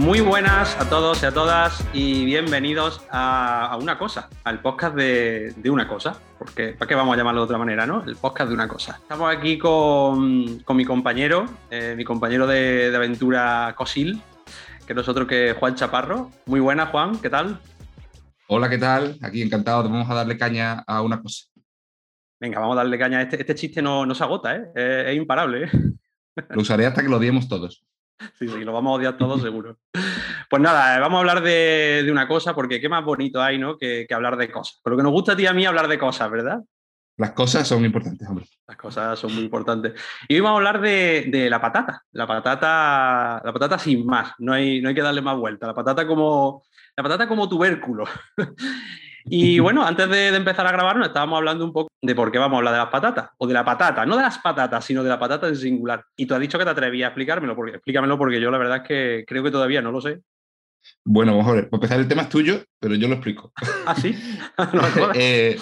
Muy 0.00 0.22
buenas 0.22 0.80
a 0.80 0.88
todos 0.88 1.22
y 1.22 1.26
a 1.26 1.30
todas 1.30 1.84
y 1.92 2.24
bienvenidos 2.24 3.00
a, 3.10 3.78
una 3.80 3.96
cosa, 3.96 4.30
al 4.44 4.60
podcast 4.60 4.96
de, 4.96 5.54
una 5.70 5.86
cosa, 5.86 6.16
porque 6.38 6.68
¿para 6.68 6.88
qué 6.88 6.94
vamos 6.94 7.14
a 7.14 7.18
llamarlo 7.18 7.42
de 7.42 7.44
otra 7.44 7.58
manera, 7.58 7.86
no? 7.86 8.02
El 8.04 8.16
podcast 8.16 8.48
de 8.48 8.54
una 8.54 8.66
cosa. 8.66 8.98
Estamos 9.00 9.32
aquí 9.32 9.56
con, 9.56 10.64
mi 10.74 10.84
compañero, 10.84 11.44
eh, 11.70 11.94
mi 11.96 12.04
compañero 12.04 12.46
de, 12.46 12.90
aventura 12.96 13.74
Cosil, 13.76 14.20
que 14.86 14.94
es 14.94 15.08
otro 15.08 15.26
que 15.26 15.52
Juan 15.52 15.74
Chaparro. 15.74 16.30
Muy 16.46 16.60
buenas, 16.60 16.88
Juan, 16.88 17.18
¿qué 17.18 17.30
tal? 17.30 17.60
Hola, 18.52 18.68
¿qué 18.68 18.78
tal? 18.78 19.16
Aquí 19.22 19.42
encantado, 19.42 19.84
vamos 19.84 20.10
a 20.10 20.14
darle 20.14 20.36
caña 20.36 20.80
a 20.84 21.02
una 21.02 21.22
cosa. 21.22 21.46
Venga, 22.40 22.58
vamos 22.58 22.74
a 22.74 22.78
darle 22.78 22.98
caña. 22.98 23.22
Este, 23.22 23.38
este 23.38 23.54
chiste 23.54 23.80
no, 23.80 24.12
se 24.12 24.24
agota, 24.24 24.56
¿eh? 24.56 24.72
Es, 24.74 25.06
es 25.06 25.16
imparable, 25.16 25.66
¿eh? 25.66 25.70
Lo 26.50 26.62
usaré 26.62 26.84
hasta 26.84 27.00
que 27.00 27.08
lo 27.08 27.18
odiemos 27.18 27.48
todos. 27.48 27.84
Sí, 28.40 28.48
sí, 28.48 28.64
lo 28.64 28.72
vamos 28.72 28.90
a 28.90 28.94
odiar 28.94 29.16
todos 29.16 29.40
seguro. 29.40 29.78
Pues 30.48 30.60
nada, 30.60 30.98
vamos 30.98 31.18
a 31.18 31.20
hablar 31.20 31.42
de, 31.44 32.08
una 32.10 32.26
cosa, 32.26 32.52
porque 32.52 32.80
qué 32.80 32.88
más 32.88 33.04
bonito 33.04 33.40
hay, 33.40 33.56
¿no? 33.56 33.78
Que, 33.78 34.04
hablar 34.10 34.36
de 34.36 34.50
cosas. 34.50 34.80
Por 34.82 34.94
lo 34.94 34.96
que 34.96 35.04
nos 35.04 35.12
gusta 35.12 35.32
a 35.32 35.36
ti 35.36 35.44
y 35.44 35.46
a 35.46 35.52
mí 35.52 35.64
hablar 35.64 35.86
de 35.86 35.98
cosas, 35.98 36.28
¿verdad? 36.28 36.58
Las 37.18 37.30
cosas 37.30 37.68
son 37.68 37.84
importantes, 37.84 38.28
hombre. 38.28 38.46
Las 38.66 38.76
cosas 38.76 39.16
son 39.16 39.32
muy 39.32 39.44
importantes. 39.44 39.92
Y 40.26 40.34
hoy 40.34 40.40
vamos 40.40 40.56
a 40.56 40.58
hablar 40.58 40.80
de, 40.80 41.46
la 41.48 41.60
patata. 41.60 42.02
La 42.10 42.26
patata, 42.26 43.42
la 43.44 43.52
patata 43.52 43.78
sin 43.78 44.04
más. 44.04 44.32
No 44.38 44.54
hay, 44.54 44.82
no 44.82 44.88
hay 44.88 44.94
que 44.96 45.02
darle 45.02 45.22
más 45.22 45.36
vuelta. 45.36 45.68
La 45.68 45.74
patata 45.74 46.04
como, 46.04 46.64
la 46.96 47.02
patata 47.02 47.28
como 47.28 47.48
tubérculo. 47.48 48.04
Y 49.24 49.58
bueno, 49.58 49.84
antes 49.84 50.08
de, 50.08 50.28
empezar 50.28 50.66
a 50.66 50.72
grabar, 50.72 50.96
nos 50.96 51.08
estábamos 51.08 51.36
hablando 51.36 51.64
un 51.64 51.72
poco 51.72 51.90
de 52.02 52.14
por 52.14 52.32
qué 52.32 52.38
vamos 52.38 52.56
a 52.56 52.58
hablar 52.58 52.72
de 52.74 52.80
las 52.80 52.88
patatas, 52.88 53.30
o 53.38 53.46
de 53.46 53.54
la 53.54 53.64
patata, 53.64 54.06
no 54.06 54.16
de 54.16 54.22
las 54.22 54.38
patatas, 54.38 54.84
sino 54.84 55.02
de 55.02 55.08
la 55.08 55.18
patata 55.18 55.48
en 55.48 55.56
singular. 55.56 56.04
Y 56.16 56.26
tú 56.26 56.34
has 56.34 56.40
dicho 56.40 56.58
que 56.58 56.64
te 56.64 56.70
atrevías 56.70 57.06
a 57.06 57.08
explicármelo, 57.10 57.54
porque, 57.54 57.76
explícamelo 57.76 58.18
porque 58.18 58.40
yo 58.40 58.50
la 58.50 58.58
verdad 58.58 58.78
es 58.78 58.82
que 58.88 59.24
creo 59.26 59.42
que 59.42 59.50
todavía 59.50 59.82
no 59.82 59.92
lo 59.92 60.00
sé. 60.00 60.20
Bueno, 61.04 61.36
ver, 61.52 61.68
para 61.68 61.78
empezar 61.78 62.00
el 62.00 62.08
tema 62.08 62.22
es 62.22 62.28
tuyo, 62.30 62.62
pero 62.80 62.94
yo 62.94 63.08
lo 63.08 63.14
explico. 63.14 63.52
¿Ah, 63.86 63.94
sí? 63.94 64.16
Eh, 65.14 65.58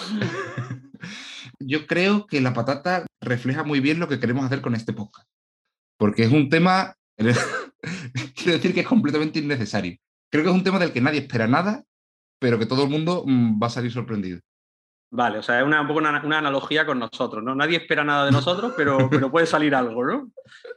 yo 1.61 1.87
creo 1.87 2.27
que 2.27 2.41
la 2.41 2.53
patata 2.53 3.07
refleja 3.21 3.65
muy 3.65 3.81
bien 3.81 3.99
lo 3.99 4.09
que 4.09 4.21
queremos 4.21 4.45
hacer 4.45 4.61
con 4.61 4.75
este 4.75 4.93
podcast, 4.93 5.29
porque 5.99 6.23
es 6.23 6.33
un 6.33 6.49
tema, 6.49 6.95
quiero 7.17 8.53
decir 8.53 8.73
que 8.75 8.81
es 8.81 8.87
completamente 8.87 9.41
innecesario. 9.41 9.97
Creo 10.31 10.45
que 10.45 10.51
es 10.51 10.57
un 10.57 10.65
tema 10.65 10.79
del 10.79 10.93
que 10.93 11.01
nadie 11.01 11.21
espera 11.21 11.47
nada 11.47 11.85
pero 12.39 12.59
que 12.59 12.67
todo 12.67 12.85
el 12.85 12.91
mundo 12.91 13.25
mm, 13.27 13.61
va 13.63 13.67
a 13.67 13.71
salir 13.71 13.93
sorprendido. 13.93 14.41
Vale, 15.11 15.39
o 15.39 15.43
sea, 15.43 15.61
es 15.61 15.67
una, 15.67 15.81
un 15.81 15.89
poco 15.89 16.01
una, 16.01 16.19
analogía 16.19 16.85
con 16.85 16.99
nosotros, 16.99 17.43
¿no? 17.43 17.55
Nadie 17.55 17.79
espera 17.79 18.05
nada 18.05 18.27
de 18.27 18.31
nosotros, 18.31 18.75
pero, 18.77 18.99
pero 19.11 19.31
puede 19.31 19.47
salir 19.47 19.75
algo, 19.75 20.05
¿no? 20.05 20.31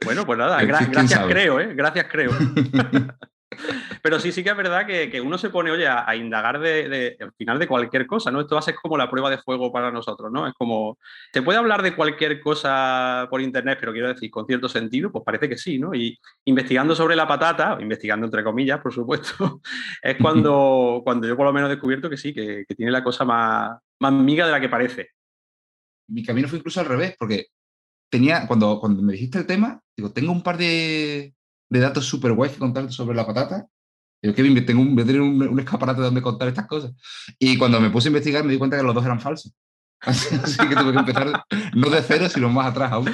Bueno, 0.04 0.24
pues 0.24 0.38
nada, 0.38 0.62
gracias 0.64 1.20
creo, 1.26 1.60
¿eh? 1.60 1.74
Gracias 1.74 2.06
creo. 2.10 2.30
Pero 4.02 4.18
sí, 4.18 4.32
sí 4.32 4.42
que 4.42 4.50
es 4.50 4.56
verdad 4.56 4.86
que, 4.86 5.20
uno 5.20 5.38
se 5.38 5.50
pone, 5.50 5.70
oye, 5.70 5.86
a, 5.86 6.14
indagar 6.16 6.58
de, 6.60 7.16
al 7.20 7.32
final 7.32 7.58
de 7.58 7.68
cualquier 7.68 8.06
cosa, 8.06 8.30
¿no? 8.30 8.40
Esto 8.40 8.54
va 8.54 8.60
a 8.60 8.62
ser 8.62 8.74
como 8.74 8.96
la 8.96 9.10
prueba 9.10 9.30
de 9.30 9.38
fuego 9.38 9.72
para 9.72 9.90
nosotros, 9.90 10.30
¿no? 10.32 10.46
Es 10.46 10.54
como, 10.54 10.98
¿se 11.32 11.42
puede 11.42 11.58
hablar 11.58 11.82
de 11.82 11.94
cualquier 11.94 12.40
cosa 12.40 13.26
por 13.30 13.40
internet, 13.40 13.78
pero 13.80 13.92
quiero 13.92 14.08
decir, 14.08 14.30
con 14.30 14.46
cierto 14.46 14.68
sentido? 14.68 15.10
Pues 15.10 15.24
parece 15.24 15.48
que 15.48 15.56
sí, 15.56 15.78
¿no? 15.78 15.94
Y 15.94 16.18
investigando 16.44 16.94
sobre 16.94 17.16
la 17.16 17.26
patata, 17.26 17.78
investigando 17.80 18.26
entre 18.26 18.44
comillas, 18.44 18.80
por 18.80 18.92
supuesto, 18.92 19.60
es 20.02 20.16
cuando, 20.16 21.00
cuando 21.04 21.26
yo 21.26 21.36
por 21.36 21.46
lo 21.46 21.52
menos 21.52 21.68
he 21.68 21.74
descubierto 21.74 22.10
que 22.10 22.16
sí, 22.16 22.32
que, 22.32 22.64
tiene 22.76 22.92
la 22.92 23.04
cosa 23.04 23.24
más, 23.24 23.78
más 24.00 24.12
miga 24.12 24.46
de 24.46 24.52
la 24.52 24.60
que 24.60 24.68
parece. 24.68 25.10
Mi 26.08 26.24
camino 26.24 26.48
fue 26.48 26.58
incluso 26.58 26.80
al 26.80 26.86
revés, 26.86 27.14
porque 27.18 27.46
tenía, 28.10 28.46
cuando, 28.46 28.78
cuando 28.80 29.02
me 29.02 29.12
dijiste 29.12 29.38
el 29.38 29.46
tema, 29.46 29.80
digo, 29.96 30.12
tengo 30.12 30.32
un 30.32 30.42
par 30.42 30.58
de, 30.58 31.34
de 31.72 31.80
datos 31.80 32.04
súper 32.04 32.32
guays 32.32 32.52
que 32.52 32.58
contarte 32.58 32.92
sobre 32.92 33.16
la 33.16 33.26
patata. 33.26 33.66
Yo, 34.20 34.34
Kevin, 34.34 34.64
tengo 34.66 34.82
un, 34.82 35.58
escaparate 35.58 36.02
donde 36.02 36.20
contar 36.20 36.48
estas 36.48 36.66
cosas. 36.66 36.92
Y 37.38 37.56
cuando 37.56 37.80
me 37.80 37.88
puse 37.88 38.08
a 38.08 38.10
investigar 38.10 38.44
me 38.44 38.52
di 38.52 38.58
cuenta 38.58 38.76
que 38.76 38.82
los 38.82 38.94
dos 38.94 39.04
eran 39.04 39.20
falsos. 39.20 39.54
Así, 40.00 40.68
que 40.68 40.76
tuve 40.76 40.92
que 40.92 40.98
empezar 40.98 41.44
no 41.74 41.88
de 41.88 42.02
cero, 42.02 42.28
sino 42.28 42.50
más 42.50 42.66
atrás 42.66 42.92
aún. 42.92 43.08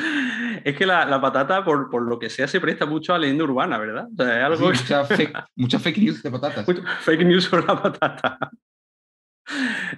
Es 0.64 0.76
que 0.76 0.86
la, 0.86 1.06
la 1.06 1.20
patata, 1.20 1.64
por, 1.64 1.88
por, 1.88 2.02
lo 2.02 2.18
que 2.18 2.28
sea, 2.28 2.48
se 2.48 2.60
presta 2.60 2.84
mucho 2.84 3.14
a 3.14 3.18
leyenda 3.18 3.44
urbana, 3.44 3.78
¿verdad? 3.78 4.08
O 4.12 4.22
sea, 4.22 4.38
es 4.38 4.44
algo 4.44 4.66
mucha, 5.56 5.78
fake, 5.78 5.98
news 5.98 6.22
de 6.22 6.30
patatas. 6.30 6.66
fake 7.00 7.24
news 7.24 7.44
sobre 7.44 7.64
la 7.64 7.80
patata. 7.80 8.38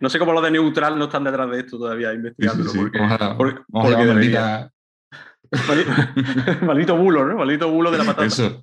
No 0.00 0.10
sé 0.10 0.18
cómo 0.18 0.32
los 0.32 0.42
de 0.42 0.50
neutral 0.50 0.98
no 0.98 1.06
están 1.06 1.24
detrás 1.24 1.50
de 1.50 1.60
esto 1.60 1.78
todavía 1.78 2.12
investigándolo. 2.12 2.72
porque, 2.74 3.00
porque, 3.36 3.60
porque 3.72 3.96
Maldito 6.62 6.96
bulo, 6.96 7.26
¿no? 7.26 7.36
Maldito 7.36 7.70
bulo 7.70 7.90
de 7.90 7.98
la 7.98 8.04
patata. 8.04 8.62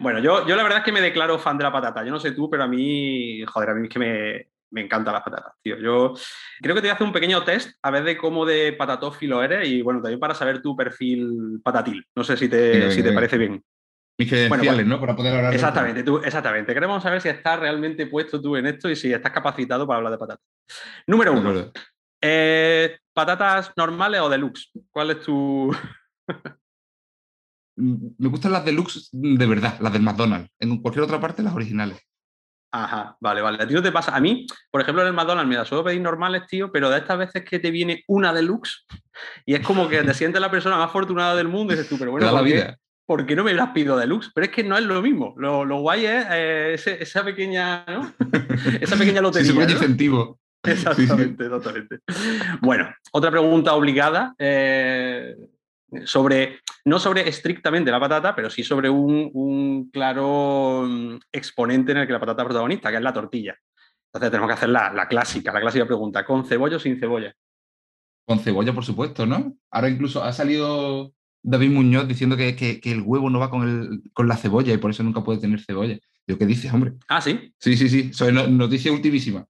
Bueno, 0.00 0.20
yo, 0.20 0.46
yo 0.46 0.54
la 0.56 0.62
verdad 0.62 0.78
es 0.78 0.84
que 0.84 0.92
me 0.92 1.00
declaro 1.00 1.38
fan 1.38 1.58
de 1.58 1.64
la 1.64 1.72
patata. 1.72 2.04
Yo 2.04 2.10
no 2.10 2.20
sé 2.20 2.32
tú, 2.32 2.48
pero 2.48 2.64
a 2.64 2.68
mí, 2.68 3.44
joder, 3.44 3.70
a 3.70 3.74
mí 3.74 3.86
es 3.86 3.92
que 3.92 3.98
me, 3.98 4.48
me 4.70 4.82
encantan 4.82 5.14
las 5.14 5.22
patatas, 5.22 5.54
tío. 5.62 5.78
Yo 5.78 6.14
creo 6.60 6.74
que 6.74 6.80
te 6.80 6.86
voy 6.86 6.90
a 6.90 6.94
hacer 6.94 7.06
un 7.06 7.12
pequeño 7.12 7.42
test 7.44 7.76
a 7.82 7.90
ver 7.90 8.04
de 8.04 8.16
cómo 8.16 8.44
de 8.44 8.72
patatófilo 8.72 9.42
eres 9.42 9.68
y 9.68 9.82
bueno, 9.82 10.00
también 10.00 10.20
para 10.20 10.34
saber 10.34 10.62
tu 10.62 10.76
perfil 10.76 11.60
patatil. 11.62 12.06
No 12.14 12.24
sé 12.24 12.36
si 12.36 12.48
te, 12.48 12.90
si 12.90 13.02
te 13.02 13.12
parece 13.12 13.38
bien. 13.38 13.62
Mis 14.18 14.28
credenciales, 14.28 14.74
pues, 14.74 14.86
¿no? 14.86 15.00
Para 15.00 15.14
poder 15.14 15.36
hablar 15.36 15.54
Exactamente, 15.54 16.02
tú, 16.02 16.18
exactamente. 16.18 16.74
Queremos 16.74 17.02
saber 17.02 17.20
si 17.20 17.28
estás 17.28 17.60
realmente 17.60 18.06
puesto 18.06 18.40
tú 18.40 18.56
en 18.56 18.66
esto 18.66 18.90
y 18.90 18.96
si 18.96 19.12
estás 19.12 19.30
capacitado 19.30 19.86
para 19.86 19.98
hablar 19.98 20.12
de 20.12 20.18
patatas. 20.18 20.44
Número 21.06 21.32
uno. 21.32 21.72
Eh, 22.20 22.98
¿Patatas 23.12 23.72
normales 23.76 24.20
o 24.20 24.28
deluxe? 24.28 24.70
¿Cuál 24.90 25.10
es 25.10 25.22
tu...? 25.22 25.74
Mm, 27.76 28.08
me 28.18 28.28
gustan 28.28 28.52
las 28.52 28.64
deluxe 28.64 29.08
de 29.12 29.46
verdad, 29.46 29.78
las 29.80 29.92
del 29.92 30.02
McDonald's. 30.02 30.50
En 30.58 30.82
cualquier 30.82 31.04
otra 31.04 31.20
parte, 31.20 31.42
las 31.42 31.54
originales. 31.54 32.00
Ajá, 32.70 33.16
vale, 33.20 33.40
vale. 33.40 33.62
¿A 33.62 33.66
ti 33.66 33.72
no 33.72 33.82
te 33.82 33.92
pasa? 33.92 34.14
A 34.14 34.20
mí, 34.20 34.46
por 34.70 34.82
ejemplo, 34.82 35.02
en 35.02 35.08
el 35.08 35.14
McDonald's 35.14 35.48
me 35.48 35.56
da 35.56 35.64
suelo 35.64 35.84
pedir 35.84 36.00
normales, 36.00 36.46
tío, 36.46 36.70
pero 36.70 36.90
de 36.90 36.98
estas 36.98 37.18
veces 37.18 37.44
que 37.44 37.58
te 37.58 37.70
viene 37.70 38.04
una 38.08 38.32
deluxe 38.32 38.84
y 39.46 39.54
es 39.54 39.66
como 39.66 39.88
que 39.88 40.02
te 40.02 40.14
sientes 40.14 40.40
la 40.40 40.50
persona 40.50 40.76
más 40.76 40.88
afortunada 40.88 41.34
del 41.34 41.48
mundo 41.48 41.72
y 41.72 41.76
dices 41.76 41.88
tú, 41.88 41.98
pero 41.98 42.10
bueno, 42.10 42.30
¿por, 42.30 42.44
qué, 42.44 42.74
¿por 43.06 43.26
qué 43.26 43.36
no 43.36 43.44
me 43.44 43.54
las 43.54 43.70
pido 43.70 43.96
deluxe? 43.96 44.30
Pero 44.34 44.46
es 44.46 44.52
que 44.52 44.64
no 44.64 44.76
es 44.76 44.84
lo 44.84 45.00
mismo. 45.00 45.34
Lo, 45.38 45.64
lo 45.64 45.80
guay 45.80 46.04
es 46.04 46.26
eh, 46.30 46.98
esa 47.00 47.24
pequeña, 47.24 47.86
¿no? 47.86 48.12
esa 48.80 48.96
pequeña 48.96 49.22
lotería. 49.22 49.50
Sí, 49.50 49.58
ese 49.58 49.72
incentivo. 49.72 50.38
Exactamente, 50.62 51.44
exactamente. 51.44 51.98
Bueno, 52.60 52.88
otra 53.12 53.30
pregunta 53.30 53.74
obligada. 53.74 54.34
Eh, 54.38 55.34
sobre, 56.04 56.60
no 56.84 56.98
sobre 56.98 57.28
estrictamente 57.28 57.90
la 57.90 58.00
patata, 58.00 58.34
pero 58.34 58.50
sí 58.50 58.62
sobre 58.62 58.90
un, 58.90 59.90
claro 59.92 60.84
mm, 60.86 61.18
exponente 61.32 61.92
en 61.92 61.98
el 61.98 62.06
que 62.06 62.12
la 62.12 62.20
patata 62.20 62.42
es 62.42 62.46
protagonista, 62.46 62.90
que 62.90 62.96
es 62.96 63.02
la 63.02 63.12
tortilla. 63.12 63.56
Entonces 64.12 64.30
tenemos 64.30 64.48
que 64.48 64.54
hacer 64.54 64.68
la, 64.70 65.06
clásica, 65.08 65.52
la 65.52 65.60
clásica 65.60 65.86
pregunta, 65.86 66.24
¿con 66.24 66.46
cebolla 66.46 66.76
o 66.76 66.80
sin 66.80 66.98
cebolla? 66.98 67.34
Con 68.26 68.38
cebolla, 68.40 68.72
por 68.72 68.84
supuesto, 68.84 69.26
¿no? 69.26 69.54
Ahora 69.70 69.88
incluso 69.88 70.22
ha 70.22 70.32
salido 70.32 71.12
David 71.42 71.70
Muñoz 71.70 72.08
diciendo 72.08 72.36
que, 72.36 72.80
el 72.82 73.02
huevo 73.02 73.30
no 73.30 73.38
va 73.38 73.50
con, 73.50 73.68
el, 73.68 74.10
con 74.12 74.28
la 74.28 74.36
cebolla 74.36 74.72
y 74.72 74.78
por 74.78 74.90
eso 74.90 75.02
nunca 75.02 75.22
puede 75.22 75.40
tener 75.40 75.60
cebolla. 75.60 75.98
Yo, 76.26 76.38
¿qué 76.38 76.46
dices, 76.46 76.72
hombre? 76.72 76.94
Ah, 77.08 77.20
sí. 77.20 77.54
Sí, 77.58 77.76
sí, 77.76 77.88
sí. 77.88 78.12
Soy 78.12 78.32
noticia 78.32 78.92
ultimísima. 78.92 79.46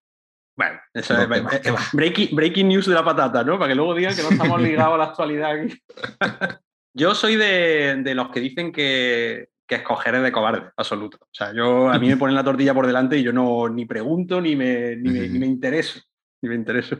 Bueno, 0.59 0.81
eso 0.93 1.15
es 1.17 2.33
breaking, 2.33 2.67
news 2.67 2.87
de 2.87 2.95
la 2.95 3.05
patata, 3.05 3.45
¿no? 3.45 3.61
Para 3.61 3.69
que 3.69 3.77
luego 3.77 3.95
digan 3.95 4.17
que 4.17 4.25
no 4.25 4.31
estamos 4.31 4.61
ligados 4.61 4.95
a 4.95 4.99
la 4.99 5.05
actualidad 5.05 5.53
aquí. 5.53 5.81
yo 6.95 7.15
soy 7.15 7.37
de, 7.37 8.03
los 8.17 8.31
que 8.31 8.41
dicen 8.41 8.73
que, 8.73 9.51
escoger 9.69 10.17
es 10.17 10.23
de 10.25 10.33
cobarde, 10.33 10.69
absoluto. 10.77 11.19
O 11.21 11.29
sea, 11.31 11.55
yo, 11.55 11.89
a 11.89 12.01
mí 12.01 12.09
me 12.09 12.17
ponen 12.17 12.35
la 12.35 12.43
tortilla 12.43 12.75
por 12.75 12.89
delante 12.89 13.17
y 13.17 13.23
yo 13.23 13.33
no 13.33 13.69
ni 13.69 13.87
pregunto 13.87 14.41
ni 14.41 14.56
me, 14.56 14.97
ni 14.97 15.29
me, 15.29 15.47
intereso. 15.47 16.00
Ni 16.43 16.49
me 16.49 16.56
intereso. 16.56 16.99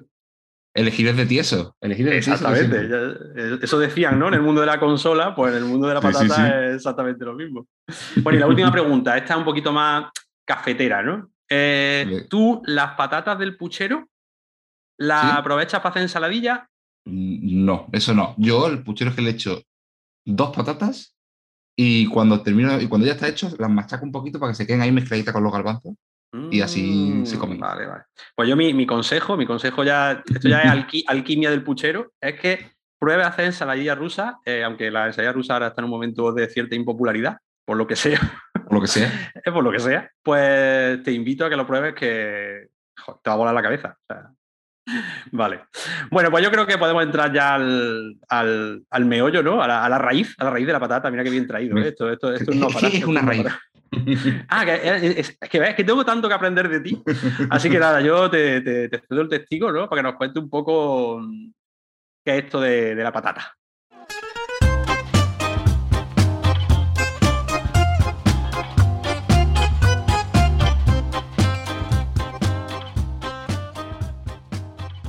Elegir 0.73 1.09
es 1.09 1.17
de 1.17 1.27
tieso. 1.27 1.77
Elegir 1.81 2.06
es 2.11 2.29
exactamente. 2.29 2.88
Eh, 3.35 3.59
eso 3.61 3.81
decían, 3.81 4.21
¿no? 4.21 4.29
En 4.29 4.35
el 4.35 4.43
mundo 4.43 4.61
de 4.61 4.69
la 4.69 4.79
consola, 4.79 5.35
pues 5.35 5.50
en 5.53 5.65
el 5.65 5.69
mundo 5.69 5.88
de 5.88 5.94
la 5.94 6.00
patata 6.00 6.67
es 6.67 6.77
exactamente 6.77 7.25
lo 7.25 7.35
mismo. 7.35 7.67
Bueno, 8.23 8.37
y 8.37 8.41
la 8.41 8.47
última 8.47 8.71
pregunta, 8.71 9.17
esta 9.17 9.32
es 9.32 9.38
un 9.41 9.44
poquito 9.44 9.73
más 9.73 10.12
cafetera, 10.47 11.03
¿no? 11.03 11.29
Eh, 11.49 12.27
¿Tú 12.29 12.62
las 12.65 12.95
patatas 12.95 13.39
del 13.39 13.56
puchero 13.56 14.09
las 14.99 15.37
aprovechas 15.37 15.81
para 15.81 15.91
hacer 15.91 16.03
ensaladilla? 16.03 16.69
Mm, 17.06 17.65
no, 17.65 17.87
eso 17.93 18.15
no. 18.15 18.35
Yo 18.37 18.67
el 18.67 18.83
puchero 18.83 19.11
es 19.11 19.17
que 19.17 19.23
le 19.23 19.31
echo 19.31 19.62
dos 20.25 20.55
patatas 20.55 21.17
y 21.77 22.06
cuando 22.06 22.43
termino 22.43 22.81
y 22.81 22.89
cuando 22.89 23.06
ya 23.06 23.15
está 23.15 23.29
hecho 23.29 23.49
las 23.59 23.71
machaco 23.71 24.05
un 24.05 24.12
poquito 24.12 24.39
para 24.39 24.53
que 24.53 24.56
se 24.56 24.67
queden 24.67 24.83
ahí 24.83 24.93
mezcladitas 24.93 25.33
con 25.33 25.45
los 25.45 25.53
garbanzos 25.53 25.95
y 26.50 26.61
así 26.61 27.25
se 27.25 27.37
mm, 27.37 27.41
comen. 27.41 27.61
Vale, 27.61 27.87
vale. 27.87 28.05
Pues 28.35 28.49
yo 28.49 28.56
mi, 28.56 28.87
consejo, 28.87 29.37
mi 29.37 29.47
consejo 29.47 29.83
ya, 29.85 30.23
esto 30.27 30.49
ya 30.49 30.61
es 30.62 31.05
alquimia 31.06 31.51
del 31.51 31.65
puchero, 31.65 32.12
es 32.21 32.39
que 32.39 32.73
pruebe 32.99 33.23
a 33.23 33.29
hacer 33.29 33.47
ensaladilla 33.47 33.94
rusa, 33.94 34.39
eh, 34.44 34.62
aunque 34.65 34.91
la 34.91 35.06
ensaladilla 35.06 35.33
rusa 35.33 35.55
ahora 35.55 35.69
está 35.69 35.81
en 35.81 35.87
un 35.87 35.91
momento 35.91 36.33
de 36.33 36.49
cierta 36.49 36.75
impopularidad, 36.75 37.39
por 37.69 37.76
lo 37.76 37.87
que 37.87 37.97
sea. 37.97 38.19
Por 38.55 38.73
lo 38.73 38.81
que 38.81 38.87
sea. 38.87 39.12
por 39.53 39.62
lo 39.62 39.70
que 39.70 39.79
sea. 39.79 40.11
Pues 40.23 41.03
te 41.03 41.12
invito 41.12 41.44
a 41.44 41.50
que 41.50 41.56
lo 41.56 41.67
pruebes 41.67 41.94
que 41.94 42.69
te 43.23 43.29
va 43.29 43.35
a 43.35 43.37
volar 43.37 43.53
la 43.53 43.62
cabeza. 43.62 43.94
Vale. 45.32 45.65
Bueno, 46.11 46.31
pues 46.31 46.43
yo 46.43 46.50
creo 46.50 46.67
que 46.67 46.79
podemos 46.79 47.03
entrar 47.03 47.31
ya 47.31 47.56
al, 47.56 49.05
meollo, 49.05 49.43
¿no? 49.43 49.62
A 49.62 49.67
la, 49.67 49.99
raíz, 49.99 50.35
a 50.38 50.44
la 50.44 50.50
raíz 50.50 50.67
de 50.67 50.73
la 50.73 50.81
patata. 50.81 51.11
Mira 51.11 51.23
qué 51.23 51.29
bien 51.29 51.47
traído. 51.47 51.76
¿eh? 51.76 51.88
Esto, 51.88 52.11
esto, 52.11 52.32
esto 52.32 52.53
no 52.55 52.69
¿Qué 52.69 52.87
es 52.87 53.05
una 53.05 53.20
raíz? 53.20 53.44
ah, 54.49 54.65
que, 54.65 55.20
es, 55.20 55.37
que 55.38 55.61
ves 55.61 55.75
que 55.75 55.85
tengo 55.85 56.06
tanto 56.06 56.26
que 56.26 56.35
aprender 56.35 56.70
de 56.70 56.81
ti. 56.81 57.03
Así 57.50 57.69
que 57.69 57.79
nada, 57.79 58.00
yo 58.00 58.31
te, 58.31 58.62
te, 58.62 58.88
te 58.88 58.99
cedo 59.06 59.20
el 59.20 59.29
testigo, 59.29 59.70
¿no? 59.70 59.91
Para 59.91 60.00
que 60.00 60.09
nos 60.09 60.17
cuente 60.17 60.38
un 60.38 60.49
poco 60.49 61.20
qué 62.25 62.38
es 62.38 62.44
esto 62.44 62.62
de 62.62 62.94
la 62.94 63.12
patata. 63.12 63.57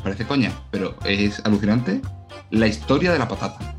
Parece 0.10 0.26
coña, 0.26 0.52
pero 0.72 0.96
es 1.06 1.40
alucinante 1.46 2.02
la 2.50 2.66
historia 2.66 3.12
de 3.12 3.20
la 3.20 3.28
patata. 3.28 3.76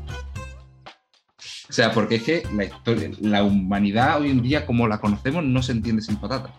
O 1.69 1.73
sea, 1.73 1.91
porque 1.91 2.15
es 2.15 2.23
que 2.23 2.43
la, 2.55 2.63
historia, 2.63 3.09
la 3.19 3.43
humanidad 3.43 4.21
hoy 4.21 4.29
en 4.29 4.41
día, 4.41 4.65
como 4.65 4.87
la 4.87 5.01
conocemos, 5.01 5.43
no 5.43 5.61
se 5.61 5.73
entiende 5.73 6.01
sin 6.01 6.15
patata. 6.15 6.53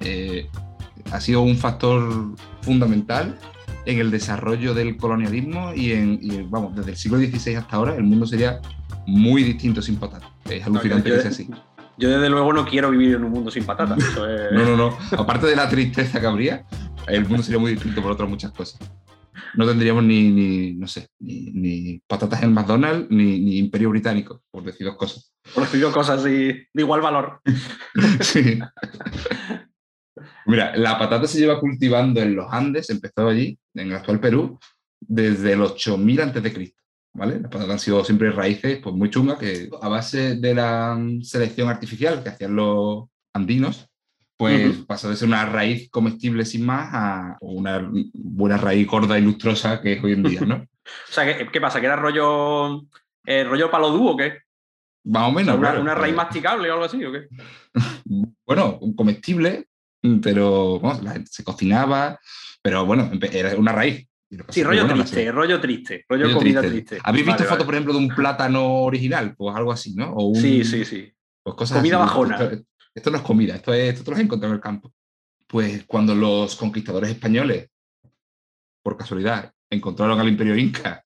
Eh, 0.00 0.48
ha 1.12 1.20
sido 1.20 1.42
un 1.42 1.56
factor 1.58 2.34
fundamental 2.62 3.38
en 3.84 3.98
el 3.98 4.10
desarrollo 4.10 4.72
del 4.72 4.96
colonialismo 4.96 5.74
y, 5.74 5.92
en, 5.92 6.50
vamos, 6.50 6.74
desde 6.74 6.92
el 6.92 6.96
siglo 6.96 7.18
XVI 7.18 7.56
hasta 7.56 7.76
ahora 7.76 7.94
el 7.96 8.04
mundo 8.04 8.26
sería 8.26 8.60
muy 9.06 9.44
distinto 9.44 9.82
sin 9.82 9.96
patata. 9.96 10.30
Es 10.46 10.64
alucinante 10.64 11.10
que 11.10 11.20
sea 11.20 11.30
así. 11.30 11.50
Yo 11.98 12.08
desde 12.08 12.30
luego 12.30 12.54
no 12.54 12.64
quiero 12.64 12.90
vivir 12.90 13.16
en 13.16 13.24
un 13.24 13.32
mundo 13.32 13.50
sin 13.50 13.64
patata. 13.64 13.96
no, 14.52 14.64
no, 14.64 14.76
no. 14.76 14.98
Aparte 15.18 15.46
de 15.46 15.56
la 15.56 15.68
tristeza 15.68 16.20
que 16.20 16.26
habría, 16.26 16.64
el 17.06 17.26
mundo 17.26 17.42
sería 17.42 17.58
muy 17.58 17.72
distinto 17.72 18.00
por 18.00 18.12
otras 18.12 18.30
muchas 18.30 18.52
cosas 18.52 18.80
no 19.54 19.66
tendríamos 19.66 20.04
ni, 20.04 20.74
no 20.74 20.86
sé, 20.86 21.08
ni, 21.18 22.02
patatas 22.06 22.42
en 22.42 22.52
McDonald's 22.52 23.10
ni, 23.10 23.58
Imperio 23.58 23.90
Británico, 23.90 24.42
por 24.50 24.64
decir 24.64 24.86
dos 24.86 24.96
cosas. 24.96 25.32
Por 25.54 25.64
decir 25.64 25.80
dos 25.80 25.94
cosas 25.94 26.22
de 26.22 26.66
igual 26.74 27.00
valor. 27.00 27.40
sí. 28.20 28.58
Mira, 30.46 30.76
la 30.76 30.98
patata 30.98 31.26
se 31.26 31.38
lleva 31.38 31.60
cultivando 31.60 32.20
en 32.20 32.34
los 32.34 32.52
Andes, 32.52 32.90
empezó 32.90 33.28
allí, 33.28 33.58
en 33.74 33.88
el 33.88 33.96
actual 33.96 34.20
Perú, 34.20 34.58
desde 35.00 35.52
el 35.52 35.62
8000 35.62 36.20
a.C. 36.22 36.74
¿Vale? 37.12 37.40
Las 37.40 37.50
patatas 37.50 37.70
han 37.70 37.78
sido 37.78 38.04
siempre 38.04 38.30
raíces 38.30 38.78
pues, 38.82 38.94
muy 38.94 39.10
chungas 39.10 39.38
que 39.38 39.68
a 39.80 39.88
base 39.88 40.36
de 40.36 40.54
la 40.54 40.98
selección 41.22 41.68
artificial 41.68 42.22
que 42.22 42.30
hacían 42.30 42.54
los 42.54 43.06
andinos, 43.34 43.89
pues 44.40 44.78
pasó 44.86 45.10
de 45.10 45.16
ser 45.16 45.28
una 45.28 45.44
raíz 45.44 45.90
comestible 45.90 46.46
sin 46.46 46.64
más 46.64 46.88
a 46.94 47.36
una 47.42 47.90
buena 48.14 48.56
raíz 48.56 48.86
gorda 48.86 49.18
y 49.18 49.22
lustrosa 49.22 49.82
que 49.82 49.92
es 49.92 50.02
hoy 50.02 50.12
en 50.12 50.22
día, 50.22 50.40
¿no? 50.40 50.54
o 51.10 51.12
sea, 51.12 51.50
¿qué, 51.50 51.60
pasa? 51.60 51.78
¿Que 51.78 51.84
era 51.84 51.96
rollo, 51.96 52.86
eh, 53.26 53.44
rollo 53.44 53.70
palo 53.70 53.90
dúo 53.90 54.12
o 54.12 54.16
qué? 54.16 54.38
Más 55.04 55.28
o 55.28 55.32
menos. 55.32 55.58
una, 55.58 55.94
raíz 55.94 56.14
masticable 56.14 56.70
o 56.70 56.72
algo 56.72 56.86
así 56.86 57.04
o 57.04 57.12
qué? 57.12 57.28
bueno, 58.46 58.80
comestible, 58.96 59.68
pero 60.22 60.80
se 61.28 61.44
cocinaba, 61.44 62.18
pero 62.62 62.86
bueno, 62.86 63.10
era 63.20 63.54
una 63.56 63.72
raíz. 63.72 64.08
Sí, 64.48 64.62
rollo 64.62 64.86
triste, 64.86 65.30
rollo 65.32 65.60
triste, 65.60 66.06
rollo, 66.08 66.32
comida 66.32 66.62
triste. 66.62 66.98
¿Habéis 67.02 67.26
visto 67.26 67.44
fotos, 67.44 67.66
por 67.66 67.74
ejemplo, 67.74 67.92
de 67.92 67.98
un 67.98 68.08
plátano 68.08 68.84
original? 68.84 69.34
Pues 69.36 69.54
algo 69.54 69.70
así, 69.70 69.94
¿no? 69.94 70.16
Sí, 70.34 70.64
sí, 70.64 70.86
sí. 70.86 71.12
Pues 71.42 71.56
cosas 71.56 71.76
comida 71.76 71.98
bajona 71.98 72.62
esto 72.94 73.10
no 73.10 73.18
es 73.18 73.22
comida, 73.22 73.56
esto, 73.56 73.72
es, 73.72 73.92
esto 73.92 74.04
te 74.04 74.10
lo 74.10 74.16
has 74.16 74.22
encontrado 74.22 74.52
en 74.52 74.56
el 74.56 74.62
campo. 74.62 74.92
Pues 75.46 75.84
cuando 75.84 76.14
los 76.14 76.56
conquistadores 76.56 77.10
españoles, 77.10 77.68
por 78.82 78.96
casualidad, 78.96 79.52
encontraron 79.70 80.18
al 80.18 80.28
imperio 80.28 80.56
inca 80.56 81.04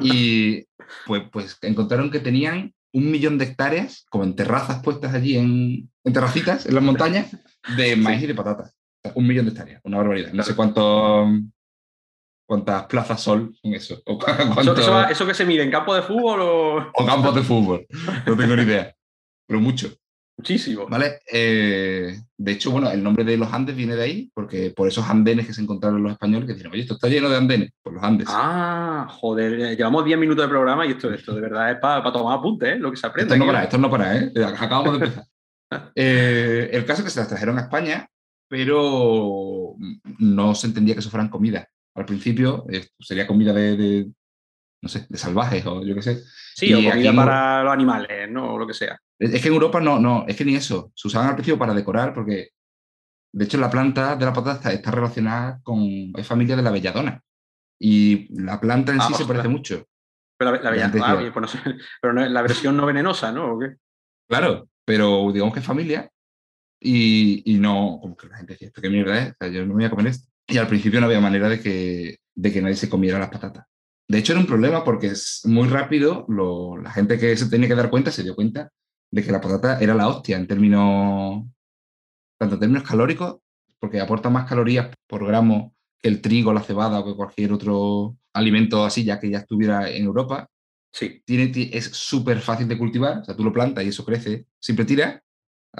y 0.00 0.64
pues, 1.06 1.22
pues 1.30 1.58
encontraron 1.62 2.10
que 2.10 2.20
tenían 2.20 2.72
un 2.92 3.10
millón 3.10 3.38
de 3.38 3.46
hectáreas, 3.46 4.06
como 4.08 4.24
en 4.24 4.36
terrazas 4.36 4.82
puestas 4.82 5.14
allí 5.14 5.36
en, 5.36 5.90
en 6.04 6.12
terracitas, 6.12 6.66
en 6.66 6.74
las 6.74 6.84
montañas, 6.84 7.36
de 7.76 7.96
maíz 7.96 8.22
y 8.22 8.26
de 8.26 8.34
patatas. 8.34 8.76
un 9.14 9.26
millón 9.26 9.46
de 9.46 9.50
hectáreas, 9.50 9.80
una 9.84 9.98
barbaridad. 9.98 10.32
No 10.32 10.44
sé 10.44 10.54
cuánto, 10.54 11.26
cuántas 12.46 12.86
plazas 12.86 13.20
son 13.20 13.56
en 13.62 13.74
eso. 13.74 14.00
¿Eso, 15.10 15.26
que 15.26 15.34
se 15.34 15.44
mide 15.44 15.64
en 15.64 15.72
campo 15.72 15.94
de 15.94 16.02
fútbol 16.02 16.40
o...? 16.40 16.90
O 16.94 17.06
campos 17.06 17.34
de 17.34 17.42
fútbol, 17.42 17.86
no 18.26 18.36
tengo 18.36 18.54
ni 18.54 18.62
idea. 18.62 18.94
Pero 19.46 19.60
mucho. 19.60 19.92
Muchísimo. 20.36 20.86
¿Vale? 20.88 21.20
Eh, 21.32 22.20
de 22.36 22.52
hecho, 22.52 22.70
bueno, 22.72 22.90
el 22.90 23.02
nombre 23.02 23.24
de 23.24 23.36
los 23.36 23.52
Andes 23.52 23.76
viene 23.76 23.94
de 23.94 24.02
ahí, 24.02 24.30
porque 24.34 24.72
por 24.74 24.88
esos 24.88 25.08
andenes 25.08 25.46
que 25.46 25.54
se 25.54 25.62
encontraron 25.62 26.02
los 26.02 26.12
españoles, 26.12 26.46
que 26.46 26.54
dijeron, 26.54 26.72
oye, 26.72 26.82
esto 26.82 26.94
está 26.94 27.08
lleno 27.08 27.28
de 27.28 27.36
andenes, 27.36 27.70
por 27.82 27.94
los 27.94 28.02
Andes. 28.02 28.26
Ah, 28.30 29.06
joder, 29.08 29.60
eh, 29.60 29.76
llevamos 29.76 30.04
10 30.04 30.18
minutos 30.18 30.44
de 30.44 30.48
programa 30.48 30.86
y 30.86 30.90
esto, 30.90 31.12
esto 31.12 31.34
de 31.34 31.40
verdad 31.40 31.70
es 31.70 31.78
para 31.78 32.12
tomar 32.12 32.38
apuntes, 32.38 32.74
¿eh? 32.74 32.78
lo 32.78 32.90
que 32.90 32.96
se 32.96 33.06
aprende. 33.06 33.34
Esto 33.34 33.44
no 33.44 33.52
para, 33.52 33.62
esto 33.62 33.78
no 33.78 33.90
para, 33.90 34.18
¿eh? 34.18 34.32
Acabamos 34.44 34.98
de 34.98 35.06
empezar. 35.06 35.24
el 35.94 36.84
caso 36.84 37.00
es 37.00 37.04
que 37.04 37.10
se 37.10 37.20
las 37.20 37.28
trajeron 37.28 37.58
a 37.58 37.62
España, 37.62 38.08
pero 38.48 39.76
no 40.18 40.54
se 40.54 40.66
entendía 40.66 40.94
que 40.94 41.00
eso 41.00 41.10
fueran 41.10 41.28
comida. 41.28 41.68
Al 41.94 42.06
principio 42.06 42.66
sería 42.98 43.26
comida 43.26 43.52
de, 43.52 44.10
no 44.82 44.88
sé, 44.88 45.06
de 45.08 45.16
salvajes 45.16 45.64
o 45.64 45.84
yo 45.84 45.94
qué 45.94 46.02
sé. 46.02 46.22
Sí, 46.54 46.74
o 46.74 46.90
comida 46.90 47.14
para 47.14 47.62
los 47.62 47.72
animales, 47.72 48.28
¿no? 48.30 48.54
O 48.54 48.58
lo 48.58 48.66
que 48.66 48.74
sea. 48.74 48.98
Es 49.18 49.40
que 49.42 49.48
en 49.48 49.54
Europa 49.54 49.80
no, 49.80 49.98
no, 49.98 50.24
es 50.26 50.36
que 50.36 50.44
ni 50.44 50.56
eso. 50.56 50.92
Se 50.94 51.08
usaban 51.08 51.28
al 51.28 51.34
principio 51.34 51.58
para 51.58 51.74
decorar 51.74 52.12
porque, 52.12 52.50
de 53.32 53.44
hecho, 53.44 53.58
la 53.58 53.70
planta 53.70 54.16
de 54.16 54.24
la 54.24 54.32
patata 54.32 54.72
está, 54.72 54.90
relacionada 54.90 55.60
con, 55.62 56.12
es 56.16 56.26
familia 56.26 56.56
de 56.56 56.62
la 56.62 56.70
belladona. 56.70 57.22
Y 57.78 58.28
la 58.42 58.60
planta 58.60 58.92
en 58.92 59.00
ah, 59.00 59.08
sí 59.08 59.14
se 59.14 59.26
parece 59.26 59.48
mucho. 59.48 59.86
Pero 60.36 60.52
la, 60.52 60.70
belladona, 60.70 61.06
ah, 61.06 61.32
pues 61.32 61.58
pero 62.02 62.12
la 62.12 62.42
versión 62.42 62.76
no 62.76 62.86
venenosa, 62.86 63.30
¿no? 63.30 63.58
Claro, 64.28 64.68
pero 64.84 65.30
digamos 65.32 65.54
que 65.54 65.60
es 65.60 65.66
familia 65.66 66.10
y, 66.80 67.42
y, 67.50 67.58
no, 67.58 67.98
como 68.00 68.16
que 68.16 68.28
la 68.28 68.36
gente 68.36 68.54
decía, 68.54 68.70
qué 68.74 68.90
mierda 68.90 69.18
es? 69.18 69.52
yo 69.52 69.60
no 69.60 69.68
me 69.68 69.74
voy 69.74 69.84
a 69.84 69.90
comer 69.90 70.08
esto. 70.08 70.28
Y 70.46 70.58
al 70.58 70.68
principio 70.68 71.00
no 71.00 71.06
había 71.06 71.20
manera 71.20 71.48
de 71.48 71.60
que, 71.60 72.18
de 72.34 72.52
que 72.52 72.60
nadie 72.60 72.76
se 72.76 72.90
comiera 72.90 73.18
las 73.18 73.30
patatas. 73.30 73.64
De 74.06 74.18
hecho, 74.18 74.32
era 74.32 74.40
un 74.40 74.46
problema 74.46 74.84
porque 74.84 75.06
es 75.06 75.42
muy 75.44 75.68
rápido, 75.68 76.26
la 76.28 76.90
gente 76.90 77.18
que 77.18 77.36
se 77.36 77.48
tenía 77.48 77.68
que 77.68 77.74
dar 77.74 77.88
cuenta 77.88 78.10
se 78.10 78.22
dio 78.22 78.34
cuenta 78.34 78.70
de 79.14 79.22
que 79.22 79.30
la 79.30 79.40
patata 79.40 79.78
era 79.78 79.94
la 79.94 80.08
hostia 80.08 80.36
en 80.36 80.48
términos, 80.48 81.44
tanto 82.36 82.56
en 82.56 82.60
términos 82.60 82.82
calóricos, 82.82 83.36
porque 83.78 84.00
aporta 84.00 84.28
más 84.28 84.48
calorías 84.48 84.90
por 85.06 85.24
gramo 85.24 85.72
que 86.02 86.08
el 86.08 86.20
trigo, 86.20 86.52
la 86.52 86.62
cebada 86.62 86.98
o 86.98 87.04
que 87.04 87.14
cualquier 87.14 87.52
otro 87.52 88.16
alimento 88.32 88.84
así, 88.84 89.04
ya 89.04 89.20
que 89.20 89.30
ya 89.30 89.38
estuviera 89.38 89.88
en 89.88 90.04
Europa. 90.04 90.48
Sí. 90.92 91.22
Tiene, 91.24 91.52
es 91.72 91.84
súper 91.84 92.40
fácil 92.40 92.66
de 92.66 92.76
cultivar, 92.76 93.18
o 93.18 93.24
sea, 93.24 93.36
tú 93.36 93.44
lo 93.44 93.52
plantas 93.52 93.84
y 93.84 93.88
eso 93.88 94.04
crece, 94.04 94.46
siempre 94.58 94.84
tira, 94.84 95.22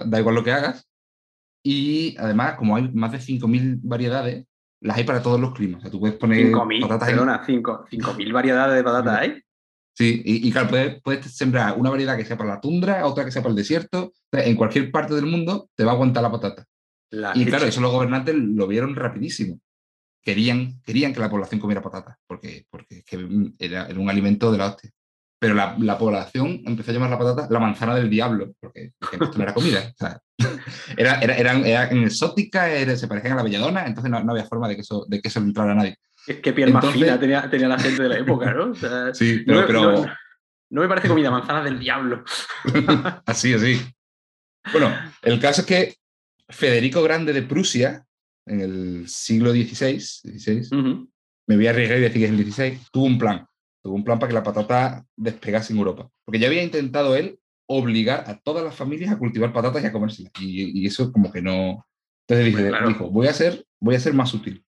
da 0.06 0.20
igual 0.20 0.36
lo 0.36 0.44
que 0.44 0.52
hagas. 0.52 0.88
Y 1.64 2.16
además, 2.18 2.54
como 2.54 2.76
hay 2.76 2.88
más 2.92 3.10
de 3.10 3.18
5.000 3.18 3.80
variedades, 3.82 4.46
las 4.80 4.96
hay 4.96 5.04
para 5.04 5.22
todos 5.22 5.40
los 5.40 5.54
climas. 5.54 5.78
O 5.78 5.82
sea, 5.82 5.90
tú 5.90 5.98
puedes 5.98 6.16
poner 6.16 6.52
5.000, 6.52 6.82
patatas 6.82 7.08
perdona, 7.08 7.44
5.000 7.44 8.32
variedades 8.32 8.76
de 8.76 8.84
patatas 8.84 9.18
hay. 9.18 9.43
Sí, 9.96 10.22
y, 10.24 10.50
claro, 10.50 10.70
puedes, 11.04 11.30
sembrar 11.30 11.78
una 11.78 11.88
variedad 11.88 12.16
que 12.16 12.24
sea 12.24 12.36
para 12.36 12.54
la 12.54 12.60
tundra, 12.60 13.06
otra 13.06 13.24
que 13.24 13.30
sea 13.30 13.42
para 13.42 13.50
el 13.50 13.56
desierto. 13.56 14.12
en 14.32 14.56
cualquier 14.56 14.90
parte 14.90 15.14
del 15.14 15.26
mundo 15.26 15.70
te 15.76 15.84
va 15.84 15.92
a 15.92 15.94
aguantar 15.94 16.22
la 16.22 16.32
patata. 16.32 16.66
y 17.34 17.44
claro, 17.44 17.66
eso 17.66 17.80
los 17.80 17.92
gobernantes 17.92 18.34
lo 18.34 18.66
vieron 18.66 18.96
rapidísimo. 18.96 19.60
Querían, 20.20 20.80
querían 20.82 21.12
que 21.12 21.20
la 21.20 21.30
población 21.30 21.60
comiera 21.60 21.80
patata, 21.80 22.18
porque, 22.26 22.66
porque 22.70 23.04
era, 23.58 23.86
un 23.96 24.10
alimento 24.10 24.50
de 24.50 24.58
la 24.58 24.66
hostia. 24.66 24.90
Pero 25.38 25.54
la, 25.54 25.98
población 25.98 26.62
empezó 26.64 26.90
a 26.90 26.94
llamar 26.94 27.10
la 27.10 27.18
patata 27.18 27.46
la 27.50 27.60
manzana 27.60 27.94
del 27.94 28.10
diablo, 28.10 28.52
porque, 28.58 28.92
esto 29.12 29.32
no 29.36 29.42
era 29.44 29.54
comida. 29.54 29.92
era, 30.96 31.20
era, 31.20 31.36
eran, 31.36 31.64
exótica, 32.02 32.66
se 32.96 33.06
parecían 33.06 33.34
a 33.34 33.36
la 33.36 33.42
belladona, 33.44 33.86
entonces 33.86 34.10
no, 34.10 34.18
había 34.18 34.46
forma 34.46 34.66
de 34.66 34.74
que 34.74 34.80
eso, 34.80 35.06
de 35.08 35.20
que 35.20 35.28
eso 35.28 35.38
entrara 35.38 35.72
a 35.72 35.76
nadie. 35.76 35.98
Qué 36.26 36.52
piel 36.52 36.72
más 36.72 36.86
fina 36.90 37.18
tenía, 37.20 37.48
tenía, 37.50 37.68
la 37.68 37.78
gente 37.78 38.02
de 38.02 38.08
la 38.08 38.18
época, 38.18 38.52
¿no? 38.52 38.74
sí, 39.14 39.42
pero... 39.46 40.06
No, 40.70 40.80
me 40.80 40.88
parece 40.88 41.08
comida, 41.08 41.30
manzana 41.30 41.62
del 41.62 41.78
diablo. 41.78 42.24
así, 43.26 43.52
así. 43.52 43.80
Bueno, 44.72 44.92
el 45.22 45.38
caso 45.38 45.60
es 45.60 45.66
que 45.66 45.94
Federico 46.48 47.02
Grande 47.02 47.32
de 47.32 47.42
Prusia, 47.42 48.04
en 48.46 48.60
el 48.60 49.08
siglo 49.08 49.52
XVI, 49.52 50.00
me 51.46 51.56
voy 51.56 51.66
a 51.66 51.70
arriesgar 51.70 51.98
y 51.98 52.02
decir 52.02 52.22
que 52.22 52.24
es 52.24 52.30
el 52.30 52.52
XVI, 52.52 52.80
tuvo 52.90 53.04
un 53.04 53.18
plan. 53.18 53.46
Tuvo 53.82 53.94
un 53.94 54.04
plan 54.04 54.18
para 54.18 54.28
que 54.28 54.34
la 54.34 54.42
patata 54.42 55.04
despegase 55.14 55.72
en 55.72 55.78
Europa. 55.78 56.10
Porque 56.24 56.38
ya 56.38 56.48
había 56.48 56.64
intentado 56.64 57.14
él 57.14 57.38
obligar 57.68 58.24
a 58.26 58.38
todas 58.40 58.64
las 58.64 58.74
familias 58.74 59.12
a 59.12 59.18
cultivar 59.18 59.52
patatas 59.52 59.82
y 59.82 59.86
a 59.86 59.92
comérselas. 59.92 60.32
Y, 60.40 60.86
eso 60.86 61.12
como 61.12 61.30
que 61.30 61.42
no... 61.42 61.86
Entonces 62.26 62.52
pues 62.52 62.88
dijo, 62.88 63.10
voy, 63.10 63.26
a 63.26 63.34
ser, 63.34 63.64
voy 63.78 63.94
a 63.94 64.00
ser 64.00 64.14
más 64.14 64.32
útil 64.32 64.64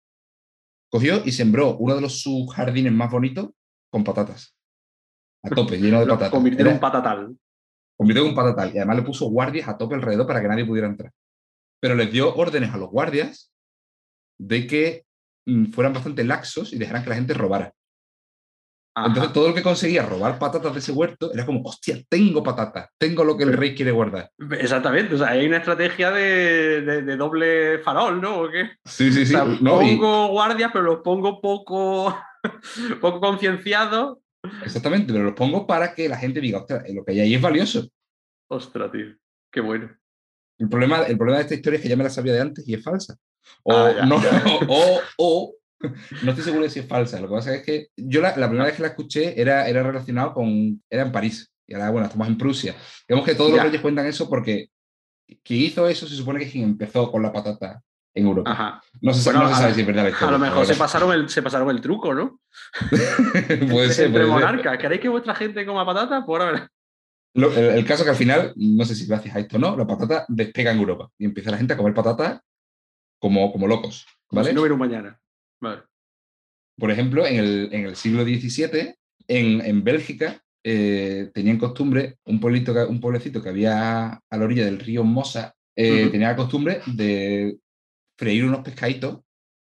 cogió 0.90 1.22
y 1.24 1.32
sembró 1.32 1.76
uno 1.76 1.94
de 1.94 2.00
los 2.00 2.20
sus 2.20 2.52
jardines 2.54 2.92
más 2.92 3.10
bonitos 3.10 3.50
con 3.90 4.04
patatas. 4.04 4.54
A 5.42 5.50
tope, 5.50 5.78
lleno 5.78 6.00
de 6.00 6.06
patatas. 6.06 6.30
Convirtió 6.30 6.66
en 6.66 6.72
un 6.72 6.80
patatal. 6.80 7.36
convirtió 7.96 8.22
en 8.24 8.30
un 8.30 8.34
patatal. 8.34 8.74
Y 8.74 8.78
además 8.78 8.96
le 8.96 9.02
puso 9.02 9.26
guardias 9.28 9.68
a 9.68 9.76
tope 9.76 9.94
alrededor 9.94 10.26
para 10.26 10.40
que 10.40 10.48
nadie 10.48 10.64
pudiera 10.64 10.88
entrar. 10.88 11.12
Pero 11.80 11.94
les 11.94 12.10
dio 12.10 12.34
órdenes 12.34 12.72
a 12.72 12.78
los 12.78 12.90
guardias 12.90 13.52
de 14.38 14.66
que 14.66 15.06
mm, 15.46 15.66
fueran 15.66 15.92
bastante 15.92 16.24
laxos 16.24 16.72
y 16.72 16.78
dejaran 16.78 17.02
que 17.02 17.10
la 17.10 17.16
gente 17.16 17.34
robara. 17.34 17.72
Entonces 19.04 19.32
todo 19.34 19.48
lo 19.48 19.54
que 19.54 19.62
conseguía 19.62 20.06
robar 20.06 20.38
patatas 20.38 20.72
de 20.72 20.78
ese 20.78 20.92
huerto 20.92 21.30
era 21.32 21.44
como, 21.44 21.60
hostia, 21.62 22.02
tengo 22.08 22.42
patatas, 22.42 22.88
tengo 22.98 23.24
lo 23.24 23.36
que 23.36 23.44
el 23.44 23.52
rey 23.52 23.74
quiere 23.74 23.90
guardar. 23.90 24.30
Exactamente, 24.58 25.14
o 25.14 25.18
sea, 25.18 25.28
hay 25.28 25.46
una 25.46 25.58
estrategia 25.58 26.10
de, 26.10 27.16
doble 27.16 27.78
farol, 27.80 28.22
¿no? 28.22 28.40
¿O 28.40 28.50
qué? 28.50 28.70
Sí, 28.86 29.12
sí, 29.12 29.26
sí. 29.26 29.36
pongo 29.36 30.28
guardias, 30.28 30.70
pero 30.72 30.86
los 30.86 31.00
pongo 31.02 31.42
poco, 31.42 32.16
poco 33.02 33.20
concienciados. 33.20 34.18
Exactamente, 34.64 35.12
pero 35.12 35.24
los 35.24 35.34
pongo 35.34 35.66
para 35.66 35.94
que 35.94 36.08
la 36.08 36.16
gente 36.16 36.40
diga, 36.40 36.60
ostras, 36.60 36.84
lo 36.94 37.04
que 37.04 37.12
hay 37.12 37.20
ahí 37.20 37.34
es 37.34 37.42
valioso. 37.42 37.86
Ostras, 38.48 38.90
tío, 38.92 39.14
qué 39.52 39.60
bueno. 39.60 39.94
El 40.58 40.70
problema, 40.70 41.02
el 41.02 41.18
problema 41.18 41.36
de 41.36 41.42
esta 41.42 41.54
historia 41.54 41.76
es 41.76 41.82
que 41.82 41.90
ya 41.90 41.96
me 41.96 42.04
la 42.04 42.10
sabía 42.10 42.32
de 42.32 42.40
antes 42.40 42.66
y 42.66 42.72
es 42.72 42.82
falsa. 42.82 43.14
O, 43.62 43.74
ah, 43.74 44.06
no, 44.06 44.16
o, 44.68 45.00
o 45.18 45.54
no 46.22 46.30
estoy 46.30 46.44
seguro 46.44 46.64
de 46.64 46.70
si 46.70 46.80
es 46.80 46.86
falsa. 46.86 47.20
Lo 47.20 47.28
que 47.28 47.34
pasa 47.34 47.54
es 47.54 47.62
que 47.62 47.88
yo 47.96 48.20
la, 48.20 48.34
primera 48.34 48.64
vez 48.64 48.74
que 48.74 48.82
la 48.82 48.88
escuché 48.88 49.40
era, 49.40 49.68
era 49.68 49.82
relacionado 49.82 50.32
con. 50.32 50.82
Era 50.90 51.02
en 51.02 51.12
París. 51.12 51.52
Y 51.66 51.74
ahora, 51.74 51.90
bueno, 51.90 52.06
estamos 52.06 52.28
en 52.28 52.38
Prusia. 52.38 52.74
Digamos 53.08 53.26
que 53.26 53.34
todos 53.34 53.50
los 53.50 53.62
reyes 53.62 53.80
cuentan 53.80 54.06
eso 54.06 54.28
porque 54.28 54.70
quien 55.42 55.60
hizo 55.60 55.88
eso 55.88 56.06
se 56.06 56.14
supone 56.14 56.38
que 56.38 56.46
es 56.46 56.52
quien 56.52 56.64
empezó 56.64 57.10
con 57.10 57.22
la 57.22 57.32
patata 57.32 57.82
en 58.14 58.26
Europa. 58.26 58.82
No, 59.00 59.12
se, 59.12 59.20
sabe 59.20 59.74
si 59.74 59.80
es 59.80 59.86
verdad. 59.86 60.10
a 60.18 60.30
lo 60.30 60.38
mejor 60.38 60.64
se 60.64 60.74
pasaron, 60.74 61.12
el, 61.12 61.28
se 61.28 61.42
pasaron 61.42 61.68
el 61.70 61.80
truco, 61.80 62.14
¿no? 62.14 62.40
puede 63.70 63.92
ser. 63.92 64.06
Entre 64.06 64.24
monarcas. 64.24 64.78
¿Queréis 64.78 65.00
que 65.00 65.08
vuestra 65.08 65.34
gente 65.34 65.66
coma 65.66 65.84
patata? 65.84 66.24
Por 66.24 66.40
pues 67.34 67.52
ahora. 67.52 67.76
el, 67.76 67.84
caso 67.84 68.04
que 68.04 68.10
al 68.10 68.16
final, 68.16 68.52
no 68.56 68.84
sé 68.84 68.94
si 68.94 69.06
gracias 69.06 69.36
a 69.36 69.40
esto 69.40 69.56
o 69.56 69.58
no, 69.58 69.76
la 69.76 69.86
patata 69.86 70.24
despega 70.28 70.72
en 70.72 70.78
Europa 70.78 71.10
y 71.18 71.26
empieza 71.26 71.50
la 71.50 71.58
gente 71.58 71.74
a 71.74 71.76
comer 71.76 71.92
patata 71.92 72.42
como, 73.18 73.52
como 73.52 73.66
locos. 73.66 74.06
¿vale? 74.30 74.48
si 74.48 74.54
no 74.54 74.62
hubiera 74.62 74.74
un 74.74 74.80
mañana. 74.80 75.20
Por 76.78 76.90
ejemplo, 76.90 77.26
en 77.26 77.72
el, 77.72 77.96
siglo 77.96 78.24
XVII, 78.24 78.94
en, 79.28 79.84
Bélgica, 79.84 80.42
eh, 80.64 81.30
tenían 81.32 81.58
costumbre, 81.58 82.18
un, 82.24 82.38
pueblito, 82.38 82.72
un 82.88 83.00
pueblecito 83.00 83.42
que 83.42 83.48
había 83.48 84.08
a 84.12 84.36
la 84.36 84.44
orilla 84.44 84.64
del 84.64 84.78
río 84.78 85.04
Mosa, 85.04 85.54
eh, 85.74 86.08
tenía 86.10 86.28
la 86.28 86.36
costumbre 86.36 86.80
de 86.86 87.58
freír 88.18 88.44
unos 88.44 88.60
pescaditos 88.60 89.20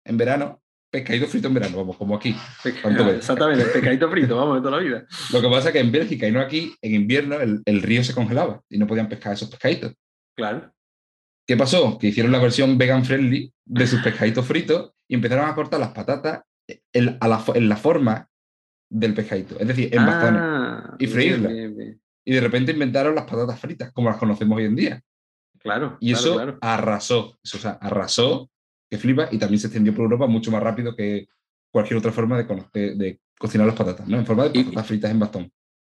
en 0.05 0.17
verano, 0.17 0.61
pescadito 0.91 1.27
frito 1.27 1.47
en 1.47 1.53
verano, 1.53 1.77
vamos, 1.77 1.97
como 1.97 2.15
aquí. 2.15 2.35
exactamente, 2.63 3.65
pescadito 3.73 4.09
frito, 4.09 4.35
vamos, 4.35 4.55
de 4.55 4.61
toda 4.61 4.77
la 4.77 4.83
vida. 4.83 5.05
Lo 5.31 5.41
que 5.41 5.49
pasa 5.49 5.69
es 5.69 5.73
que 5.73 5.79
en 5.79 5.91
Bélgica 5.91 6.27
y 6.27 6.31
no 6.31 6.41
aquí, 6.41 6.75
en 6.81 6.95
invierno, 6.95 7.39
el, 7.39 7.61
el 7.65 7.81
río 7.81 8.03
se 8.03 8.13
congelaba 8.13 8.61
y 8.69 8.77
no 8.77 8.87
podían 8.87 9.09
pescar 9.09 9.33
esos 9.33 9.49
pescaditos. 9.49 9.93
Claro. 10.35 10.71
¿Qué 11.47 11.57
pasó? 11.57 11.97
Que 11.97 12.07
hicieron 12.07 12.31
la 12.31 12.39
versión 12.39 12.77
vegan 12.77 13.03
friendly 13.03 13.53
de 13.65 13.87
sus 13.87 14.01
pescaditos 14.01 14.45
fritos 14.45 14.93
y 15.11 15.15
empezaron 15.15 15.49
a 15.49 15.53
cortar 15.53 15.81
las 15.81 15.89
patatas 15.89 16.41
en, 16.93 17.17
la, 17.19 17.75
forma 17.75 18.29
del 18.89 19.13
pescadito, 19.13 19.59
es 19.59 19.67
decir, 19.67 19.93
en 19.93 20.05
bastones 20.05 20.41
ah, 20.41 20.95
y 20.97 21.05
freírlas. 21.05 21.51
Y 22.23 22.33
de 22.33 22.39
repente 22.39 22.71
inventaron 22.71 23.13
las 23.13 23.25
patatas 23.25 23.59
fritas, 23.59 23.91
como 23.91 24.09
las 24.09 24.17
conocemos 24.17 24.57
hoy 24.57 24.65
en 24.65 24.75
día. 24.77 25.01
Claro. 25.59 25.97
Y 25.99 26.13
eso 26.13 26.57
arrasó, 26.61 27.37
eso, 27.43 27.57
o 27.57 27.59
sea, 27.59 27.71
arrasó, 27.81 28.49
que 28.89 28.97
flipa, 28.97 29.27
y 29.29 29.37
también 29.37 29.59
se 29.59 29.67
extendió 29.67 29.93
por 29.93 30.03
Europa 30.03 30.27
mucho 30.27 30.49
más 30.49 30.63
rápido 30.63 30.95
que 30.95 31.27
cualquier 31.69 31.97
otra 31.99 32.13
forma 32.13 32.41
de, 32.41 32.95
de, 32.95 33.19
cocinar 33.37 33.67
las 33.67 33.75
patatas, 33.75 34.07
¿no? 34.07 34.17
En 34.17 34.25
forma 34.25 34.47
de 34.47 34.63
patatas 34.63 34.87
fritas 34.87 35.11
en 35.11 35.19
bastón. 35.19 35.51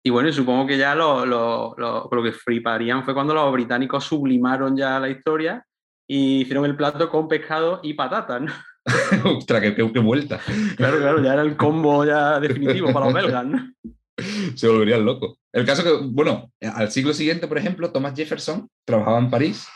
Y 0.05 0.09
bueno, 0.09 0.31
supongo 0.31 0.67
que 0.67 0.77
ya 0.77 0.95
lo, 0.95 1.25
lo, 1.25 1.75
lo, 1.77 2.23
que 2.23 2.31
fliparían 2.31 3.03
fue 3.03 3.13
cuando 3.13 3.33
los 3.33 3.51
británicos 3.51 4.05
sublimaron 4.05 4.77
ya 4.77 5.01
la 5.01 5.09
historia 5.09 5.65
y 6.07 6.43
hicieron 6.43 6.63
el 6.63 6.77
plato 6.77 7.09
con 7.09 7.27
pescado 7.27 7.81
y 7.83 7.93
patatas, 7.93 8.41
¿no? 8.41 8.53
Ostras, 9.25 9.61
qué, 9.61 9.75
qué, 9.75 9.99
vuelta. 9.99 10.39
Claro, 10.75 10.97
claro, 10.97 11.23
ya 11.23 11.33
era 11.33 11.41
el 11.41 11.55
combo 11.55 12.05
ya 12.05 12.39
definitivo 12.39 12.91
para 12.91 13.05
los 13.05 13.13
belgas, 13.13 13.45
¿no? 13.45 13.73
Se 14.55 14.67
volverían 14.67 15.05
locos. 15.05 15.37
El 15.51 15.65
caso 15.65 15.83
que, 15.83 16.07
bueno, 16.07 16.51
al 16.61 16.91
siglo 16.91 17.13
siguiente, 17.13 17.47
por 17.47 17.57
ejemplo, 17.57 17.91
Thomas 17.91 18.13
Jefferson 18.15 18.67
trabajaba 18.85 19.19
en 19.19 19.29
París 19.29 19.67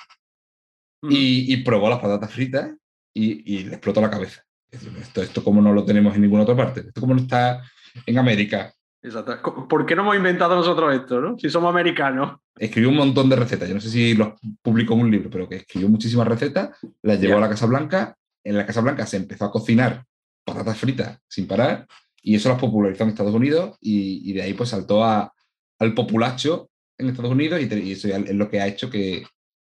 y, 1.02 1.58
probó 1.58 1.90
las 1.90 2.00
patatas 2.00 2.32
fritas 2.32 2.72
y, 3.14 3.64
le 3.64 3.74
explotó 3.74 4.02
la 4.02 4.10
cabeza. 4.10 4.44
Esto, 4.72 5.22
esto 5.22 5.44
como 5.44 5.62
no 5.62 5.74
lo 5.74 5.86
tenemos 5.86 6.16
en 6.16 6.22
ninguna 6.22 6.44
otra 6.44 6.56
parte. 6.56 6.82
Esto 6.82 7.02
como 7.02 7.14
no 7.14 7.22
está 7.22 7.64
en 8.06 8.18
América, 8.18 8.74
Exacto. 9.06 9.68
¿Por 9.68 9.86
qué 9.86 9.96
no 9.96 10.02
hemos 10.02 10.16
inventado 10.16 10.56
nosotros 10.56 10.94
esto, 10.96 11.22
no? 11.22 11.38
Si 11.38 11.50
somos 11.50 11.70
americanos. 11.70 12.40
Escribió 12.58 12.90
un 12.90 12.96
montón 12.96 13.30
de 13.30 13.36
recetas. 13.36 13.68
Yo 13.70 13.76
no 13.76 13.82
sé 13.82 13.90
si 13.90 14.16
los 14.16 14.30
publicó 14.64 14.96
en 14.96 15.02
un 15.02 15.12
libro, 15.12 15.30
pero 15.30 15.48
que 15.48 15.58
escribió 15.58 15.90
muchísimas 15.90 16.28
recetas, 16.28 16.76
las 17.04 17.22
llevó 17.22 17.38
a 17.38 17.42
la 17.42 17.50
Casa 17.50 17.68
Blanca. 17.68 18.18
En 18.46 18.56
la 18.56 18.66
Casa 18.66 18.82
Blanca 18.82 19.06
se 19.06 19.18
empezó 19.18 19.46
a 19.46 19.52
cocinar 19.52 20.06
patatas 20.46 20.78
fritas 20.78 21.20
sin 21.28 21.48
parar 21.48 21.88
y 22.22 22.36
eso 22.36 22.50
las 22.50 22.60
popularizó 22.60 23.04
en 23.04 23.10
Estados 23.10 23.34
Unidos 23.34 23.78
y, 23.82 24.32
de 24.34 24.42
ahí 24.42 24.54
pues 24.54 24.70
saltó 24.70 25.04
a, 25.04 25.34
al 25.80 25.94
populacho 25.94 26.70
en 26.98 27.10
Estados 27.10 27.32
Unidos 27.32 27.60
y, 27.62 27.92
eso 27.92 28.08
es 28.08 28.36
lo 28.36 28.50
que 28.50 28.62
ha 28.62 28.68
hecho 28.68 28.90
que, 28.90 29.22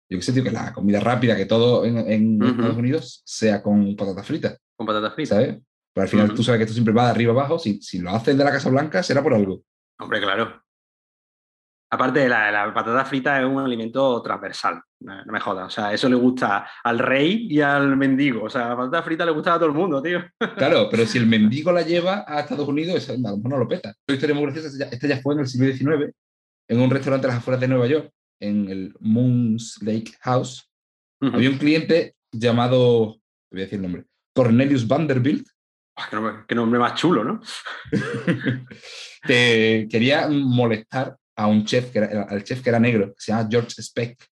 yo 0.09 0.17
qué 0.17 0.21
sé, 0.21 0.33
tío, 0.33 0.43
que 0.43 0.51
la 0.51 0.73
comida 0.73 0.99
rápida, 0.99 1.35
que 1.35 1.45
todo 1.45 1.85
en, 1.85 2.41
Estados 2.41 2.77
Unidos 2.77 3.21
sea 3.25 3.61
con 3.61 3.95
patatas 3.95 4.25
fritas. 4.25 4.57
Con 4.75 4.87
patatas 4.87 5.13
fritas. 5.13 5.37
¿Sabes? 5.37 5.57
Pero 5.93 6.03
al 6.03 6.09
final 6.09 6.33
tú 6.33 6.43
sabes 6.43 6.59
que 6.59 6.63
esto 6.63 6.73
siempre 6.73 6.93
va 6.93 7.05
de 7.05 7.11
arriba 7.11 7.33
abajo. 7.33 7.59
Si, 7.59 7.81
si 7.81 7.99
lo 7.99 8.11
haces 8.11 8.37
de 8.37 8.43
la 8.43 8.51
Casa 8.51 8.69
Blanca, 8.69 9.03
será 9.03 9.21
por 9.21 9.33
algo. 9.33 9.63
Hombre, 9.99 10.21
claro. 10.21 10.61
Aparte, 11.91 12.29
la, 12.29 12.51
la 12.51 12.73
patata 12.73 13.03
frita 13.03 13.39
es 13.39 13.45
un 13.45 13.59
alimento 13.59 14.21
transversal, 14.21 14.79
no, 14.99 15.23
me 15.25 15.39
jodas. 15.39 15.67
O 15.67 15.69
sea, 15.69 15.91
eso 15.91 16.07
le 16.07 16.15
gusta 16.15 16.67
al 16.83 16.99
rey 16.99 17.47
y 17.49 17.61
al 17.61 17.97
mendigo. 17.97 18.43
O 18.43 18.49
sea, 18.49 18.69
la 18.69 18.77
patata 18.77 19.01
frita 19.01 19.25
le 19.25 19.31
gusta 19.31 19.55
a 19.55 19.57
todo 19.57 19.69
el 19.69 19.75
mundo, 19.75 20.01
tío. 20.01 20.23
Claro, 20.55 20.87
pero 20.91 21.05
si 21.07 21.17
el 21.17 21.25
mendigo 21.25 21.71
la 21.71 21.81
lleva 21.81 22.25
a 22.27 22.41
Estados 22.41 22.67
Unidos, 22.67 23.09
a 23.09 23.13
lo 23.13 23.37
mejor 23.37 23.49
no 23.49 23.57
lo 23.57 23.67
peta. 23.67 23.89
Esta 23.89 24.13
historia 24.13 24.35
muy 24.35 24.45
graciosa, 24.45 24.85
esta 24.85 25.07
ya 25.07 25.19
fue 25.21 25.33
en 25.33 25.39
el 25.39 25.47
siglo 25.47 25.73
XIX, 25.73 26.13
en 26.67 26.79
un 26.79 26.91
restaurante 26.91 27.25
a 27.25 27.29
las 27.29 27.39
afueras 27.39 27.61
de 27.61 27.67
Nueva 27.67 27.87
York, 27.87 28.11
en 28.39 28.69
el 28.69 28.93
Moons 28.99 29.79
Lake 29.81 30.11
House. 30.21 30.69
Había 31.21 31.49
un 31.49 31.57
cliente 31.57 32.15
llamado, 32.31 33.17
voy 33.51 33.61
a 33.61 33.63
decir 33.63 33.77
el 33.77 33.81
nombre, 33.81 34.05
Cornelius 34.33 34.87
Vanderbilt, 34.87 35.47
Qué 36.47 36.55
nombre, 36.55 36.79
más 36.79 36.95
chulo, 36.95 37.23
¿no? 37.23 37.41
quería 39.27 40.29
molestar 40.29 41.17
a 41.39 41.47
un 41.47 41.63
chef, 41.63 41.89
que 41.91 41.99
era, 41.99 42.23
al 42.23 42.43
chef 42.43 42.61
que 42.61 42.69
era 42.69 42.79
negro, 42.79 43.13
que 43.13 43.21
se 43.21 43.31
llama 43.31 43.47
George 43.49 43.81
Speck, 43.81 44.27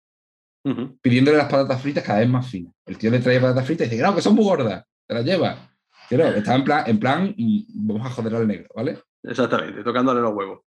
pidiéndole 0.99 1.37
las 1.37 1.51
patatas 1.51 1.79
fritas 1.79 2.03
cada 2.03 2.19
vez 2.19 2.27
más 2.27 2.49
finas. 2.49 2.73
El 2.83 2.97
tío 2.97 3.11
le 3.11 3.19
traía 3.19 3.39
patatas 3.39 3.65
fritas 3.65 3.85
y 3.85 3.91
dice, 3.91 4.01
no, 4.01 4.15
que 4.15 4.23
son 4.23 4.33
muy 4.33 4.43
gordas, 4.43 4.83
te 5.07 5.13
las 5.13 5.23
lleva. 5.23 5.71
Pero 6.09 6.25
estaba 6.29 6.57
en 6.57 6.63
plan, 6.63 6.83
en 6.87 6.99
plan, 6.99 7.35
mm, 7.37 7.87
vamos 7.87 8.07
a 8.07 8.09
joder 8.09 8.35
al 8.35 8.47
negro, 8.47 8.69
¿vale? 8.75 8.99
Exactamente, 9.21 9.83
tocándole 9.83 10.19
los 10.19 10.33
huevos. 10.33 10.61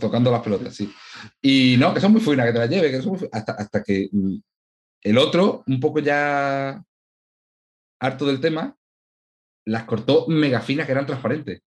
tocando 0.00 0.30
las 0.30 0.40
pelotas, 0.40 0.74
sí. 0.74 0.90
Y 1.42 1.76
no, 1.78 1.92
que 1.92 2.00
son 2.00 2.12
muy 2.12 2.22
finas, 2.22 2.46
que 2.46 2.52
te 2.52 2.58
las 2.58 2.70
lleve, 2.70 2.90
que 2.90 3.02
son 3.02 3.18
hasta, 3.30 3.52
hasta 3.52 3.82
que 3.82 4.08
mm, 4.10 4.36
el 5.02 5.18
otro, 5.18 5.62
un 5.66 5.78
poco 5.78 5.98
ya 5.98 6.82
harto 8.00 8.24
del 8.24 8.40
tema, 8.40 8.74
las 9.66 9.84
cortó 9.84 10.26
mega 10.26 10.62
finas 10.62 10.86
que 10.86 10.92
eran 10.92 11.06
transparentes. 11.06 11.60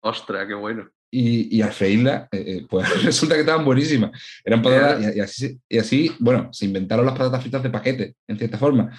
Ostras, 0.00 0.46
qué 0.46 0.54
bueno. 0.54 0.88
Y, 1.12 1.56
y 1.56 1.62
al 1.62 1.72
freírla, 1.72 2.28
eh, 2.30 2.44
eh, 2.46 2.66
pues 2.68 2.88
resulta 3.04 3.34
que 3.34 3.40
estaban 3.40 3.64
buenísimas. 3.64 4.10
Eran 4.44 4.62
patatas, 4.62 5.16
y, 5.16 5.20
así, 5.20 5.60
y 5.68 5.78
así, 5.78 6.12
bueno, 6.20 6.52
se 6.52 6.66
inventaron 6.66 7.04
las 7.04 7.18
patatas 7.18 7.42
fritas 7.42 7.62
de 7.62 7.70
paquete, 7.70 8.14
en 8.28 8.38
cierta 8.38 8.58
forma. 8.58 8.96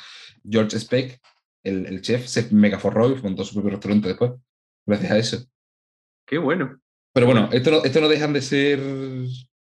George 0.47 0.77
Speck, 0.77 1.19
el, 1.63 1.85
el 1.85 2.01
chef, 2.01 2.27
se 2.27 2.49
mega 2.51 2.79
forró 2.79 3.09
y 3.09 3.21
montó 3.21 3.45
su 3.45 3.53
propio 3.53 3.71
restaurante 3.71 4.09
después, 4.09 4.31
gracias 4.85 5.11
a 5.11 5.17
eso. 5.17 5.45
Qué 6.25 6.37
bueno. 6.37 6.79
Pero 7.13 7.25
bueno, 7.25 7.49
esto 7.51 7.71
no, 7.71 7.83
esto 7.83 8.01
no 8.01 8.09
dejan 8.09 8.33
de 8.33 8.41
ser 8.41 8.79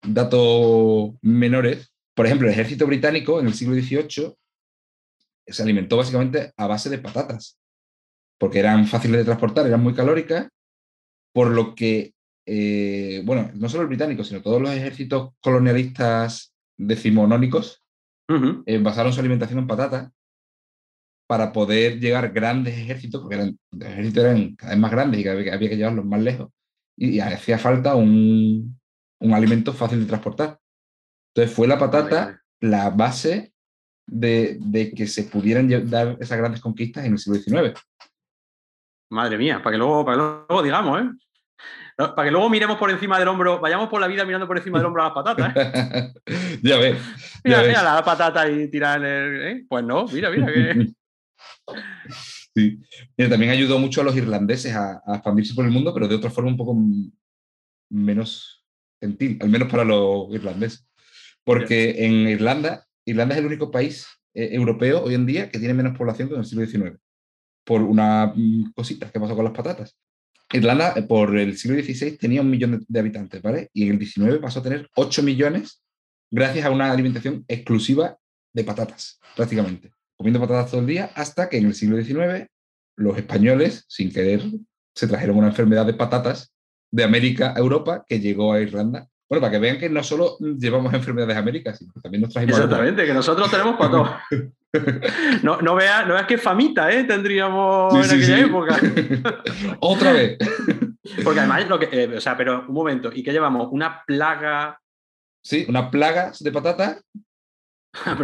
datos 0.02 1.14
menores. 1.22 1.92
Por 2.14 2.26
ejemplo, 2.26 2.46
el 2.46 2.52
ejército 2.52 2.86
británico 2.86 3.40
en 3.40 3.46
el 3.46 3.54
siglo 3.54 3.74
XVIII 3.74 4.34
se 5.46 5.62
alimentó 5.62 5.96
básicamente 5.96 6.52
a 6.56 6.66
base 6.66 6.90
de 6.90 6.98
patatas 6.98 7.58
porque 8.38 8.60
eran 8.60 8.86
fáciles 8.86 9.18
de 9.18 9.24
transportar, 9.24 9.66
eran 9.66 9.82
muy 9.82 9.94
calóricas, 9.94 10.48
por 11.34 11.50
lo 11.50 11.74
que, 11.74 12.14
eh, 12.50 13.20
bueno, 13.26 13.50
no 13.54 13.68
solo 13.68 13.82
el 13.82 13.88
británico, 13.88 14.24
sino 14.24 14.40
todos 14.40 14.62
los 14.62 14.70
ejércitos 14.70 15.34
colonialistas 15.40 16.54
decimonónicos 16.78 17.84
eh, 18.66 18.78
basaron 18.78 19.12
su 19.12 19.20
alimentación 19.20 19.58
en 19.58 19.66
patatas 19.66 20.10
para 21.26 21.52
poder 21.52 22.00
llegar 22.00 22.32
grandes 22.32 22.78
ejércitos, 22.78 23.20
porque 23.20 23.34
eran, 23.34 23.58
los 23.70 23.88
ejércitos 23.88 24.24
eran 24.24 24.56
cada 24.56 24.72
vez 24.72 24.80
más 24.80 24.90
grandes 24.90 25.20
y 25.20 25.28
había, 25.28 25.52
había 25.52 25.68
que 25.68 25.76
llevarlos 25.76 26.06
más 26.06 26.22
lejos, 26.22 26.50
y, 26.96 27.20
hacía 27.20 27.58
falta 27.58 27.94
un, 27.94 28.80
un, 29.20 29.34
alimento 29.34 29.74
fácil 29.74 30.00
de 30.00 30.06
transportar. 30.06 30.58
Entonces 31.34 31.54
fue 31.54 31.68
la 31.68 31.78
patata 31.78 32.42
la 32.60 32.88
base 32.88 33.52
de, 34.06 34.56
de, 34.58 34.92
que 34.92 35.06
se 35.06 35.24
pudieran 35.24 35.68
dar 35.90 36.16
esas 36.18 36.38
grandes 36.38 36.62
conquistas 36.62 37.04
en 37.04 37.12
el 37.12 37.18
siglo 37.18 37.38
XIX. 37.38 37.78
Madre 39.10 39.36
mía, 39.36 39.62
para 39.62 39.74
que 39.74 39.78
luego, 39.78 40.04
para 40.04 40.16
luego 40.16 40.62
digamos, 40.62 41.02
¿eh? 41.02 41.27
Para 41.98 42.24
que 42.24 42.30
luego 42.30 42.48
miremos 42.48 42.76
por 42.78 42.90
encima 42.90 43.18
del 43.18 43.26
hombro, 43.26 43.58
vayamos 43.58 43.88
por 43.88 44.00
la 44.00 44.06
vida 44.06 44.24
mirando 44.24 44.46
por 44.46 44.56
encima 44.56 44.78
del 44.78 44.86
hombro 44.86 45.02
a 45.02 45.06
las 45.06 45.14
patatas. 45.14 45.52
¿eh? 45.56 46.12
ya 46.62 46.78
ves. 46.78 46.96
Mira, 47.42 47.62
mira 47.62 47.82
las 47.82 48.02
patatas 48.02 48.48
y 48.50 48.68
tirar 48.68 49.04
el. 49.04 49.42
¿eh? 49.42 49.66
Pues 49.68 49.84
no, 49.84 50.06
mira, 50.06 50.30
mira 50.30 50.46
que. 50.46 50.92
sí. 52.54 53.28
también 53.28 53.50
ayudó 53.50 53.80
mucho 53.80 54.00
a 54.00 54.04
los 54.04 54.14
irlandeses 54.14 54.76
a, 54.76 55.02
a, 55.04 55.16
expandirse 55.16 55.54
por 55.54 55.64
el 55.64 55.72
mundo, 55.72 55.92
pero 55.92 56.06
de 56.06 56.14
otra 56.14 56.30
forma 56.30 56.50
un 56.50 56.56
poco 56.56 56.76
menos 57.90 58.64
gentil, 59.00 59.36
al 59.40 59.48
menos 59.48 59.68
para 59.68 59.84
los 59.84 60.32
irlandeses. 60.32 60.86
Porque 61.42 62.04
en 62.04 62.28
Irlanda, 62.28 62.86
Irlanda 63.06 63.34
es 63.34 63.40
el 63.40 63.46
único 63.46 63.72
país 63.72 64.06
eh, 64.34 64.50
europeo 64.52 65.02
hoy 65.02 65.14
en 65.14 65.26
día 65.26 65.50
que 65.50 65.58
tiene 65.58 65.74
menos 65.74 65.98
población 65.98 66.28
que 66.28 66.34
en 66.34 66.40
el 66.40 66.46
siglo 66.46 66.64
XIX. 66.64 66.96
Por 67.64 67.82
una 67.82 68.32
mm, 68.36 68.72
cosita 68.72 69.10
que 69.10 69.18
pasó 69.18 69.34
con 69.34 69.46
las 69.46 69.54
patatas. 69.54 69.98
Irlanda, 70.52 70.94
eh, 70.96 71.02
por 71.02 71.36
el 71.36 71.56
siglo 71.58 71.80
XVI, 71.82 72.16
tenía 72.16 72.40
un 72.40 72.50
millón 72.50 72.84
de, 72.86 73.00
habitantes, 73.00 73.42
¿vale? 73.42 73.70
Y 73.72 73.88
en 73.88 73.94
el 73.94 74.06
XIX 74.06 74.38
pasó 74.38 74.60
a 74.60 74.62
tener 74.62 74.88
8 74.94 75.22
millones 75.22 75.82
gracias 76.30 76.64
a 76.64 76.70
una 76.70 76.90
alimentación 76.90 77.44
exclusiva 77.48 78.16
de 78.54 78.64
patatas, 78.64 79.20
prácticamente. 79.36 79.92
Comiendo 80.16 80.40
patatas 80.40 80.70
todo 80.70 80.80
el 80.80 80.86
día, 80.86 81.10
hasta 81.14 81.48
que 81.48 81.58
en 81.58 81.66
el 81.66 81.74
siglo 81.74 82.02
XIX 82.02 82.46
los 82.96 83.16
españoles, 83.16 83.84
sin 83.88 84.10
querer, 84.10 84.42
se 84.94 85.06
trajeron 85.06 85.36
una 85.36 85.48
enfermedad 85.48 85.86
de 85.86 85.94
patatas 85.94 86.52
de 86.90 87.04
América 87.04 87.52
a 87.54 87.58
Europa 87.58 88.04
que 88.06 88.18
llegó 88.18 88.52
a 88.52 88.60
Irlanda. 88.60 89.08
Bueno, 89.28 89.42
para 89.42 89.52
que 89.52 89.58
vean 89.58 89.78
que 89.78 89.90
no 89.90 90.02
solo 90.02 90.38
llevamos 90.38 90.92
enfermedades 90.94 91.36
de 91.36 91.40
América, 91.40 91.74
sino 91.74 91.92
que 91.92 92.00
también 92.00 92.22
nos 92.22 92.32
trajimos. 92.32 92.58
Exactamente, 92.58 93.06
que 93.06 93.14
nosotros 93.14 93.50
tenemos 93.50 93.76
para 93.76 93.90
todo. 93.90 94.10
No, 95.42 95.60
no, 95.60 95.74
veas, 95.74 96.06
no 96.06 96.14
qué 96.26 96.38
famita 96.38 96.90
¿eh? 96.92 97.04
tendríamos 97.04 97.94
en 97.94 98.18
aquella 98.18 98.38
época. 98.40 98.76
Otra 99.80 100.12
vez. 100.12 100.38
Porque 101.24 101.40
además, 101.40 101.68
lo 101.68 101.78
que, 101.78 101.88
eh, 101.90 102.16
o 102.16 102.20
sea, 102.20 102.36
pero 102.36 102.64
un 102.68 102.74
momento, 102.74 103.10
¿y 103.12 103.22
qué 103.22 103.32
llevamos? 103.32 103.68
¿Una 103.70 104.02
plaga? 104.06 104.78
Sí, 105.42 105.64
una 105.68 105.90
plaga 105.90 106.32
de 106.38 106.52
patata. 106.52 107.00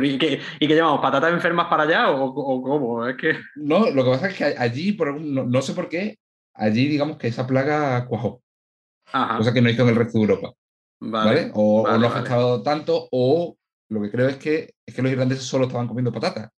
¿Y 0.03 0.19
qué, 0.19 0.41
¿Y 0.61 0.67
llevamos? 0.67 1.01
¿Patatas 1.01 1.33
enfermas 1.33 1.69
para 1.69 1.85
allá 1.85 2.11
o, 2.11 2.35
cómo? 2.35 3.07
Es 3.07 3.17
que... 3.17 3.39
No, 3.57 3.91
lo 3.91 4.05
que 4.05 4.11
pasa 4.11 4.29
es 4.29 4.37
que 4.37 4.45
allí, 4.45 4.93
por 4.93 5.19
no, 5.19 5.63
sé 5.63 5.73
por 5.73 5.89
qué, 5.89 6.19
allí 6.55 6.87
digamos 6.87 7.17
que 7.17 7.29
esa 7.29 7.47
plaga 7.47 8.07
cuajó. 8.07 8.43
Cosa 9.39 9.53
que 9.53 9.63
no 9.63 9.71
hizo 9.71 9.83
en 9.83 9.89
el 9.89 9.97
resto 9.97 10.19
de 10.19 10.25
Europa. 10.25 10.53
Vale. 11.01 11.51
O, 11.55 11.87
no 11.87 12.07
ha 12.07 12.11
afectado 12.11 12.63
tanto, 12.63 13.09
o 13.11 13.57
lo 13.95 14.03
que 14.03 14.11
creo 14.11 14.29
es 14.29 14.37
que, 14.37 14.75
es 14.87 14.95
que 14.95 15.03
los 15.03 15.13
irlandeses 15.13 15.45
solo 15.45 15.67
estaban 15.67 15.89
comiendo 15.89 16.13
patatas. 16.13 16.51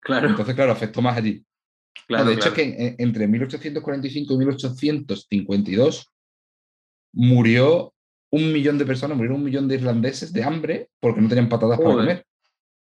Claro. 0.00 0.28
Entonces, 0.28 0.54
claro, 0.54 0.72
afectó 0.72 1.02
más 1.02 1.16
allí. 1.16 1.44
Claro, 2.06 2.26
de 2.26 2.34
hecho, 2.34 2.48
es 2.48 2.54
que 2.54 2.96
entre 2.98 3.26
1845 3.26 4.34
y 4.34 4.38
1852 4.38 6.06
murió 7.14 7.94
un 8.30 8.52
millón 8.52 8.78
de 8.78 8.86
personas, 8.86 9.16
murieron 9.16 9.38
un 9.38 9.44
millón 9.44 9.68
de 9.68 9.74
irlandeses 9.74 10.32
de 10.32 10.42
hambre 10.42 10.88
porque 11.00 11.20
no 11.20 11.28
tenían 11.28 11.48
patatas 11.48 11.78
para 11.78 11.94
comer. 11.94 12.26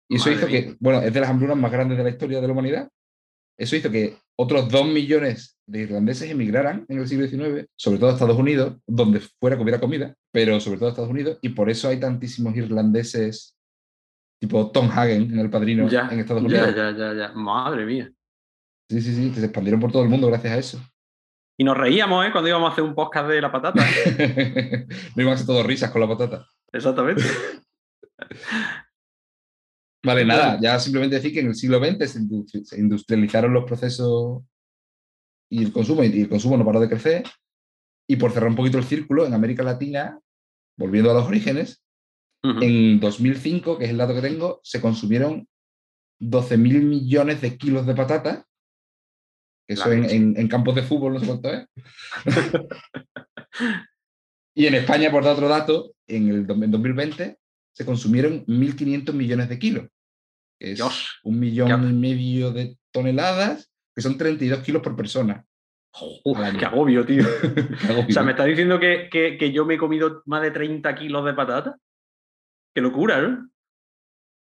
Y 0.08 0.16
eso 0.16 0.30
hizo 0.30 0.46
que, 0.46 0.76
bueno, 0.80 1.02
es 1.02 1.12
de 1.12 1.20
las 1.20 1.28
hambrunas 1.28 1.56
más 1.56 1.70
grandes 1.70 1.98
de 1.98 2.04
la 2.04 2.10
historia 2.10 2.40
de 2.40 2.46
la 2.46 2.52
humanidad. 2.52 2.88
Eso 3.58 3.76
hizo 3.76 3.90
que 3.90 4.16
otros 4.36 4.68
dos 4.68 4.86
millones 4.86 5.58
de 5.66 5.80
irlandeses 5.80 6.30
emigraran 6.30 6.84
en 6.88 6.98
el 6.98 7.08
siglo 7.08 7.26
XIX, 7.26 7.66
sobre 7.74 7.98
todo 7.98 8.10
a 8.10 8.12
Estados 8.12 8.38
Unidos, 8.38 8.76
donde 8.86 9.20
fuera 9.20 9.56
que 9.56 9.62
hubiera 9.62 9.80
comida, 9.80 10.14
pero 10.30 10.60
sobre 10.60 10.78
todo 10.78 10.88
a 10.88 10.90
Estados 10.90 11.10
Unidos, 11.10 11.38
y 11.42 11.50
por 11.50 11.70
eso 11.70 11.88
hay 11.88 11.98
tantísimos 11.98 12.54
irlandeses 12.56 13.55
tipo 14.40 14.70
Tom 14.70 14.90
Hagen 14.90 15.32
en 15.32 15.38
El 15.38 15.50
Padrino 15.50 15.88
en 15.88 16.20
Estados 16.20 16.42
Unidos. 16.42 16.74
Ya, 16.74 16.90
ya, 16.90 16.96
ya, 16.96 17.14
ya. 17.14 17.32
Madre 17.32 17.84
mía. 17.84 18.10
Sí, 18.88 19.00
sí, 19.00 19.14
sí, 19.14 19.34
se 19.34 19.44
expandieron 19.44 19.80
por 19.80 19.90
todo 19.90 20.02
el 20.02 20.08
mundo 20.08 20.28
gracias 20.28 20.52
a 20.52 20.58
eso. 20.58 20.80
Y 21.58 21.64
nos 21.64 21.76
reíamos, 21.76 22.24
¿eh? 22.26 22.30
Cuando 22.32 22.48
íbamos 22.48 22.68
a 22.68 22.72
hacer 22.72 22.84
un 22.84 22.94
podcast 22.94 23.28
de 23.28 23.40
la 23.40 23.50
patata. 23.50 23.82
no 25.16 25.22
íbamos 25.22 25.32
a 25.32 25.34
hacer 25.34 25.46
todo 25.46 25.62
risas 25.62 25.90
con 25.90 26.02
la 26.02 26.08
patata. 26.08 26.46
Exactamente. 26.72 27.22
vale, 30.04 30.24
nada, 30.24 30.58
ya 30.60 30.78
simplemente 30.78 31.16
decir 31.16 31.32
que 31.32 31.40
en 31.40 31.48
el 31.48 31.54
siglo 31.54 31.78
XX 31.78 32.68
se 32.68 32.78
industrializaron 32.78 33.52
los 33.52 33.64
procesos 33.64 34.42
y 35.50 35.64
el 35.64 35.72
consumo, 35.72 36.04
y 36.04 36.20
el 36.20 36.28
consumo 36.28 36.56
no 36.56 36.64
paró 36.64 36.80
de 36.80 36.88
crecer. 36.88 37.24
Y 38.08 38.16
por 38.16 38.30
cerrar 38.30 38.50
un 38.50 38.56
poquito 38.56 38.78
el 38.78 38.84
círculo, 38.84 39.26
en 39.26 39.34
América 39.34 39.62
Latina, 39.62 40.20
volviendo 40.78 41.10
a 41.10 41.14
los 41.14 41.26
orígenes, 41.26 41.85
en 42.62 43.00
2005, 43.00 43.78
que 43.78 43.84
es 43.84 43.90
el 43.90 43.98
dato 43.98 44.14
que 44.14 44.20
tengo, 44.20 44.60
se 44.62 44.80
consumieron 44.80 45.48
12 46.20 46.56
mil 46.56 46.82
millones 46.82 47.40
de 47.40 47.56
kilos 47.56 47.86
de 47.86 47.94
patata. 47.94 48.46
Eso 49.68 49.90
en, 49.92 50.48
campos 50.48 50.74
de 50.76 50.82
fútbol 50.82 51.14
no 51.14 51.20
sé 51.20 51.26
cuánto 51.26 51.52
es. 51.52 51.66
y 54.54 54.66
en 54.66 54.74
España, 54.74 55.10
por 55.10 55.24
dar 55.24 55.34
otro 55.34 55.48
dato, 55.48 55.92
en 56.06 56.28
el 56.28 56.46
2020 56.46 57.36
se 57.72 57.84
consumieron 57.84 58.46
1.500 58.46 59.12
millones 59.12 59.48
de 59.48 59.58
kilos. 59.58 59.88
Que 60.58 60.72
es 60.72 60.80
un 61.24 61.38
millón 61.38 61.90
y 61.90 61.92
medio 61.92 62.50
de 62.50 62.78
toneladas, 62.90 63.70
que 63.94 64.00
son 64.00 64.16
32 64.16 64.60
kilos 64.60 64.82
por 64.82 64.96
persona. 64.96 65.44
qué 66.58 66.64
agobio, 66.64 67.04
tío. 67.04 67.24
O 68.08 68.10
sea, 68.10 68.22
¿me 68.22 68.30
está 68.30 68.44
diciendo 68.44 68.80
que, 68.80 69.08
que, 69.10 69.52
yo 69.52 69.66
me 69.66 69.74
he 69.74 69.78
comido 69.78 70.22
más 70.24 70.40
de 70.40 70.52
30 70.52 70.94
kilos 70.94 71.24
de 71.26 71.34
patata? 71.34 71.76
Qué 72.76 72.82
locura, 72.82 73.22
¿no? 73.22 73.48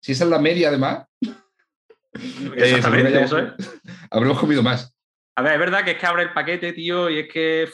Si 0.03 0.11
esa 0.11 0.25
es 0.25 0.31
la 0.31 0.41
media, 0.41 0.67
además. 0.67 1.07
Exactamente, 2.57 3.23
eso 3.23 3.39
es. 3.39 3.53
Habremos 4.11 4.41
comido 4.41 4.61
más. 4.61 4.93
A 5.37 5.43
ver, 5.43 5.53
es 5.53 5.59
verdad 5.61 5.85
que 5.85 5.93
es 5.93 5.99
que 5.99 6.07
abre 6.07 6.25
el 6.25 6.33
paquete, 6.33 6.73
tío, 6.73 7.09
y 7.09 7.21
es 7.21 7.29
que. 7.33 7.69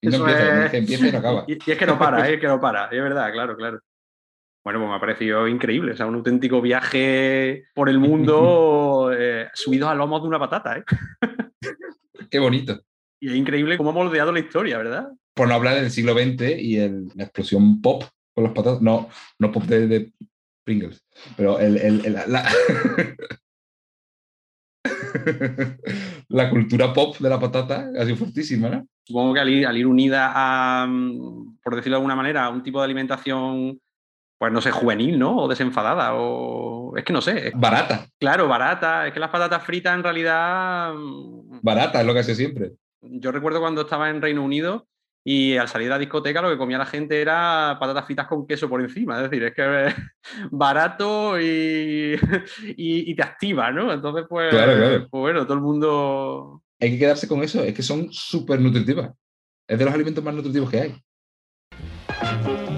y 0.00 0.06
no 0.06 0.26
empieza, 0.26 0.74
empieza 0.74 1.08
y 1.08 1.12
no 1.12 1.18
acaba. 1.18 1.44
Y, 1.48 1.70
es 1.70 1.76
que 1.76 1.84
no 1.84 1.98
para, 1.98 2.26
es 2.26 2.40
que 2.40 2.46
no 2.46 2.58
para. 2.58 2.86
Es 2.86 3.02
verdad, 3.02 3.30
claro, 3.30 3.58
claro. 3.58 3.80
Bueno, 4.64 4.80
pues 4.80 4.88
me 4.88 4.96
ha 4.96 5.00
parecido 5.00 5.46
increíble. 5.48 5.92
O 5.92 5.96
sea, 5.98 6.06
un 6.06 6.14
auténtico 6.14 6.62
viaje 6.62 7.64
por 7.74 7.90
el 7.90 7.98
mundo 7.98 9.10
eh, 9.14 9.50
subidos 9.52 9.90
a 9.90 9.94
lomos 9.94 10.22
de 10.22 10.28
una 10.28 10.38
patata, 10.38 10.78
¿eh? 10.78 10.84
Qué 12.30 12.38
bonito. 12.38 12.80
Y 13.20 13.28
es 13.28 13.34
increíble 13.34 13.76
cómo 13.76 13.90
ha 13.90 13.92
moldeado 13.92 14.32
la 14.32 14.40
historia, 14.40 14.78
¿verdad? 14.78 15.08
Por 15.34 15.46
no 15.46 15.54
hablar 15.54 15.74
del 15.74 15.90
siglo 15.90 16.14
XX 16.14 16.58
y 16.58 16.78
la 17.14 17.24
explosión 17.24 17.82
pop 17.82 18.04
con 18.34 18.44
las 18.44 18.52
patatas. 18.52 18.82
No, 18.82 19.08
no 19.38 19.52
pop 19.52 19.64
de, 19.64 20.12
Pringles, 20.64 21.04
pero 21.36 21.58
el, 21.60 22.02
la, 22.26 22.48
la, 26.28 26.50
cultura 26.50 26.92
pop 26.94 27.18
de 27.18 27.28
la 27.28 27.38
patata 27.38 27.90
ha 27.98 28.04
sido 28.04 28.16
fortísima, 28.16 28.70
¿no? 28.70 28.86
Supongo 29.06 29.34
que 29.34 29.40
al 29.40 29.76
ir, 29.76 29.86
unida 29.86 30.32
a, 30.34 30.86
mm, 30.86 31.58
por 31.62 31.76
decirlo 31.76 31.96
de 31.96 31.98
alguna 31.98 32.16
manera, 32.16 32.46
a 32.46 32.50
un 32.50 32.62
tipo 32.62 32.78
de 32.78 32.86
alimentación, 32.86 33.78
pues 34.38 34.52
no 34.52 34.62
sé, 34.62 34.70
juvenil, 34.70 35.18
¿no? 35.18 35.36
O 35.36 35.48
desenfadada, 35.48 36.14
o 36.14 36.96
es 36.96 37.04
que 37.04 37.12
no 37.12 37.20
sé. 37.20 37.52
Barata. 37.54 38.06
Claro, 38.18 38.48
barata. 38.48 39.06
Es 39.06 39.12
que 39.12 39.20
las 39.20 39.30
patatas 39.30 39.62
fritas 39.64 39.94
en 39.94 40.02
realidad... 40.02 40.94
Mm, 40.94 41.60
barata, 41.62 42.00
es 42.00 42.06
lo 42.06 42.14
que 42.14 42.20
hace 42.20 42.34
siempre. 42.34 42.72
Yo 43.02 43.32
recuerdo 43.32 43.60
cuando 43.60 43.82
estaba 43.82 44.08
en 44.08 44.22
Reino 44.22 44.42
Unido, 44.42 44.86
y 45.26 45.56
al 45.56 45.68
salir 45.68 45.88
a 45.88 45.94
la 45.94 45.98
discoteca 45.98 46.42
lo 46.42 46.50
que 46.50 46.58
comía 46.58 46.76
la 46.76 46.84
gente 46.84 47.20
era 47.20 47.78
patatas 47.80 48.04
fritas 48.04 48.26
con 48.26 48.46
queso 48.46 48.68
por 48.68 48.82
encima. 48.82 49.16
Es 49.16 49.30
decir, 49.30 49.42
es 49.42 49.54
que 49.54 49.86
es 49.86 49.94
barato 50.50 51.40
y, 51.40 52.18
y, 52.76 53.14
te 53.14 53.22
activa, 53.22 53.70
¿no? 53.70 53.92
Entonces, 53.92 54.26
pues, 54.28 54.54
pues, 54.54 55.10
bueno, 55.10 55.44
todo 55.44 55.54
el 55.54 55.62
mundo... 55.62 56.62
Hay 56.80 56.90
que 56.90 56.98
quedarse 56.98 57.26
con 57.26 57.42
eso, 57.42 57.62
es 57.62 57.72
que 57.72 57.82
son 57.82 58.12
súper 58.12 58.60
nutritivas. 58.60 59.12
Es 59.66 59.78
de 59.78 59.84
los 59.86 59.94
alimentos 59.94 60.22
más 60.22 60.34
nutritivos 60.34 60.70
que 60.70 60.80
hay. 60.80 60.94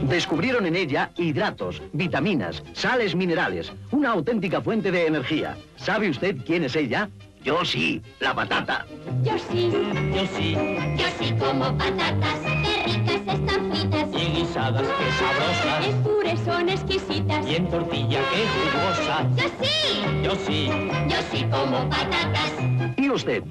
Descubrieron 0.08 0.66
en 0.66 0.76
ella 0.76 1.10
hidratos, 1.16 1.82
vitaminas, 1.92 2.62
sales 2.74 3.16
minerales, 3.16 3.72
una 3.90 4.10
auténtica 4.10 4.60
fuente 4.60 4.92
de 4.92 5.06
energía. 5.06 5.56
¿Sabe 5.74 6.08
usted 6.08 6.36
quién 6.46 6.62
es 6.62 6.76
ella? 6.76 7.10
Yo 7.46 7.64
sí, 7.64 8.02
la 8.18 8.34
patata. 8.34 8.84
Yo 9.22 9.38
sí. 9.38 9.70
Yo 10.12 10.26
sí. 10.36 10.56
Yo 10.98 11.06
sí 11.16 11.32
como 11.38 11.78
patatas. 11.78 12.40
Qué 12.40 12.82
ricas 12.86 13.38
están 13.38 13.70
fritas. 13.70 14.08
Y 14.12 14.26
guisadas, 14.34 14.82
qué 14.82 15.12
sabrosas. 15.12 15.86
En 15.86 16.02
puré 16.02 16.36
son 16.44 16.68
exquisitas. 16.68 17.46
Y 17.46 17.54
en 17.54 17.70
tortilla, 17.70 18.20
qué 18.32 18.46
jugosa. 18.50 19.30
Yo 19.36 19.44
sí. 19.62 20.02
Yo 20.24 20.34
sí. 20.34 20.68
Yo 21.08 21.16
sí 21.30 21.44
como 21.44 21.88
patatas. 21.88 22.52
¿Y 22.96 23.10
usted? 23.10 23.44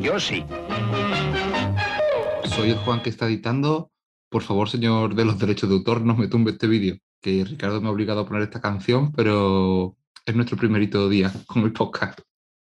Yo 0.00 0.18
sí. 0.18 0.44
Soy 2.46 2.70
el 2.70 2.78
Juan 2.78 3.00
que 3.00 3.10
está 3.10 3.26
editando. 3.26 3.92
Por 4.28 4.42
favor, 4.42 4.68
señor 4.68 5.14
de 5.14 5.24
los 5.24 5.38
derechos 5.38 5.70
de 5.70 5.76
autor, 5.76 6.00
no 6.00 6.16
me 6.16 6.26
tumbe 6.26 6.50
este 6.50 6.66
vídeo. 6.66 6.96
Que 7.20 7.44
Ricardo 7.44 7.80
me 7.80 7.86
ha 7.86 7.92
obligado 7.92 8.22
a 8.22 8.26
poner 8.26 8.42
esta 8.42 8.60
canción, 8.60 9.12
pero 9.12 9.94
es 10.24 10.34
nuestro 10.34 10.56
primerito 10.56 11.08
día 11.08 11.32
con 11.46 11.62
el 11.62 11.72
podcast. 11.72 12.18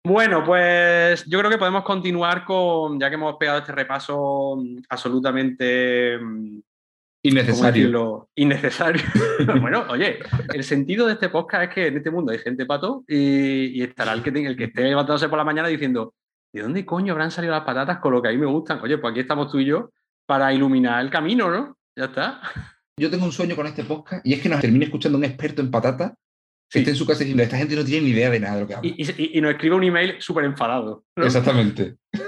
Bueno, 0.07 0.45
pues 0.45 1.25
yo 1.27 1.37
creo 1.40 1.51
que 1.51 1.59
podemos 1.59 1.83
continuar 1.83 2.45
con, 2.45 3.01
ya 3.01 3.09
que 3.09 3.16
hemos 3.16 3.35
pegado 3.38 3.59
este 3.59 3.73
repaso 3.73 4.55
mm, 4.57 4.83
absolutamente 4.88 6.16
mm, 6.16 6.61
innecesario. 7.25 8.29
Innecesario. 8.37 9.03
bueno, 9.61 9.85
oye, 9.88 10.21
el 10.55 10.62
sentido 10.62 11.09
de 11.09 11.14
este 11.14 11.29
podcast 11.29 11.64
es 11.64 11.75
que 11.75 11.87
en 11.88 11.97
este 11.97 12.12
mundo 12.12 12.31
hay 12.31 12.38
gente 12.38 12.66
pato 12.66 13.03
y, 13.09 13.83
estará 13.83 14.12
el 14.12 14.23
que, 14.23 14.31
el 14.31 14.57
que 14.57 14.64
esté 14.66 14.83
levantándose 14.83 15.29
por 15.29 15.38
la 15.38 15.45
mañana 15.45 15.66
diciendo, 15.66 16.14
¿de 16.53 16.62
dónde 16.62 16.87
coño 16.87 17.12
habrán 17.12 17.33
salido 17.33 17.53
las 17.55 17.64
patatas 17.64 17.99
con 17.99 18.12
lo 18.12 18.23
que 18.23 18.29
a 18.29 18.31
mí 18.31 18.38
me 18.38 18.47
gustan? 18.47 18.79
Oye, 18.83 18.99
pues 18.99 19.11
aquí 19.11 19.19
estamos 19.19 19.51
tú 19.51 19.59
y 19.59 19.64
yo 19.64 19.90
para 20.25 20.53
iluminar 20.53 21.05
el 21.05 21.11
camino, 21.11 21.51
¿no? 21.51 21.79
Ya 21.97 22.05
está. 22.05 22.40
Yo 22.97 23.11
tengo 23.11 23.25
un 23.25 23.33
sueño 23.33 23.57
con 23.57 23.66
este 23.66 23.83
podcast 23.83 24.25
y 24.25 24.35
es 24.35 24.40
que 24.40 24.49
nos 24.49 24.61
termine 24.61 24.85
escuchando 24.85 25.19
un 25.19 25.25
experto 25.25 25.62
en 25.62 25.71
patata 25.73 26.14
que 26.71 26.81
esté 26.81 26.91
en 26.91 26.97
su 26.97 27.07
casa 27.07 27.21
diciendo, 27.21 27.43
esta 27.43 27.57
gente 27.59 27.77
no 27.77 27.85
tiene 27.85 28.07
ni 28.07 28.11
idea 28.13 28.29
de 28.31 28.41
nada 28.41 28.55
de 28.57 28.61
lo 28.63 28.67
que 28.67 28.75
habla. 28.75 28.91
Y, 28.97 29.03
y- 29.03 29.39
y 29.39 29.41
nos 29.41 29.53
escribe 29.53 29.77
un 29.77 29.85
email 29.85 30.17
súper 30.19 30.45
enfadado. 30.45 31.05
¿no? 31.17 31.25
Exactamente. 31.25 31.97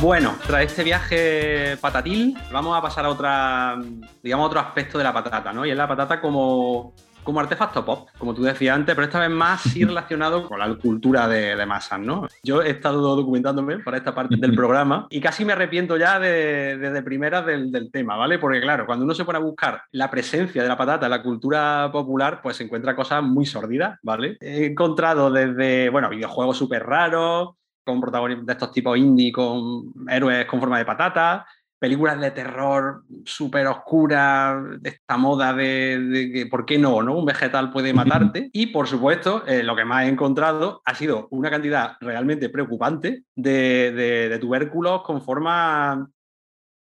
Bueno, 0.00 0.34
tras 0.46 0.62
este 0.62 0.82
viaje 0.82 1.76
patatil, 1.76 2.34
vamos 2.50 2.76
a 2.76 2.80
pasar 2.80 3.04
a 3.04 3.10
otra, 3.10 3.78
digamos, 4.22 4.46
otro 4.46 4.58
aspecto 4.58 4.96
de 4.96 5.04
la 5.04 5.12
patata, 5.12 5.52
¿no? 5.52 5.66
Y 5.66 5.70
es 5.70 5.76
la 5.76 5.86
patata 5.86 6.22
como, 6.22 6.94
como 7.22 7.38
artefacto 7.38 7.84
pop, 7.84 8.08
como 8.16 8.32
tú 8.32 8.42
decías 8.42 8.76
antes, 8.76 8.94
pero 8.94 9.04
esta 9.04 9.20
vez 9.20 9.28
más 9.28 9.60
sí 9.60 9.84
relacionado 9.84 10.48
con 10.48 10.58
la 10.58 10.74
cultura 10.76 11.28
de, 11.28 11.54
de 11.54 11.66
masas, 11.66 12.00
¿no? 12.00 12.26
Yo 12.42 12.62
he 12.62 12.70
estado 12.70 13.14
documentándome 13.14 13.80
para 13.80 13.98
esta 13.98 14.14
parte 14.14 14.36
del 14.36 14.54
programa 14.54 15.06
y 15.10 15.20
casi 15.20 15.44
me 15.44 15.52
arrepiento 15.52 15.98
ya 15.98 16.18
de, 16.18 16.78
de, 16.78 16.90
de 16.92 17.02
primeras 17.02 17.44
del, 17.44 17.70
del 17.70 17.92
tema, 17.92 18.16
¿vale? 18.16 18.38
Porque 18.38 18.62
claro, 18.62 18.86
cuando 18.86 19.04
uno 19.04 19.12
se 19.12 19.26
pone 19.26 19.36
a 19.36 19.42
buscar 19.42 19.82
la 19.92 20.10
presencia 20.10 20.62
de 20.62 20.68
la 20.68 20.78
patata 20.78 21.06
en 21.06 21.10
la 21.10 21.22
cultura 21.22 21.90
popular, 21.92 22.40
pues 22.42 22.56
se 22.56 22.64
encuentra 22.64 22.96
cosas 22.96 23.22
muy 23.22 23.44
sordidas, 23.44 23.98
¿vale? 24.02 24.38
He 24.40 24.64
encontrado 24.64 25.30
desde, 25.30 25.90
bueno, 25.90 26.08
videojuegos 26.08 26.56
súper 26.56 26.86
raros, 26.86 27.59
con 27.84 28.00
protagonistas 28.00 28.46
de 28.46 28.52
estos 28.52 28.72
tipos 28.72 28.98
indie, 28.98 29.32
con 29.32 29.92
héroes 30.08 30.46
con 30.46 30.60
forma 30.60 30.78
de 30.78 30.84
patata, 30.84 31.46
películas 31.80 32.20
de 32.20 32.30
terror 32.30 33.04
súper 33.24 33.66
oscuras, 33.66 34.54
de 34.80 34.90
esta 34.90 35.16
moda 35.16 35.54
de, 35.54 35.98
de 35.98 36.30
que, 36.30 36.46
¿por 36.46 36.66
qué 36.66 36.78
no? 36.78 37.02
no? 37.02 37.16
Un 37.16 37.24
vegetal 37.24 37.72
puede 37.72 37.94
matarte. 37.94 38.50
Y, 38.52 38.66
por 38.66 38.86
supuesto, 38.86 39.44
eh, 39.46 39.62
lo 39.62 39.74
que 39.74 39.86
más 39.86 40.04
he 40.04 40.08
encontrado 40.08 40.82
ha 40.84 40.94
sido 40.94 41.26
una 41.30 41.50
cantidad 41.50 41.96
realmente 42.00 42.50
preocupante 42.50 43.24
de, 43.34 43.92
de, 44.28 44.38
tubérculos 44.38 45.02
con 45.02 45.22
forma 45.22 46.06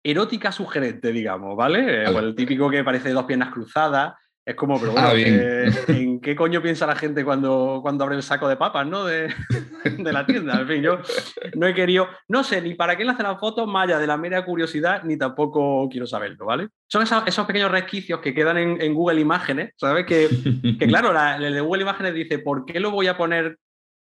erótica 0.02 0.54
sugerente, 0.54 1.12
digamos, 1.12 1.58
¿vale? 1.58 2.04
Eh, 2.04 2.06
pues 2.12 2.24
el 2.24 2.36
típico 2.36 2.70
que 2.70 2.84
parece 2.84 3.12
dos 3.12 3.26
piernas 3.26 3.52
cruzadas. 3.52 4.14
Es 4.48 4.54
como, 4.56 4.80
pero 4.80 4.92
bueno, 4.92 5.08
Ah, 5.08 5.14
bien. 5.14 5.40
eh, 5.42 5.70
¿en 5.88 6.22
qué 6.22 6.36
coño 6.36 6.62
piensa 6.62 6.86
la 6.86 6.96
gente 6.96 7.26
cuando, 7.26 7.80
cuando 7.82 8.04
abre 8.04 8.16
el 8.16 8.22
saco 8.22 8.48
de 8.48 8.56
papas, 8.58 8.86
¿no? 8.86 9.04
De, 9.04 9.34
de 9.98 10.14
la 10.14 10.24
tienda. 10.26 10.62
En 10.62 10.68
fin, 10.68 10.84
yo 10.84 11.00
no 11.56 11.66
he 11.66 11.74
querido, 11.74 12.08
no 12.28 12.44
sé 12.44 12.62
ni 12.62 12.76
para 12.76 12.96
qué 12.96 13.04
le 13.04 13.12
hacen 13.12 13.26
las 13.26 13.40
fotos, 13.40 13.68
más 13.68 13.86
allá 13.88 13.98
de 13.98 14.06
la 14.06 14.18
mera 14.18 14.46
curiosidad, 14.46 15.02
ni 15.04 15.18
tampoco 15.18 15.90
quiero 15.90 16.06
saberlo, 16.06 16.46
¿vale? 16.46 16.68
Son 16.88 17.02
esos, 17.02 17.24
esos 17.26 17.48
pequeños 17.48 17.72
resquicios 17.72 18.20
que 18.20 18.36
quedan 18.36 18.58
en, 18.60 18.80
en 18.80 18.94
Google 18.94 19.20
Imágenes, 19.20 19.74
¿sabes? 19.78 20.06
Que, 20.06 20.30
que 20.80 20.88
claro, 20.88 21.12
la- 21.12 21.38
el 21.38 21.54
de 21.54 21.62
Google 21.62 21.82
Imágenes 21.82 22.14
dice, 22.14 22.38
¿por 22.38 22.66
qué 22.66 22.80
lo 22.80 22.92
voy 22.92 23.08
a 23.08 23.18
poner 23.18 23.58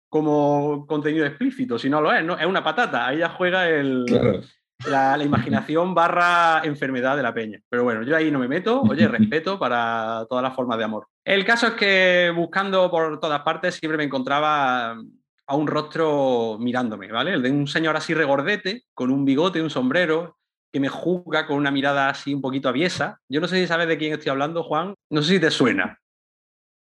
como 0.10 0.86
contenido 0.88 1.26
explícito 1.26 1.80
si 1.80 1.90
no 1.90 2.02
lo 2.02 2.14
es? 2.14 2.24
¿no? 2.24 2.38
Es 2.38 2.46
una 2.46 2.64
patata, 2.64 3.08
ahí 3.08 3.20
ya 3.20 3.30
juega 3.30 3.70
el, 3.70 4.04
Claro. 4.08 4.42
La, 4.88 5.16
la 5.18 5.24
imaginación 5.24 5.94
barra 5.94 6.62
enfermedad 6.64 7.16
de 7.16 7.24
la 7.24 7.34
peña. 7.34 7.60
Pero 7.70 7.84
bueno, 7.84 8.04
yo 8.04 8.16
ahí 8.16 8.32
no 8.32 8.40
me 8.40 8.48
meto, 8.48 8.82
oye, 8.82 9.08
respeto 9.08 9.58
para 9.58 10.26
todas 10.30 10.44
las 10.44 10.56
formas 10.56 10.78
de 10.78 10.84
amor. 10.84 11.08
El 11.26 11.46
caso 11.46 11.68
es 11.68 11.74
que 11.74 12.32
buscando 12.36 12.90
por 12.92 13.20
todas 13.20 13.42
partes 13.42 13.76
siempre 13.76 13.98
me 13.98 14.04
encontraba 14.04 14.98
a 15.46 15.56
un 15.56 15.68
rostro 15.68 16.58
mirándome, 16.60 17.12
¿vale? 17.12 17.34
El 17.34 17.44
de 17.44 17.52
un 17.52 17.68
señor 17.68 17.96
así 17.96 18.14
regordete, 18.14 18.84
con 18.94 19.12
un 19.12 19.26
bigote, 19.26 19.62
un 19.62 19.70
sombrero, 19.70 20.38
que 20.72 20.80
me 20.80 20.90
juzga 20.90 21.46
con 21.46 21.58
una 21.58 21.72
mirada 21.72 22.10
así 22.10 22.34
un 22.34 22.42
poquito 22.42 22.70
aviesa. 22.70 23.20
Yo 23.30 23.40
no 23.40 23.48
sé 23.48 23.58
si 23.58 23.68
sabes 23.68 23.88
de 23.88 23.98
quién 23.98 24.14
estoy 24.14 24.32
hablando, 24.32 24.64
Juan. 24.64 24.96
No 25.12 25.22
sé 25.22 25.36
si 25.36 25.40
te 25.40 25.52
suena. 25.52 26.00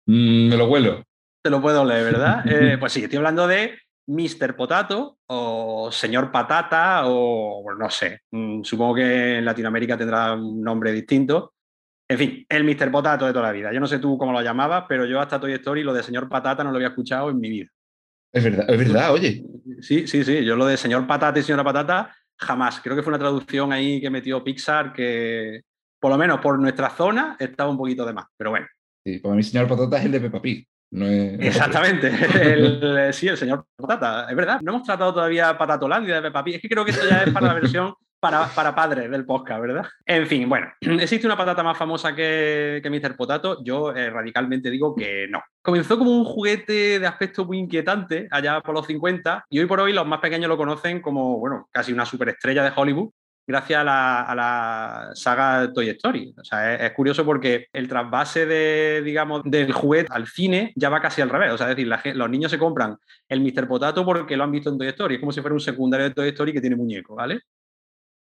Mm, 0.07 0.49
me 0.49 0.57
lo 0.57 0.67
huelo. 0.67 1.03
Te 1.43 1.51
lo 1.51 1.61
puedo 1.61 1.85
leer, 1.85 2.05
¿verdad? 2.05 2.45
Eh, 2.47 2.79
pues 2.79 2.93
sí, 2.93 3.05
estoy 3.05 3.19
hablando 3.19 3.47
de 3.47 3.79
Mr. 4.13 4.55
Potato 4.55 5.19
o 5.27 5.91
Señor 5.91 6.31
Patata 6.31 7.03
o 7.07 7.65
no 7.79 7.91
sé, 7.91 8.21
mm, 8.31 8.63
supongo 8.63 8.97
que 8.97 9.39
en 9.39 9.45
Latinoamérica 9.45 9.97
tendrá 9.97 10.35
un 10.35 10.63
nombre 10.63 10.93
distinto. 10.93 11.55
En 12.09 12.19
fin, 12.19 12.47
el 12.49 12.65
Mr. 12.65 12.91
Potato 12.91 13.27
de 13.27 13.33
toda 13.33 13.47
la 13.47 13.53
vida. 13.53 13.73
Yo 13.73 13.81
no 13.81 13.87
sé 13.87 13.99
tú 13.99 14.19
cómo 14.19 14.33
lo 14.33 14.43
llamabas, 14.43 14.85
pero 14.87 15.07
yo 15.07 15.19
hasta 15.19 15.41
Toy 15.41 15.53
Story 15.55 15.83
lo 15.83 15.95
de 15.95 16.03
Señor 16.03 16.29
Patata 16.29 16.63
no 16.63 16.71
lo 16.71 16.77
había 16.77 16.89
escuchado 16.89 17.31
en 17.31 17.41
mi 17.41 17.49
vida. 17.49 17.71
Es 18.33 18.45
verdad, 18.45 18.69
es 18.69 18.79
verdad, 18.79 19.13
oye. 19.13 19.45
Sí, 19.81 20.07
sí, 20.07 20.25
sí. 20.25 20.45
Yo 20.45 20.57
lo 20.57 20.67
de 20.67 20.77
Señor 20.77 21.07
Patata 21.07 21.39
y 21.39 21.43
Señora 21.43 21.65
Patata 21.65 22.15
jamás. 22.39 22.81
Creo 22.81 22.97
que 22.97 23.03
fue 23.03 23.11
una 23.11 23.19
traducción 23.19 23.73
ahí 23.73 24.01
que 24.01 24.11
metió 24.11 24.43
Pixar 24.45 24.93
que, 24.93 25.63
por 26.01 26.11
lo 26.11 26.19
menos 26.19 26.41
por 26.41 26.59
nuestra 26.59 26.91
zona, 26.91 27.37
estaba 27.39 27.71
un 27.71 27.79
poquito 27.79 28.05
de 28.05 28.13
más. 28.13 28.27
Pero 28.37 28.51
bueno. 28.51 28.67
Sí, 29.05 29.19
para 29.19 29.35
mí, 29.35 29.43
señor 29.43 29.69
Patata 29.69 29.99
es 29.99 30.05
el 30.05 30.13
de 30.13 30.21
Peppa 30.21 30.41
Pig. 30.41 30.67
Exactamente. 31.41 32.13
El- 32.41 33.13
sí, 33.13 33.29
el 33.29 33.37
señor 33.37 33.67
Patata. 33.77 34.27
Es 34.29 34.37
verdad. 34.37 34.61
No 34.61 34.73
hemos 34.73 34.85
tratado 34.85 35.15
todavía 35.15 35.57
Patatolandia 35.57 36.17
de 36.17 36.23
Peppa 36.23 36.45
Pig. 36.45 36.57
Es 36.57 36.63
que 36.63 36.69
creo 36.69 36.85
que 36.85 36.91
esto 36.91 37.09
ya 37.09 37.23
es 37.23 37.33
para 37.33 37.49
la 37.49 37.55
versión 37.55 37.95
para, 38.23 38.47
para 38.55 38.73
padres 38.73 39.11
del 39.11 39.27
podcast, 39.27 39.61
¿verdad? 39.61 39.85
En 40.07 40.29
fin, 40.29 40.49
bueno, 40.49 40.69
¿existe 40.81 41.27
una 41.27 41.37
patata 41.37 41.65
más 41.65 41.77
famosa 41.77 42.15
que, 42.15 42.79
que 42.81 42.89
Mr. 42.89 43.17
Potato? 43.17 43.65
Yo 43.65 43.93
eh, 43.93 44.11
radicalmente 44.11 44.71
digo 44.71 44.95
que 44.95 45.27
no. 45.29 45.43
Comenzó 45.61 45.99
como 45.99 46.13
un 46.13 46.25
juguete 46.25 47.01
de 47.01 47.07
aspecto 47.07 47.45
muy 47.45 47.59
inquietante 47.59 48.29
allá 48.31 48.61
por 48.61 48.75
los 48.75 48.87
50 48.87 49.47
y 49.51 49.59
hoy 49.59 49.67
por 49.67 49.81
hoy 49.81 49.93
los 49.93 50.07
más 50.07 50.21
pequeños 50.21 50.49
lo 50.49 50.57
conocen 50.57 51.03
como, 51.03 51.39
bueno, 51.39 51.69
casi 51.73 51.93
una 51.93 52.07
superestrella 52.07 52.63
de 52.63 52.73
Hollywood 52.77 53.11
gracias 53.47 53.81
a 53.81 53.85
la, 53.85 54.23
a 54.23 54.35
la 54.35 55.11
saga 55.15 55.73
Toy 55.73 55.89
Story. 55.91 56.35
O 56.39 56.45
sea, 56.45 56.75
es, 56.75 56.81
es 56.83 56.93
curioso 56.93 57.25
porque 57.25 57.67
el 57.73 57.89
trasvase 57.89 58.47
de, 58.47 59.03
digamos, 59.05 59.43
del 59.45 59.73
juguete 59.73 60.09
al 60.13 60.27
cine 60.27 60.73
ya 60.77 60.89
va 60.89 61.01
casi 61.01 61.21
al 61.23 61.31
revés. 61.31 61.53
O 61.53 61.59
sea, 61.59 61.71
es 61.71 61.77
decir, 61.77 61.89
la 61.89 62.01
los 62.15 62.31
niños 62.31 62.51
se 62.51 62.59
compran 62.59 62.97
el 63.29 63.41
Mr. 63.41 63.67
Potato 63.69 64.05
porque 64.05 64.37
lo 64.37 64.45
han 64.45 64.53
visto 64.53 64.71
en 64.71 64.79
Toy 64.79 64.89
Story. 64.89 65.15
Es 65.15 65.21
como 65.21 65.33
si 65.33 65.41
fuera 65.41 65.55
un 65.55 65.61
secundario 65.61 66.09
de 66.09 66.15
Toy 66.15 66.29
Story 66.29 66.53
que 66.53 66.61
tiene 66.61 66.77
muñeco, 66.77 67.15
¿vale? 67.17 67.41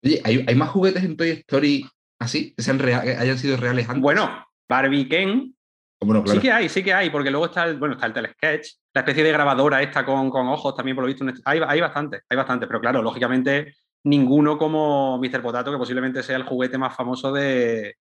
Oye, 0.04 0.21
¿hay, 0.23 0.45
hay 0.47 0.56
más 0.56 0.69
juguetes 0.69 1.04
en 1.04 1.17
Toy 1.17 1.30
Story 1.30 1.86
así? 2.19 2.54
Que, 2.56 2.62
sean 2.63 2.80
rea- 2.80 3.01
que 3.01 3.15
hayan 3.15 3.38
sido 3.38 3.58
reales 3.58 3.88
antes. 3.89 4.01
Bueno, 4.01 4.45
Barbie 4.69 5.08
Ken, 5.10 5.56
claro. 5.99 6.28
sí 6.28 6.39
que 6.39 6.51
hay, 6.51 6.69
sí 6.69 6.84
que 6.84 6.93
hay, 6.93 7.10
porque 7.10 7.32
luego 7.32 7.45
está 7.47 7.63
el, 7.65 7.78
bueno, 7.78 7.95
está 7.95 8.06
el 8.08 8.13
telesketch, 8.13 8.67
la 8.93 9.01
especie 9.01 9.23
de 9.23 9.32
grabadora 9.32 9.82
esta 9.82 10.06
con, 10.06 10.30
con 10.30 10.47
ojos 10.47 10.75
también 10.75 10.95
por 10.95 11.04
lo 11.04 11.08
visto. 11.08 11.28
este- 11.28 11.41
Hay, 11.45 11.60
hay 11.65 11.82
bastante, 11.82 12.21
hay 12.30 12.38
bastante, 12.38 12.67
pero 12.67 12.80
claro, 12.82 13.01
lógicamente 13.01 13.73
ninguno 14.06 14.58
como 14.58 15.18
Mr. 15.20 15.41
Potato, 15.41 15.72
que 15.72 15.78
posiblemente 15.78 16.24
sea 16.24 16.38
el 16.38 16.44
juguete 16.44 16.78
más 16.78 16.96
famoso 16.96 17.32
de, 17.34 17.96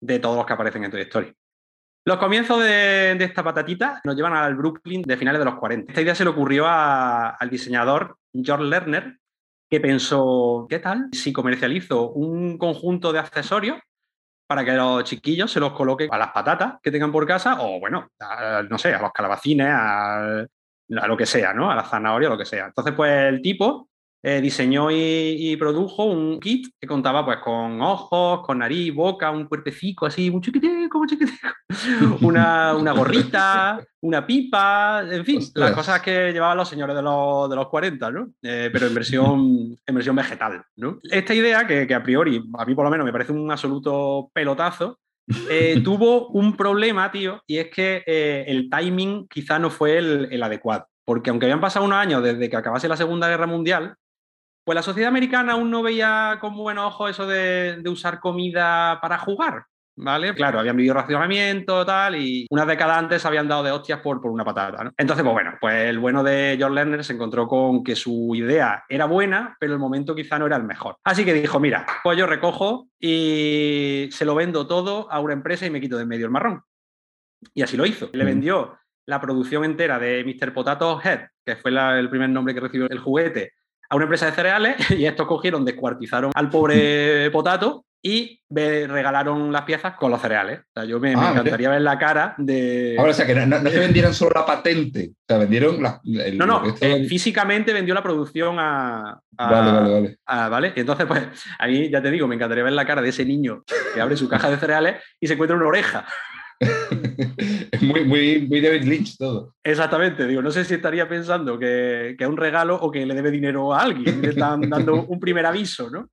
de 0.00 0.18
todos 0.18 0.36
los 0.36 0.46
que 0.46 0.52
aparecen 0.54 0.84
en 0.84 0.90
Toy 0.90 1.02
Story. 1.02 1.34
Los 2.06 2.16
comienzos 2.18 2.62
de, 2.62 3.12
esta 3.20 3.42
patatita 3.44 4.00
nos 4.04 4.16
llevan 4.16 4.34
al 4.34 4.54
Brooklyn 4.54 5.02
de 5.02 5.16
finales 5.16 5.40
de 5.40 5.44
los 5.44 5.56
40. 5.56 5.92
Esta 5.92 6.00
idea 6.00 6.14
se 6.14 6.24
le 6.24 6.30
ocurrió 6.30 6.66
a- 6.66 7.30
al 7.30 7.50
diseñador 7.50 8.16
George 8.32 8.64
Lerner, 8.64 9.18
que 9.70 9.80
pensó, 9.80 10.66
¿qué 10.70 10.78
tal 10.78 11.08
si 11.12 11.32
comercializo 11.32 12.10
un 12.12 12.56
conjunto 12.56 13.12
de 13.12 13.18
accesorios 13.18 13.78
para 14.46 14.64
que 14.64 14.72
los 14.72 15.04
chiquillos 15.04 15.50
se 15.52 15.60
los 15.60 15.72
coloquen 15.74 16.08
a 16.10 16.16
las 16.16 16.30
patatas 16.30 16.74
que 16.82 16.90
tengan 16.90 17.12
por 17.12 17.26
casa 17.26 17.58
o, 17.60 17.78
bueno, 17.80 18.08
a- 18.20 18.62
no 18.62 18.78
sé, 18.78 18.94
a 18.94 19.02
los 19.02 19.12
calabacines, 19.12 19.66
a, 19.68 20.38
a 20.40 21.06
lo 21.06 21.16
que 21.16 21.26
sea, 21.26 21.52
¿no? 21.52 21.70
A 21.70 21.74
la 21.74 21.84
zanahoria, 21.84 22.30
lo 22.30 22.38
que 22.38 22.46
sea. 22.46 22.66
Entonces, 22.66 22.94
pues 22.94 23.12
el 23.28 23.42
tipo 23.42 23.87
eh, 24.20 24.40
diseñó 24.40 24.90
y, 24.90 24.96
y 25.38 25.56
produjo 25.56 26.04
un 26.04 26.40
kit 26.40 26.66
que 26.80 26.88
contaba 26.88 27.24
pues 27.24 27.38
con 27.38 27.80
ojos, 27.80 28.44
con 28.44 28.58
nariz, 28.58 28.92
boca, 28.92 29.30
un 29.30 29.46
cuerpecico 29.46 30.06
así, 30.06 30.28
muy 30.28 30.40
chiquitico, 30.40 30.98
muy 30.98 31.06
chiquitico, 31.06 31.48
una, 32.26 32.74
una 32.74 32.92
gorrita, 32.92 33.80
una 34.00 34.26
pipa, 34.26 35.04
en 35.08 35.24
fin, 35.24 35.38
Ostras. 35.38 35.68
las 35.68 35.72
cosas 35.72 36.02
que 36.02 36.32
llevaban 36.32 36.56
los 36.56 36.68
señores 36.68 36.96
de 36.96 37.02
los, 37.02 37.48
de 37.48 37.54
los 37.54 37.68
40, 37.68 38.10
¿no? 38.10 38.30
Eh, 38.42 38.70
pero 38.72 38.88
en 38.88 38.94
versión, 38.94 39.78
en 39.86 39.94
versión 39.94 40.16
vegetal, 40.16 40.64
¿no? 40.76 40.98
Esta 41.04 41.34
idea, 41.34 41.64
que, 41.64 41.86
que 41.86 41.94
a 41.94 42.02
priori, 42.02 42.42
a 42.58 42.64
mí 42.64 42.74
por 42.74 42.84
lo 42.84 42.90
menos 42.90 43.06
me 43.06 43.12
parece 43.12 43.30
un 43.30 43.48
absoluto 43.52 44.30
pelotazo, 44.32 44.98
eh, 45.48 45.80
tuvo 45.84 46.26
un 46.30 46.56
problema, 46.56 47.12
tío, 47.12 47.40
y 47.46 47.58
es 47.58 47.68
que 47.70 48.02
el 48.48 48.68
timing 48.68 49.28
quizá 49.28 49.60
no 49.60 49.70
fue 49.70 49.98
el, 49.98 50.28
el 50.32 50.42
adecuado. 50.42 50.88
Porque 51.04 51.30
aunque 51.30 51.46
habían 51.46 51.60
pasado 51.60 51.86
unos 51.86 51.98
años 51.98 52.22
desde 52.22 52.50
que 52.50 52.56
acabase 52.56 52.88
la 52.88 52.96
Segunda 52.96 53.28
Guerra 53.28 53.46
Mundial, 53.46 53.94
pues 54.68 54.76
la 54.76 54.82
sociedad 54.82 55.08
americana 55.08 55.54
aún 55.54 55.70
no 55.70 55.82
veía 55.82 56.36
con 56.42 56.54
buenos 56.54 56.84
ojos 56.88 57.08
eso 57.12 57.26
de, 57.26 57.78
de 57.80 57.88
usar 57.88 58.20
comida 58.20 58.98
para 59.00 59.16
jugar. 59.16 59.64
¿Vale? 59.96 60.34
Claro, 60.34 60.60
habían 60.60 60.76
vivido 60.76 60.92
racionamiento, 60.94 61.86
tal, 61.86 62.16
y 62.16 62.46
unas 62.50 62.66
décadas 62.66 62.98
antes 62.98 63.24
habían 63.24 63.48
dado 63.48 63.62
de 63.62 63.72
hostias 63.72 64.00
por, 64.00 64.20
por 64.20 64.30
una 64.30 64.44
patata, 64.44 64.84
¿no? 64.84 64.92
Entonces, 64.98 65.24
pues 65.24 65.32
bueno, 65.32 65.54
pues 65.58 65.74
el 65.88 65.98
bueno 65.98 66.22
de 66.22 66.54
George 66.58 66.74
Lerner 66.74 67.02
se 67.02 67.14
encontró 67.14 67.48
con 67.48 67.82
que 67.82 67.96
su 67.96 68.32
idea 68.34 68.84
era 68.90 69.06
buena, 69.06 69.56
pero 69.58 69.72
el 69.72 69.78
momento 69.78 70.14
quizá 70.14 70.38
no 70.38 70.44
era 70.46 70.56
el 70.56 70.64
mejor. 70.64 70.98
Así 71.02 71.24
que 71.24 71.32
dijo, 71.32 71.58
mira, 71.58 71.86
pues 72.04 72.18
yo 72.18 72.26
recojo 72.26 72.88
y 73.00 74.08
se 74.12 74.24
lo 74.24 74.34
vendo 74.34 74.66
todo 74.66 75.10
a 75.10 75.18
una 75.20 75.32
empresa 75.32 75.64
y 75.66 75.70
me 75.70 75.80
quito 75.80 75.96
de 75.96 76.02
en 76.02 76.08
medio 76.08 76.26
el 76.26 76.30
marrón. 76.32 76.62
Y 77.54 77.62
así 77.62 77.76
lo 77.76 77.86
hizo. 77.86 78.08
Le 78.12 78.22
Mm. 78.22 78.26
vendió 78.26 78.78
la 79.06 79.20
producción 79.20 79.64
entera 79.64 79.98
de 79.98 80.22
Mr. 80.24 80.52
Potato 80.52 81.00
Head, 81.02 81.22
que 81.44 81.56
fue 81.56 81.70
la- 81.70 81.98
el 81.98 82.10
primer 82.10 82.28
nombre 82.30 82.54
que 82.54 82.60
recibió 82.60 82.86
el 82.88 82.98
juguete, 82.98 83.52
a 83.90 83.96
una 83.96 84.04
empresa 84.04 84.26
de 84.26 84.32
cereales 84.32 84.76
y 84.90 85.04
estos 85.06 85.26
cogieron, 85.26 85.64
descuartizaron 85.64 86.32
al 86.34 86.50
pobre 86.50 87.30
potato 87.32 87.84
y 88.00 88.40
me 88.50 88.86
regalaron 88.86 89.52
las 89.52 89.62
piezas 89.62 89.94
con 89.96 90.12
los 90.12 90.20
cereales. 90.22 90.60
O 90.60 90.62
sea, 90.72 90.84
yo 90.84 91.00
me, 91.00 91.16
me 91.16 91.20
Ah, 91.22 91.30
encantaría 91.32 91.68
ver 91.68 91.80
la 91.82 91.98
cara 91.98 92.34
de... 92.38 92.94
Ahora, 92.96 93.10
o 93.10 93.14
sea, 93.14 93.26
que 93.26 93.34
no, 93.34 93.44
no- 93.44 93.58
no 93.60 93.68
es 93.68 93.74
que 93.74 93.80
vendieran 93.80 94.14
solo 94.14 94.30
la 94.36 94.46
patente, 94.46 95.10
o 95.12 95.24
sea, 95.26 95.38
vendieron 95.38 95.82
la, 95.82 96.00
el- 96.04 96.38
no, 96.38 96.46
no, 96.46 96.64
esto- 96.64 96.86
eh, 96.86 97.04
físicamente 97.08 97.72
vendió 97.72 97.94
la 97.94 98.02
producción 98.02 98.56
a... 98.60 99.20
a- 99.36 99.50
Vale, 99.50 99.72
vale, 99.72 99.92
vale. 99.92 100.16
a- 100.26 100.48
¿vale? 100.48 100.72
Y 100.76 100.80
entonces, 100.80 101.06
pues, 101.06 101.22
a 101.58 101.66
mí, 101.66 101.90
ya 101.90 102.00
te 102.00 102.12
digo, 102.12 102.28
me 102.28 102.36
encantaría 102.36 102.62
ver 102.64 102.72
la 102.74 102.86
cara 102.86 103.02
de 103.02 103.08
ese 103.08 103.24
niño 103.24 103.64
que 103.92 104.00
abre 104.00 104.16
su 104.16 104.28
caja 104.28 104.48
de 104.48 104.58
cereales 104.58 105.02
y 105.20 105.26
se 105.26 105.34
encuentra 105.34 105.56
una 105.56 105.66
oreja. 105.66 106.06
Es 106.60 107.82
muy, 107.82 108.04
muy, 108.04 108.46
muy 108.48 108.60
David 108.60 108.84
Lynch 108.84 109.16
todo. 109.16 109.54
Exactamente, 109.62 110.26
digo, 110.26 110.42
no 110.42 110.50
sé 110.50 110.64
si 110.64 110.74
estaría 110.74 111.08
pensando 111.08 111.58
que, 111.58 112.14
que 112.18 112.24
es 112.24 112.30
un 112.30 112.36
regalo 112.36 112.76
o 112.76 112.90
que 112.90 113.06
le 113.06 113.14
debe 113.14 113.30
dinero 113.30 113.72
a 113.72 113.80
alguien, 113.82 114.22
le 114.22 114.30
están 114.30 114.62
dando 114.68 115.04
un 115.08 115.20
primer 115.20 115.46
aviso, 115.46 115.90
¿no? 115.90 116.08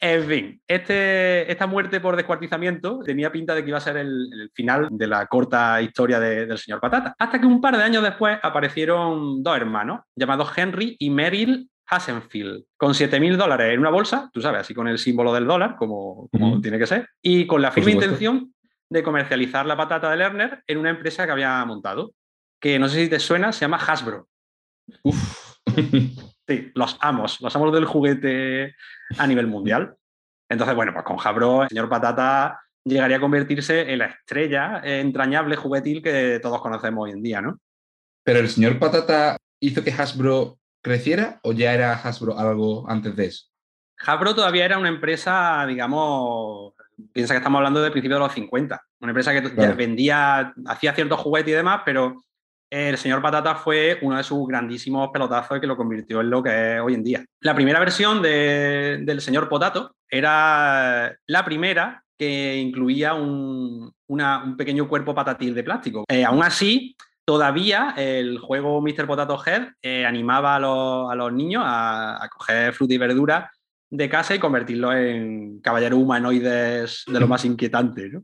En 0.00 0.24
fin, 0.28 0.62
este, 0.68 1.50
esta 1.50 1.66
muerte 1.66 1.98
por 2.00 2.14
descuartizamiento 2.14 3.00
tenía 3.04 3.32
pinta 3.32 3.54
de 3.54 3.62
que 3.64 3.68
iba 3.70 3.78
a 3.78 3.82
ser 3.82 3.96
el, 3.96 4.30
el 4.32 4.50
final 4.54 4.88
de 4.92 5.06
la 5.08 5.26
corta 5.26 5.82
historia 5.82 6.20
de- 6.20 6.46
del 6.46 6.56
señor 6.58 6.80
Patata. 6.80 7.16
Hasta 7.18 7.40
que 7.40 7.46
un 7.46 7.60
par 7.60 7.76
de 7.76 7.82
años 7.82 8.04
después 8.04 8.38
aparecieron 8.40 9.42
dos 9.42 9.56
hermanos 9.56 10.02
llamados 10.14 10.50
Henry 10.56 10.94
y 11.00 11.10
Merrill 11.10 11.68
Hasenfield, 11.90 12.64
con 12.76 12.92
7.000 12.92 13.36
dólares 13.36 13.72
en 13.74 13.80
una 13.80 13.90
bolsa, 13.90 14.30
tú 14.32 14.40
sabes, 14.40 14.60
así 14.60 14.74
con 14.74 14.86
el 14.88 14.98
símbolo 14.98 15.32
del 15.32 15.46
dólar, 15.46 15.74
como, 15.76 16.28
como 16.30 16.60
tiene 16.60 16.78
que 16.78 16.86
ser, 16.86 17.08
y 17.22 17.46
con 17.46 17.60
la 17.62 17.72
firme 17.72 17.92
intención 17.92 18.52
de 18.90 19.02
comercializar 19.02 19.66
la 19.66 19.76
patata 19.76 20.10
de 20.10 20.16
Lerner 20.16 20.62
en 20.66 20.78
una 20.78 20.90
empresa 20.90 21.26
que 21.26 21.32
había 21.32 21.64
montado, 21.64 22.12
que 22.60 22.78
no 22.78 22.88
sé 22.88 23.04
si 23.04 23.08
te 23.08 23.20
suena, 23.20 23.52
se 23.52 23.60
llama 23.60 23.78
Hasbro. 23.78 24.28
Uf. 25.02 25.58
Sí, 26.48 26.72
los 26.74 26.96
amos, 27.02 27.42
los 27.42 27.54
amos 27.54 27.74
del 27.74 27.84
juguete 27.84 28.74
a 29.18 29.26
nivel 29.26 29.48
mundial. 29.48 29.94
Entonces, 30.48 30.74
bueno, 30.74 30.94
pues 30.94 31.04
con 31.04 31.18
Hasbro, 31.22 31.64
el 31.64 31.68
señor 31.68 31.90
Patata 31.90 32.58
llegaría 32.82 33.18
a 33.18 33.20
convertirse 33.20 33.92
en 33.92 33.98
la 33.98 34.06
estrella 34.06 34.80
entrañable 34.82 35.56
juguetil 35.56 36.02
que 36.02 36.40
todos 36.40 36.62
conocemos 36.62 37.04
hoy 37.04 37.10
en 37.10 37.22
día, 37.22 37.42
¿no? 37.42 37.60
Pero 38.24 38.38
el 38.38 38.48
señor 38.48 38.78
Patata 38.78 39.36
hizo 39.60 39.84
que 39.84 39.92
Hasbro 39.92 40.58
creciera 40.82 41.38
o 41.42 41.52
ya 41.52 41.74
era 41.74 41.92
Hasbro 41.92 42.38
algo 42.38 42.88
antes 42.88 43.14
de 43.14 43.26
eso? 43.26 43.46
Hasbro 43.98 44.34
todavía 44.34 44.64
era 44.64 44.78
una 44.78 44.88
empresa, 44.88 45.66
digamos, 45.66 46.72
piensa 47.12 47.34
que 47.34 47.38
estamos 47.38 47.58
hablando 47.58 47.80
de 47.82 47.90
principios 47.90 48.18
de 48.20 48.24
los 48.26 48.32
50, 48.34 48.80
una 49.00 49.10
empresa 49.10 49.32
que 49.32 49.42
Claro. 49.52 49.76
vendía, 49.76 50.52
hacía 50.66 50.94
ciertos 50.94 51.20
juguetes 51.20 51.52
y 51.52 51.56
demás, 51.56 51.82
pero 51.84 52.22
el 52.70 52.98
señor 52.98 53.22
Patata 53.22 53.54
fue 53.54 53.98
uno 54.02 54.16
de 54.16 54.22
sus 54.24 54.46
grandísimos 54.46 55.08
pelotazos 55.12 55.58
que 55.60 55.66
lo 55.66 55.76
convirtió 55.76 56.20
en 56.20 56.28
lo 56.30 56.42
que 56.42 56.76
es 56.76 56.80
hoy 56.80 56.94
en 56.94 57.02
día. 57.04 57.24
La 57.40 57.54
primera 57.54 57.80
versión 57.80 58.20
de- 58.20 58.98
del 59.02 59.20
señor 59.20 59.48
Potato 59.48 59.94
era 60.10 61.14
la 61.26 61.44
primera 61.44 62.02
que 62.18 62.56
incluía 62.56 63.14
un, 63.14 63.92
una- 64.08 64.42
un 64.44 64.56
pequeño 64.56 64.88
cuerpo 64.88 65.14
patatil 65.14 65.54
de 65.54 65.62
plástico. 65.64 66.04
Eh, 66.08 66.24
aún 66.24 66.42
así, 66.42 66.96
todavía 67.24 67.94
el 67.96 68.38
juego 68.38 68.80
Mr. 68.82 69.06
Potato 69.06 69.38
Head 69.46 69.68
eh, 69.82 70.04
animaba 70.04 70.56
a 70.56 70.58
los, 70.58 71.10
a 71.10 71.14
los 71.14 71.32
niños 71.32 71.62
a, 71.64 72.22
a 72.22 72.28
coger 72.28 72.72
fruta 72.72 72.94
y 72.94 72.98
verdura 72.98 73.50
de 73.90 74.08
casa 74.08 74.34
y 74.34 74.38
convertirlos 74.38 74.94
en 74.94 75.60
caballeros 75.60 75.98
humanoides 75.98 77.04
de 77.06 77.20
lo 77.20 77.26
más 77.28 77.44
inquietante. 77.44 78.08
¿no? 78.10 78.22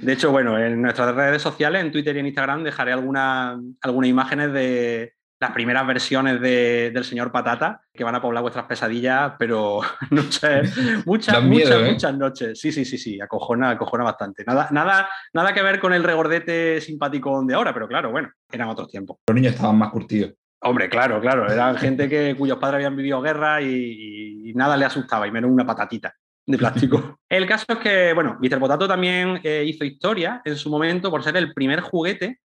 De 0.00 0.12
hecho, 0.12 0.30
bueno, 0.30 0.58
en 0.58 0.80
nuestras 0.82 1.14
redes 1.14 1.42
sociales, 1.42 1.82
en 1.82 1.92
Twitter 1.92 2.16
y 2.16 2.20
en 2.20 2.26
Instagram, 2.26 2.64
dejaré 2.64 2.92
alguna- 2.92 3.58
algunas 3.82 4.10
imágenes 4.10 4.52
de 4.52 5.12
las 5.38 5.50
primeras 5.52 5.86
versiones 5.86 6.40
de- 6.40 6.90
del 6.94 7.04
señor 7.04 7.30
Patata 7.30 7.82
que 7.92 8.02
van 8.04 8.14
a 8.14 8.22
poblar 8.22 8.42
vuestras 8.42 8.64
pesadillas, 8.64 9.32
pero 9.38 9.80
muchas, 11.06 11.44
miedo, 11.44 11.44
muchas, 11.44 11.80
¿eh? 11.82 11.92
muchas 11.92 12.16
noches. 12.16 12.58
Sí, 12.60 12.72
sí, 12.72 12.84
sí, 12.86 12.96
sí, 12.96 13.20
acojona, 13.20 13.70
acojona 13.70 14.04
bastante. 14.04 14.44
Nada, 14.46 14.68
nada, 14.70 15.08
nada 15.34 15.52
que 15.52 15.62
ver 15.62 15.78
con 15.78 15.92
el 15.92 16.02
regordete 16.04 16.80
simpático 16.80 17.42
de 17.44 17.54
ahora, 17.54 17.74
pero 17.74 17.86
claro, 17.86 18.10
bueno, 18.10 18.30
eran 18.50 18.68
otros 18.68 18.88
tiempos. 18.88 19.18
Los 19.28 19.34
niños 19.34 19.52
estaban 19.54 19.76
más 19.76 19.90
curtidos. 19.90 20.32
Hombre, 20.62 20.88
claro, 20.88 21.20
claro. 21.20 21.50
Eran 21.50 21.76
gente 21.76 22.08
que, 22.08 22.34
cuyos 22.36 22.58
padres 22.58 22.76
habían 22.76 22.96
vivido 22.96 23.20
guerra 23.20 23.60
y, 23.62 24.50
y 24.50 24.54
nada 24.54 24.76
le 24.76 24.84
asustaba, 24.84 25.26
y 25.26 25.30
menos 25.30 25.50
una 25.50 25.66
patatita 25.66 26.14
de 26.46 26.58
plástico. 26.58 27.18
el 27.28 27.46
caso 27.46 27.66
es 27.68 27.78
que, 27.78 28.12
bueno, 28.14 28.38
Mr. 28.40 28.58
Potato 28.58 28.88
también 28.88 29.40
eh, 29.42 29.64
hizo 29.66 29.84
historia 29.84 30.40
en 30.44 30.56
su 30.56 30.70
momento 30.70 31.10
por 31.10 31.22
ser 31.22 31.36
el 31.36 31.52
primer 31.52 31.80
juguete 31.80 32.40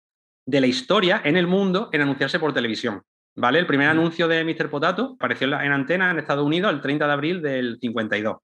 de 0.47 0.61
la 0.61 0.66
historia 0.66 1.21
en 1.25 1.37
el 1.37 1.47
mundo 1.47 1.90
en 1.92 2.03
anunciarse 2.03 2.38
por 2.38 2.55
televisión. 2.55 3.03
¿Vale? 3.37 3.61
El 3.61 3.66
primer 3.66 3.88
anuncio 3.88 4.27
de 4.27 4.44
Mr. 4.44 4.68
Potato 4.68 5.14
apareció 5.14 5.47
en, 5.47 5.73
antena 5.73 6.11
en 6.11 6.18
Estados 6.18 6.44
Unidos 6.44 6.73
el 6.73 6.81
30 6.81 7.07
de 7.07 7.12
abril 7.12 7.42
del 7.42 7.79
52. 7.81 8.38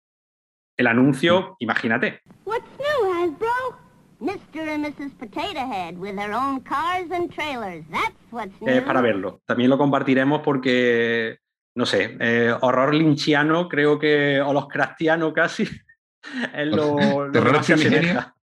El 0.77 0.87
anuncio, 0.87 1.57
imagínate, 1.59 2.21
What's 2.45 2.67
new, 2.79 3.13
Hasbro? 3.13 3.84
Mr. 4.21 4.69
and 4.69 4.85
Mrs. 4.87 5.13
Potato 5.19 5.61
Head 5.71 5.97
with 5.99 6.17
their 6.17 6.33
own 6.33 6.61
cars 6.61 7.11
and 7.11 7.31
trailers. 7.33 7.85
That's 7.91 8.15
what's 8.31 8.53
new. 8.61 8.71
es 8.71 8.83
para 8.83 9.01
verlo. 9.01 9.41
También 9.47 9.71
lo 9.71 9.79
compartiremos 9.79 10.41
porque, 10.43 11.39
no 11.75 11.85
sé, 11.87 12.17
eh, 12.21 12.55
horror 12.61 12.95
linchiano, 12.95 13.69
creo 13.69 13.99
que, 13.99 14.41
o 14.41 14.53
los 14.53 14.69
crastiano 14.69 15.33
casi, 15.33 15.65
es 16.55 16.67
lo, 16.69 17.27
lo 17.27 17.33
que 17.33 17.39
¿Terrores 17.39 17.59
más 17.59 17.67
se 17.67 17.75
primigenios? 17.75 18.11
asemeja. 18.17 18.35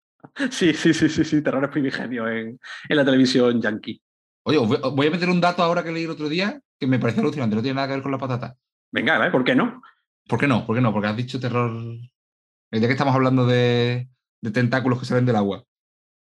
Sí, 0.52 0.74
sí, 0.74 0.94
sí, 0.94 1.08
sí, 1.08 1.24
sí, 1.24 1.42
terrores 1.44 1.70
primigenios 1.70 2.28
en, 2.30 2.60
en 2.90 2.96
la 2.98 3.06
televisión 3.06 3.62
yankee. 3.62 4.02
Oye, 4.44 4.58
os 4.58 4.68
voy- 4.94 5.08
a 5.08 5.12
meter 5.12 5.30
un 5.30 5.40
dato 5.40 5.62
ahora 5.64 5.84
que 5.84 5.92
leí 5.92 6.04
el 6.04 6.10
otro 6.10 6.28
día 6.28 6.60
que 6.80 6.88
me 6.88 7.00
pareció 7.00 7.22
alucinante, 7.22 7.56
no 7.56 7.62
tiene 7.62 7.76
nada 7.76 7.88
que 7.88 7.94
ver 7.94 8.04
con 8.04 8.12
la 8.12 8.18
patata. 8.18 8.56
Venga, 8.92 9.26
¿eh? 9.26 9.32
¿por 9.32 9.44
qué 9.46 9.56
no? 9.56 9.82
¿Por 10.28 10.40
qué 10.40 10.48
no? 10.48 10.66
¿Por 10.66 10.76
qué 10.76 10.82
no? 10.82 10.92
Porque 10.92 11.08
has 11.08 11.16
dicho 11.16 11.40
terror. 11.40 11.72
El 11.72 12.80
día 12.80 12.88
que 12.88 12.94
estamos 12.94 13.16
hablando 13.16 13.46
de, 13.46 14.10
de 14.42 14.52
tentáculos 14.52 15.00
que 15.00 15.06
salen 15.06 15.26
del 15.26 15.36
agua. 15.36 15.64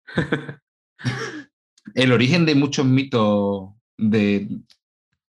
el 1.95 2.13
origen 2.13 2.47
de 2.47 2.55
muchos 2.55 2.87
mitos 2.87 3.71
de 3.97 4.49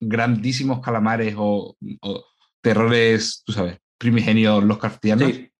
grandísimos 0.01 0.81
calamares 0.81 1.35
o, 1.37 1.77
o 2.01 2.25
terrores, 2.61 3.43
tú 3.45 3.53
sabes, 3.53 3.79
primigenios 3.99 4.65
los 4.65 4.79
cartianos, 4.79 5.33
Sí, 5.33 5.53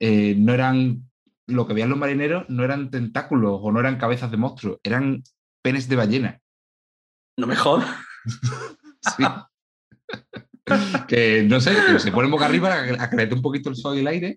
eh, 0.00 0.34
no 0.36 0.52
eran. 0.52 1.10
Lo 1.46 1.66
que 1.66 1.74
veían 1.74 1.90
los 1.90 1.98
marineros 1.98 2.48
no 2.48 2.64
eran 2.64 2.90
tentáculos 2.90 3.60
o 3.62 3.70
no 3.70 3.78
eran 3.78 3.98
cabezas 3.98 4.30
de 4.30 4.38
monstruos, 4.38 4.78
eran 4.82 5.22
penes 5.62 5.88
de 5.88 5.96
ballena. 5.96 6.40
no 7.36 7.46
me 7.46 7.56
jodas. 7.56 7.88
Sí. 9.16 9.22
que 11.08 11.42
no 11.42 11.60
sé, 11.60 11.76
que 11.86 11.98
se 11.98 12.10
ponen 12.10 12.30
boca 12.30 12.46
arriba 12.46 12.72
a 12.72 12.84
que, 12.86 12.96
a 12.98 13.10
que 13.10 13.16
le 13.16 13.26
dé 13.26 13.34
un 13.34 13.42
poquito 13.42 13.68
el 13.68 13.76
sol 13.76 13.96
y 13.96 14.00
el 14.00 14.06
aire. 14.06 14.36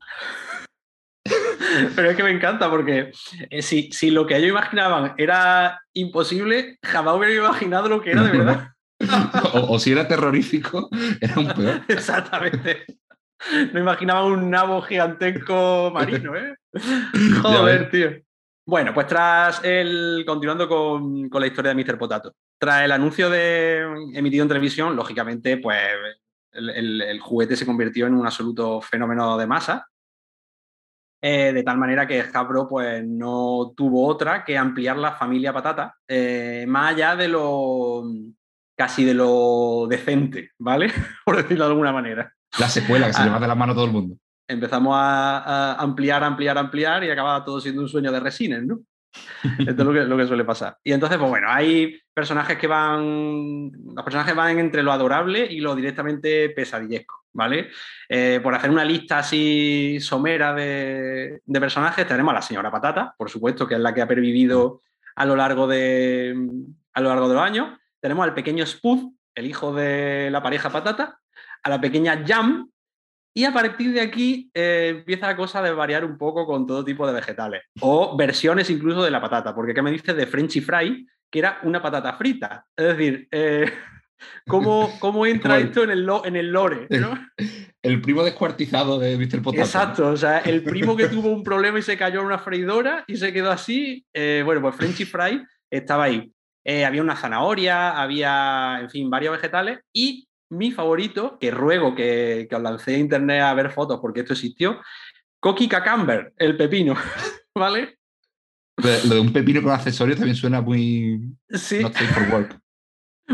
Pero 1.95 2.09
es 2.09 2.15
que 2.15 2.23
me 2.23 2.31
encanta 2.31 2.69
porque 2.69 3.11
eh, 3.49 3.61
si, 3.61 3.89
si 3.91 4.11
lo 4.11 4.25
que 4.25 4.35
ellos 4.37 4.49
imaginaban 4.49 5.13
era 5.17 5.79
imposible, 5.93 6.77
jamás 6.83 7.15
hubiera 7.15 7.33
imaginado 7.35 7.89
lo 7.89 8.01
que 8.01 8.11
era 8.11 8.23
de 8.23 8.37
verdad. 8.37 8.67
O, 9.53 9.75
o 9.75 9.79
si 9.79 9.91
era 9.91 10.07
terrorífico, 10.07 10.89
era 11.21 11.37
un 11.37 11.47
peor. 11.53 11.81
Exactamente. 11.87 12.83
No 13.71 13.79
imaginaba 13.79 14.25
un 14.25 14.49
nabo 14.49 14.81
gigantesco 14.81 15.91
marino, 15.93 16.35
¿eh? 16.35 16.55
Joder, 17.43 17.91
tío. 17.91 18.09
Bueno, 18.65 18.93
pues 18.95 19.05
tras 19.05 19.63
el. 19.63 20.23
Continuando 20.25 20.67
con, 20.67 21.29
con 21.29 21.39
la 21.41 21.47
historia 21.47 21.73
de 21.73 21.83
Mr. 21.83 21.97
Potato. 21.97 22.33
Tras 22.59 22.83
el 22.85 22.91
anuncio 22.91 23.29
de 23.29 23.81
emitido 24.15 24.41
en 24.43 24.49
televisión, 24.49 24.95
lógicamente, 24.95 25.57
pues 25.57 25.77
el, 26.53 26.69
el- 26.71 27.01
el 27.03 27.19
juguete 27.19 27.55
se 27.55 27.67
convirtió 27.67 28.07
en 28.07 28.15
un 28.15 28.25
absoluto 28.25 28.81
fenómeno 28.81 29.37
de 29.37 29.45
masa. 29.45 29.85
Eh, 31.21 31.51
de 31.53 31.63
tal 31.63 31.77
manera 31.77 32.05
que 32.07 32.21
Hasbro 32.21 32.67
pues, 32.67 33.03
no 33.05 33.73
tuvo 33.75 34.05
otra 34.07 34.43
que 34.45 34.57
ampliar 34.57 34.97
la 34.97 35.13
familia 35.13 35.51
patata, 35.53 35.95
eh, 36.07 36.65
más 36.67 36.91
allá 36.93 37.15
de 37.15 37.27
lo 37.27 38.03
casi 38.77 39.03
de 39.05 39.13
lo 39.15 39.87
decente, 39.89 40.51
¿vale? 40.59 40.91
Por 41.25 41.37
decirlo 41.37 41.65
de 41.65 41.71
alguna 41.71 41.91
manera 41.91 42.31
La 42.59 42.69
secuela 42.69 43.07
que 43.07 43.13
se 43.13 43.21
Ah. 43.21 43.25
le 43.25 43.31
va 43.31 43.39
de 43.39 43.47
la 43.47 43.55
mano 43.55 43.71
a 43.71 43.75
todo 43.75 43.85
el 43.85 43.91
mundo. 43.91 44.15
empezamos 44.47 44.93
a, 44.95 45.39
a 45.73 45.81
ampliar, 45.81 46.23
ampliar, 46.23 46.57
ampliar 46.57 47.03
y 47.03 47.09
acaba 47.09 47.43
todo 47.43 47.59
siendo 47.59 47.81
un 47.81 47.89
sueño 47.89 48.11
de 48.11 48.19
resines, 48.19 48.63
¿no? 48.63 48.79
Esto 49.59 49.71
es 49.71 49.77
lo 49.87 49.93
que, 49.93 50.03
lo 50.03 50.15
que 50.15 50.27
suele 50.27 50.43
pasar. 50.45 50.77
Y 50.83 50.91
entonces, 50.93 51.17
pues 51.17 51.29
bueno, 51.29 51.47
hay 51.49 51.99
personajes 52.13 52.55
que 52.57 52.67
van, 52.67 53.71
los 53.71 54.03
personajes 54.03 54.35
van 54.35 54.59
entre 54.59 54.83
lo 54.83 54.91
adorable 54.91 55.47
y 55.51 55.59
lo 55.59 55.75
directamente 55.75 56.49
pesadillesco, 56.51 57.23
Eh, 58.09 58.39
por 58.41 58.53
hacer 58.55 58.69
una 58.69 58.85
lista 58.85 59.19
así 59.19 59.99
somera 59.99 60.53
de, 60.53 61.41
personajes, 61.45 62.07
tenemos 62.07 62.31
a 62.31 62.35
la 62.35 62.41
señora 62.41 62.71
Patata, 62.71 63.13
por 63.17 63.29
supuesto, 63.29 63.67
que 63.67 63.75
es 63.75 63.79
la 63.79 63.93
que 63.93 64.01
ha 64.01 64.07
pervivido 64.07 64.81
a 65.15 65.25
lo 65.25 65.35
largo 65.35 65.67
de, 65.67 66.35
a 66.93 67.01
lo 67.01 67.09
largo 67.09 67.27
de 67.27 67.35
los 67.35 67.43
años. 67.43 67.77
Tenemos 67.99 68.23
al 68.23 68.33
pequeño 68.33 68.65
Spud, 68.65 69.13
el 69.35 69.45
hijo 69.45 69.73
de 69.73 70.29
la 70.31 70.41
pareja 70.41 70.69
Patata, 70.69 71.19
a 71.63 71.69
la 71.69 71.81
pequeña 71.81 72.23
Jam, 72.25 72.69
y 73.37 73.45
a 73.45 73.53
partir 73.53 73.93
de 73.93 74.01
aquí 74.01 74.49
eh, 74.51 74.95
empieza 74.97 75.27
la 75.27 75.35
cosa 75.35 75.61
de 75.61 75.71
variar 75.71 76.03
un 76.03 76.17
poco 76.17 76.47
con 76.47 76.65
todo 76.65 76.83
tipo 76.83 77.05
de 77.05 77.13
vegetales. 77.13 77.61
O 77.81 78.17
versiones 78.17 78.67
incluso 78.71 79.03
de 79.03 79.11
la 79.11 79.21
patata. 79.21 79.53
Porque 79.53 79.75
¿qué 79.75 79.83
me 79.83 79.91
dices 79.91 80.15
de 80.15 80.25
Frenchy 80.25 80.59
Fry? 80.59 81.07
Que 81.29 81.37
era 81.37 81.59
una 81.61 81.79
patata 81.79 82.13
frita. 82.13 82.65
Es 82.75 82.97
decir, 82.97 83.27
eh, 83.29 83.71
cómo, 84.47 84.91
cómo 84.99 85.25
entra 85.25 85.59
esto 85.59 85.83
en 85.83 85.91
el, 85.91 86.09
en 86.25 86.35
el 86.35 86.51
lore, 86.51 86.87
¿no? 86.89 87.17
El, 87.81 88.01
primo 88.01 88.23
descuartizado 88.23 88.99
de 88.99 89.17
Mr. 89.17 89.41
Potato. 89.41 89.63
Exacto, 89.63 90.07
o 90.09 90.17
sea, 90.17 90.39
el 90.39 90.63
primo 90.63 90.95
que 90.95 91.07
tuvo 91.09 91.29
un 91.29 91.43
problema 91.43 91.79
y 91.79 91.81
se 91.81 91.97
cayó 91.97 92.19
en 92.21 92.27
una 92.27 92.39
freidora 92.39 93.03
y 93.07 93.17
se 93.17 93.33
quedó 93.33 93.51
así, 93.51 94.05
eh, 94.13 94.41
bueno, 94.45 94.61
pues 94.61 94.75
Frenchy 94.75 95.05
Fry 95.05 95.43
estaba 95.69 96.05
ahí. 96.05 96.31
Eh, 96.65 96.85
había 96.85 97.01
una 97.01 97.15
zanahoria, 97.15 98.01
había, 98.01 98.79
en 98.81 98.89
fin, 98.89 99.09
varios 99.09 99.35
vegetales 99.35 99.79
y 99.93 100.27
mi 100.49 100.71
favorito, 100.71 101.37
que 101.39 101.51
ruego 101.51 101.95
que, 101.95 102.47
que 102.49 102.55
os 102.55 102.61
lancé 102.61 102.95
a 102.95 102.99
internet 102.99 103.41
a 103.41 103.53
ver 103.53 103.71
fotos 103.71 103.99
porque 104.01 104.21
esto 104.21 104.33
existió, 104.33 104.81
Coqui 105.39 105.67
Cacamber, 105.67 106.33
el 106.37 106.57
pepino, 106.57 106.95
¿vale? 107.55 107.97
Lo 108.77 109.15
de 109.15 109.19
un 109.19 109.33
pepino 109.33 109.61
con 109.63 109.71
accesorios 109.71 110.17
también 110.17 110.35
suena 110.35 110.61
muy... 110.61 111.19
Sí. 111.49 111.79
Not 111.79 111.93
safe 111.93 112.13
for 112.13 112.23
work. 112.31 112.59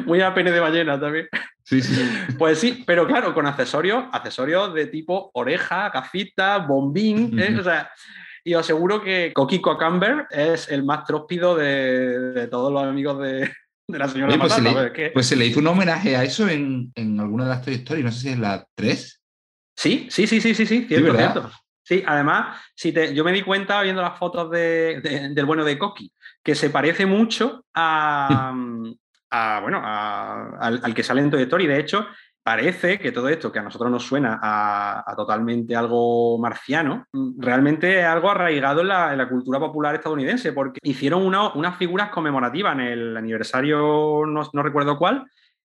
Muy 0.06 0.22
a 0.22 0.34
pene 0.34 0.52
de 0.52 0.60
ballena 0.60 1.00
también. 1.00 1.28
Sí, 1.64 1.82
sí. 1.82 1.94
Pues 2.38 2.60
sí, 2.60 2.84
pero 2.86 3.06
claro, 3.08 3.34
con 3.34 3.46
accesorios, 3.48 4.06
accesorios 4.12 4.74
de 4.74 4.88
tipo 4.88 5.32
oreja, 5.34 5.90
gafita, 5.90 6.58
bombín, 6.60 7.40
¿eh? 7.40 7.56
o 7.60 7.64
sea, 7.64 7.90
y 8.44 8.54
os 8.56 8.62
aseguro 8.62 9.02
que 9.02 9.32
Coquico 9.34 9.78
Camber 9.78 10.28
es 10.30 10.70
el 10.70 10.84
más 10.84 11.06
tróspido 11.06 11.56
de, 11.56 12.20
de 12.34 12.48
todos 12.48 12.72
los 12.74 12.84
amigos 12.84 13.20
de, 13.22 13.50
de 13.88 13.98
la 14.00 14.08
señora 14.10 14.32
Oye, 14.34 14.40
pues, 14.40 14.52
se 14.54 14.62
Patata, 14.62 14.70
le, 14.70 14.76
pero 14.76 14.88
es 14.88 14.94
que- 14.94 15.12
pues 15.14 15.26
se 15.28 15.36
le 15.38 15.46
hizo 15.46 15.60
un 15.60 15.68
homenaje 15.68 16.18
a 16.18 16.24
eso 16.24 16.50
en, 16.50 16.92
en 16.96 17.20
alguna 17.20 17.46
de 17.46 17.50
las 17.52 17.62
Toy 17.64 17.76
Story, 17.76 18.04
no 18.04 18.12
sé 18.12 18.20
si 18.20 18.30
es 18.30 18.40
la 18.40 18.66
3. 18.76 19.22
Sí, 19.78 20.08
sí, 20.10 20.28
sí, 20.28 20.42
sí, 20.42 20.54
sí, 20.54 20.66
sí, 20.66 20.86
cierto, 20.88 21.14
¿verdad? 21.14 21.32
cierto. 21.32 21.52
Sí, 21.86 22.04
además, 22.06 22.62
si 22.76 22.92
te, 22.94 23.14
yo 23.14 23.24
me 23.24 23.32
di 23.34 23.42
cuenta 23.42 23.82
viendo 23.82 24.02
las 24.02 24.18
fotos 24.18 24.50
de- 24.52 25.00
de- 25.02 25.30
del 25.34 25.46
bueno 25.46 25.64
de 25.66 25.78
Coqui, 25.78 26.12
que 26.44 26.56
se 26.56 26.70
parece 26.70 27.06
mucho 27.06 27.66
a, 27.74 28.54
a, 29.34 29.60
bueno, 29.62 29.82
a- 29.84 30.58
al, 30.60 30.80
al 30.84 30.94
que 30.94 31.04
sale 31.04 31.22
en 31.22 31.32
Toy 31.32 31.42
Story. 31.44 31.66
De 31.68 31.80
hecho, 31.80 32.06
parece 32.44 33.00
que 33.00 33.12
todo 33.12 33.30
esto 33.30 33.52
que 33.52 33.60
a 33.60 33.64
nosotros 33.64 33.90
nos 33.90 34.04
suena 34.04 34.40
a, 34.42 35.04
a 35.10 35.16
totalmente 35.16 35.76
algo 35.76 36.38
marciano, 36.38 37.06
realmente 37.38 38.00
es 38.00 38.06
algo 38.06 38.30
arraigado 38.30 38.82
en 38.82 38.90
la, 38.90 39.12
en 39.14 39.18
la 39.18 39.30
cultura 39.30 39.60
popular 39.60 39.96
estadounidense, 39.96 40.54
porque 40.54 40.80
hicieron 40.84 41.26
una- 41.26 41.54
unas 41.54 41.78
figuras 41.78 42.10
conmemorativas 42.10 42.74
en 42.76 42.82
el 42.82 43.18
aniversario, 43.18 44.24
no, 44.28 44.50
no 44.54 44.64
recuerdo 44.64 44.98
cuál, 44.98 45.26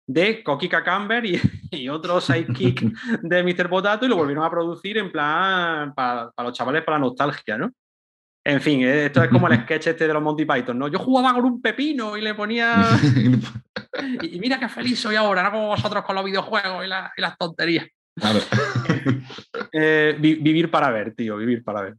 de 0.08 0.44
Coqui 0.44 0.70
Camber 0.70 1.26
y, 1.26 1.40
y 1.72 1.90
otro 1.90 2.22
sidekick 2.22 2.82
de 3.24 3.44
Mr. 3.44 3.70
Potato 3.70 4.06
y 4.06 4.10
lo 4.10 4.18
volvieron 4.18 4.44
a 4.44 4.50
producir 4.52 4.98
en 5.00 5.12
plan 5.12 5.94
para 5.96 6.32
los 6.44 6.54
chavales 6.54 6.84
para 6.84 6.98
la 7.00 7.06
nostalgia, 7.06 7.58
¿no? 7.58 7.72
En 8.48 8.62
fin, 8.62 8.82
eh, 8.84 9.08
esto 9.08 9.24
es 9.24 9.30
como 9.30 9.48
el 9.48 9.60
sketch 9.64 9.88
este 9.88 10.08
de 10.08 10.14
los 10.14 10.22
Monty 10.22 10.46
Python, 10.46 10.78
¿no? 10.78 10.88
Yo 10.88 11.00
jugaba 11.00 11.34
con 11.34 11.46
un 11.46 11.62
pepino 11.62 12.16
y 12.18 12.22
le 12.22 12.34
ponía. 12.36 12.76
Y, 14.22 14.40
mira 14.40 14.60
qué 14.60 14.68
feliz 14.68 15.00
soy 15.00 15.16
ahora, 15.16 15.42
no 15.44 15.52
como 15.52 15.68
vosotros 15.68 16.04
con 16.04 16.16
los 16.16 16.26
videojuegos 16.26 16.84
y, 16.84 16.88
la- 16.88 17.12
y 17.16 17.22
las 17.22 17.38
tonterías. 17.38 17.88
Claro. 18.16 18.40
Eh, 19.72 20.16
vi- 20.20 20.36
vivir 20.36 20.70
para 20.72 20.90
ver, 20.90 21.14
tío, 21.16 21.36
vivir 21.38 21.64
para 21.64 21.82
ver. 21.82 21.96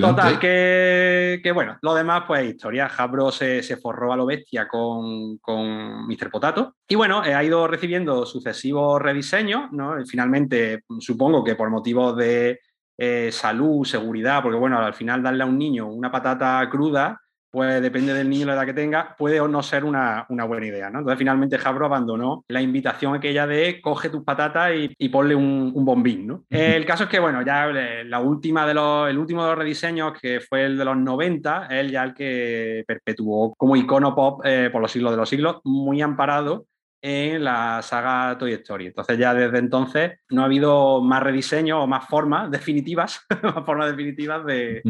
Total, 0.00 0.38
que, 0.38 1.40
que 1.42 1.52
bueno, 1.52 1.78
lo 1.82 1.94
demás, 1.94 2.24
pues 2.26 2.46
historia. 2.48 2.86
Hasbro 2.86 3.30
se, 3.32 3.62
se 3.62 3.76
forró 3.78 4.12
a 4.12 4.16
lo 4.16 4.26
bestia 4.26 4.66
con, 4.68 5.38
con 5.38 6.06
Mr. 6.06 6.30
Potato. 6.30 6.76
Y 6.88 6.94
bueno, 6.94 7.24
eh, 7.24 7.34
ha 7.34 7.42
ido 7.44 7.66
recibiendo 7.66 8.24
sucesivos 8.26 9.00
rediseños, 9.00 9.72
¿no? 9.72 9.98
Y 10.00 10.06
finalmente, 10.06 10.82
supongo 11.00 11.42
que 11.44 11.54
por 11.54 11.70
motivos 11.70 12.16
de 12.16 12.60
eh, 12.98 13.30
salud, 13.32 13.84
seguridad, 13.84 14.42
porque 14.42 14.58
bueno, 14.58 14.78
al 14.78 14.94
final 14.94 15.22
darle 15.22 15.42
a 15.42 15.46
un 15.46 15.58
niño 15.58 15.86
una 15.86 16.10
patata 16.10 16.66
cruda, 16.70 17.20
pues 17.50 17.80
depende 17.80 18.12
del 18.12 18.28
niño 18.28 18.44
la 18.44 18.52
edad 18.52 18.66
que 18.66 18.74
tenga, 18.74 19.14
puede 19.16 19.40
o 19.40 19.48
no 19.48 19.62
ser 19.62 19.84
una, 19.84 20.26
una 20.28 20.44
buena 20.44 20.66
idea, 20.66 20.90
¿no? 20.90 20.98
Entonces 20.98 21.18
finalmente 21.18 21.56
Hasbro 21.56 21.86
abandonó 21.86 22.44
la 22.48 22.60
invitación 22.60 23.14
aquella 23.14 23.46
de 23.46 23.80
coge 23.80 24.10
tus 24.10 24.24
patatas 24.24 24.72
y, 24.74 24.94
y 24.98 25.08
ponle 25.08 25.34
un, 25.34 25.72
un 25.74 25.84
bombín, 25.84 26.26
¿no? 26.26 26.44
El 26.50 26.84
caso 26.84 27.04
es 27.04 27.08
que, 27.08 27.18
bueno, 27.18 27.42
ya 27.42 27.66
la 27.66 28.20
última 28.20 28.66
de 28.66 28.74
los, 28.74 29.08
el 29.08 29.16
último 29.16 29.42
de 29.42 29.48
los 29.48 29.58
rediseños, 29.58 30.12
que 30.20 30.40
fue 30.40 30.66
el 30.66 30.76
de 30.76 30.84
los 30.84 30.98
90, 30.98 31.68
es 31.70 31.90
ya 31.90 32.04
el 32.04 32.12
que 32.12 32.84
perpetuó 32.86 33.54
como 33.56 33.74
icono 33.74 34.14
pop 34.14 34.42
eh, 34.44 34.68
por 34.70 34.82
los 34.82 34.92
siglos 34.92 35.12
de 35.12 35.16
los 35.16 35.28
siglos, 35.28 35.60
muy 35.64 36.02
amparado 36.02 36.66
en 37.06 37.44
la 37.44 37.82
saga 37.82 38.36
Toy 38.36 38.52
Story. 38.54 38.86
Entonces 38.86 39.16
ya 39.16 39.32
desde 39.32 39.58
entonces 39.58 40.18
no 40.30 40.42
ha 40.42 40.46
habido 40.46 41.00
más 41.00 41.22
rediseños 41.22 41.78
o 41.80 41.86
más 41.86 42.08
formas 42.08 42.50
definitivas, 42.50 43.24
más 43.44 43.64
formas 43.64 43.90
definitivas 43.90 44.44
de, 44.44 44.82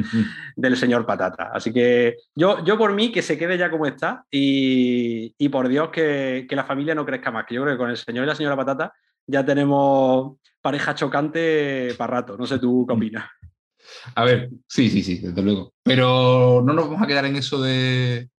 del 0.56 0.76
señor 0.78 1.04
Patata. 1.04 1.50
Así 1.52 1.74
que 1.74 2.16
yo, 2.34 2.64
yo 2.64 2.78
por 2.78 2.94
mí 2.94 3.12
que 3.12 3.20
se 3.20 3.36
quede 3.36 3.58
ya 3.58 3.70
como 3.70 3.84
está 3.84 4.24
y, 4.30 5.34
y 5.36 5.48
por 5.50 5.68
Dios 5.68 5.90
que, 5.90 6.46
que 6.48 6.56
la 6.56 6.64
familia 6.64 6.94
no 6.94 7.04
crezca 7.04 7.30
más, 7.30 7.44
que 7.44 7.54
yo 7.54 7.62
creo 7.62 7.74
que 7.74 7.78
con 7.78 7.90
el 7.90 7.98
señor 7.98 8.24
y 8.24 8.28
la 8.28 8.34
señora 8.34 8.56
Patata 8.56 8.94
ya 9.26 9.44
tenemos 9.44 10.38
pareja 10.62 10.94
chocante 10.94 11.94
para 11.98 12.14
rato. 12.14 12.38
No 12.38 12.46
sé 12.46 12.58
tú 12.58 12.86
qué 12.88 12.94
opinas. 12.94 13.28
A 14.14 14.24
ver, 14.24 14.48
sí, 14.66 14.88
sí, 14.88 15.02
sí, 15.02 15.18
desde 15.18 15.42
luego. 15.42 15.74
Pero 15.82 16.62
no 16.64 16.72
nos 16.72 16.86
vamos 16.86 17.02
a 17.02 17.06
quedar 17.06 17.26
en 17.26 17.36
eso 17.36 17.60
de 17.60 18.30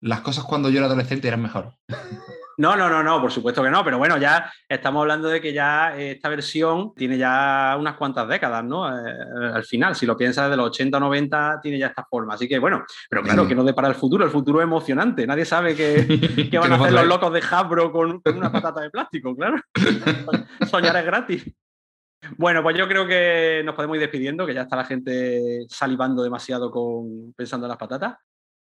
las 0.00 0.22
cosas 0.22 0.44
cuando 0.44 0.70
yo 0.70 0.78
era 0.78 0.86
adolescente 0.86 1.28
eran 1.28 1.42
mejor. 1.42 1.74
No, 2.60 2.76
no, 2.76 2.90
no, 2.90 3.02
no, 3.02 3.22
por 3.22 3.32
supuesto 3.32 3.62
que 3.62 3.70
no, 3.70 3.82
pero 3.82 3.96
bueno, 3.96 4.18
ya 4.18 4.52
estamos 4.68 5.00
hablando 5.00 5.28
de 5.28 5.40
que 5.40 5.50
ya 5.50 5.96
esta 5.98 6.28
versión 6.28 6.92
tiene 6.94 7.16
ya 7.16 7.74
unas 7.80 7.96
cuantas 7.96 8.28
décadas, 8.28 8.62
¿no? 8.62 8.86
Eh, 8.86 9.14
al 9.54 9.64
final, 9.64 9.96
si 9.96 10.04
lo 10.04 10.14
piensas 10.14 10.44
desde 10.44 10.58
los 10.58 10.66
80 10.66 10.98
o 10.98 11.00
90, 11.00 11.60
tiene 11.62 11.78
ya 11.78 11.86
esta 11.86 12.04
forma. 12.04 12.34
Así 12.34 12.46
que 12.46 12.58
bueno, 12.58 12.84
pero 13.08 13.22
claro, 13.22 13.48
que 13.48 13.54
no 13.54 13.64
depara 13.64 13.88
el 13.88 13.94
futuro, 13.94 14.26
el 14.26 14.30
futuro 14.30 14.60
es 14.60 14.64
emocionante. 14.64 15.26
Nadie 15.26 15.46
sabe 15.46 15.74
qué, 15.74 16.48
qué 16.50 16.58
van 16.58 16.70
a 16.70 16.76
hacer 16.76 16.92
los 16.92 17.06
locos 17.06 17.32
de 17.32 17.40
Hasbro 17.40 17.90
con, 17.90 18.20
con 18.20 18.36
una 18.36 18.52
patata 18.52 18.82
de 18.82 18.90
plástico, 18.90 19.34
claro. 19.34 19.56
Soñar 20.70 20.96
es 20.96 21.04
gratis. 21.06 21.50
Bueno, 22.36 22.62
pues 22.62 22.76
yo 22.76 22.86
creo 22.86 23.06
que 23.06 23.62
nos 23.64 23.74
podemos 23.74 23.96
ir 23.96 24.02
despidiendo, 24.02 24.44
que 24.44 24.52
ya 24.52 24.62
está 24.62 24.76
la 24.76 24.84
gente 24.84 25.64
salivando 25.70 26.22
demasiado 26.22 26.70
con 26.70 27.32
pensando 27.32 27.64
en 27.64 27.70
las 27.70 27.78
patatas. 27.78 28.18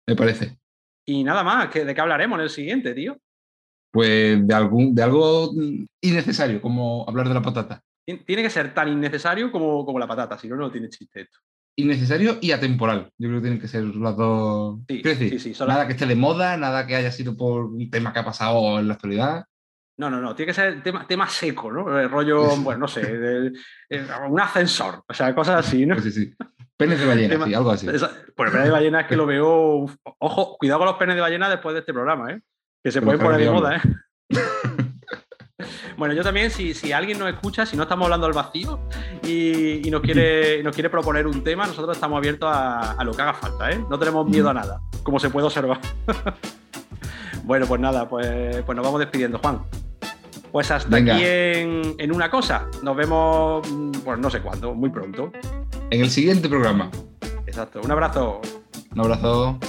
Me 0.05 0.15
parece. 0.15 0.60
Y 1.03 1.23
nada 1.23 1.43
más, 1.43 1.69
que, 1.69 1.83
¿de 1.83 1.95
qué 1.95 2.01
hablaremos 2.01 2.38
en 2.38 2.43
el 2.43 2.51
siguiente, 2.51 2.93
tío? 2.93 3.17
Pues 3.97 4.47
de, 4.47 4.53
algún, 4.53 4.93
de 4.93 5.01
algo 5.01 5.51
innecesario, 6.01 6.62
como 6.62 7.03
hablar 7.10 7.27
de 7.27 7.33
la 7.33 7.41
patata. 7.41 7.81
Tien- 8.07 8.23
Tiene 8.23 8.43
que 8.43 8.49
ser 8.51 8.71
tan 8.71 8.89
innecesario 8.89 9.51
como, 9.51 9.83
como 9.88 9.97
la 9.97 10.05
patata, 10.07 10.38
si 10.38 10.47
no, 10.47 10.55
no 10.55 10.69
tiene 10.71 10.88
chiste 10.89 11.21
esto. 11.21 11.39
Innecesario 11.79 12.38
y 12.39 12.51
atemporal. 12.51 13.10
Yo 13.17 13.27
creo 13.27 13.39
que 13.39 13.47
tienen 13.47 13.60
que 13.60 13.67
ser 13.67 13.83
las 13.86 14.15
dos. 14.15 14.77
Sí, 14.88 15.01
decir, 15.01 15.29
sí, 15.31 15.39
sí, 15.39 15.53
solo- 15.55 15.71
nada 15.73 15.88
que 15.88 15.93
esté 15.93 16.05
de 16.05 16.15
moda, 16.15 16.57
nada 16.57 16.86
que 16.86 16.95
haya 16.95 17.12
sido 17.12 17.36
por 17.36 17.65
un 17.65 17.89
tema 17.89 18.13
que 18.13 18.19
ha 18.19 18.23
pasado 18.25 18.77
en 18.79 18.88
la 18.88 18.93
actualidad. 18.93 19.45
No, 19.97 20.12
no, 20.12 20.21
no, 20.21 20.36
tiene 20.36 20.51
que 20.51 20.53
ser 20.53 20.83
tema, 20.83 21.07
tema 21.07 21.27
seco, 21.27 21.71
¿no? 21.71 21.99
El 21.99 22.07
rollo, 22.12 22.55
bueno, 22.57 22.81
no 22.81 22.88
sé, 22.88 23.01
eh, 23.89 24.05
un 24.29 24.39
ascensor, 24.39 25.03
o 25.10 25.13
sea, 25.15 25.33
cosas 25.33 25.65
así, 25.65 25.88
¿no? 25.88 25.95
Pues 25.95 26.13
sí, 26.13 26.23
sí. 26.25 26.33
Penes 26.77 26.99
de 26.99 27.05
ballena, 27.07 27.29
Tema- 27.33 27.47
sí, 27.47 27.53
algo 27.55 27.71
así. 27.71 27.88
Esa- 27.89 28.12
Pues 28.36 28.49
el 28.49 28.53
pene 28.53 28.65
de 28.65 28.71
ballena 28.71 29.01
es 29.01 29.07
que 29.07 29.15
lo 29.15 29.25
veo. 29.25 29.77
uf, 29.77 29.95
Ojo, 30.19 30.55
cuidado 30.60 30.81
con 30.81 30.88
los 30.89 30.97
penes 30.97 31.15
de 31.15 31.21
ballena 31.21 31.49
después 31.49 31.73
de 31.73 31.79
este 31.79 31.93
programa, 31.93 32.31
¿eh? 32.31 32.39
Que 32.83 32.91
se 32.91 33.01
pueden 33.01 33.19
poner 33.19 33.39
de 33.39 33.51
moda, 33.51 33.77
¿eh? 33.77 33.81
Bueno, 35.97 36.13
yo 36.13 36.21
también, 36.21 36.51
si, 36.51 36.75
si 36.75 36.91
alguien 36.91 37.17
nos 37.17 37.27
escucha, 37.29 37.65
si 37.65 37.75
no 37.75 37.83
estamos 37.83 38.05
hablando 38.05 38.27
al 38.27 38.33
vacío 38.33 38.79
y, 39.23 39.87
y 39.87 39.89
nos, 39.89 40.01
quiere, 40.01 40.61
nos 40.61 40.75
quiere 40.75 40.91
proponer 40.91 41.25
un 41.25 41.43
tema, 41.43 41.65
nosotros 41.65 41.97
estamos 41.97 42.17
abiertos 42.19 42.49
a, 42.53 42.91
a 42.91 43.03
lo 43.03 43.13
que 43.13 43.21
haga 43.23 43.33
falta, 43.33 43.71
¿eh? 43.71 43.83
No 43.89 43.97
tenemos 43.97 44.29
miedo 44.29 44.47
a 44.49 44.53
nada, 44.53 44.79
como 45.01 45.19
se 45.19 45.31
puede 45.31 45.47
observar. 45.47 45.79
bueno, 47.43 47.65
pues 47.65 47.81
nada, 47.81 48.07
pues, 48.07 48.61
pues 48.63 48.75
nos 48.75 48.85
vamos 48.85 48.99
despidiendo, 48.99 49.39
Juan. 49.39 49.63
Pues 50.51 50.69
hasta 50.69 50.89
Venga. 50.89 51.15
aquí 51.15 51.23
en, 51.25 51.95
en 51.97 52.11
una 52.11 52.29
cosa. 52.29 52.67
Nos 52.83 52.95
vemos, 52.95 53.67
mm, 53.69 53.91
pues 54.05 54.19
no 54.19 54.29
sé 54.29 54.41
cuándo, 54.41 54.75
muy 54.75 54.91
pronto. 54.91 55.31
En 55.89 56.01
el 56.01 56.11
siguiente 56.11 56.47
programa. 56.47 56.91
Exacto. 57.47 57.81
Un 57.83 57.91
abrazo. 57.91 58.41
Un 58.91 58.99
abrazo. 58.99 59.59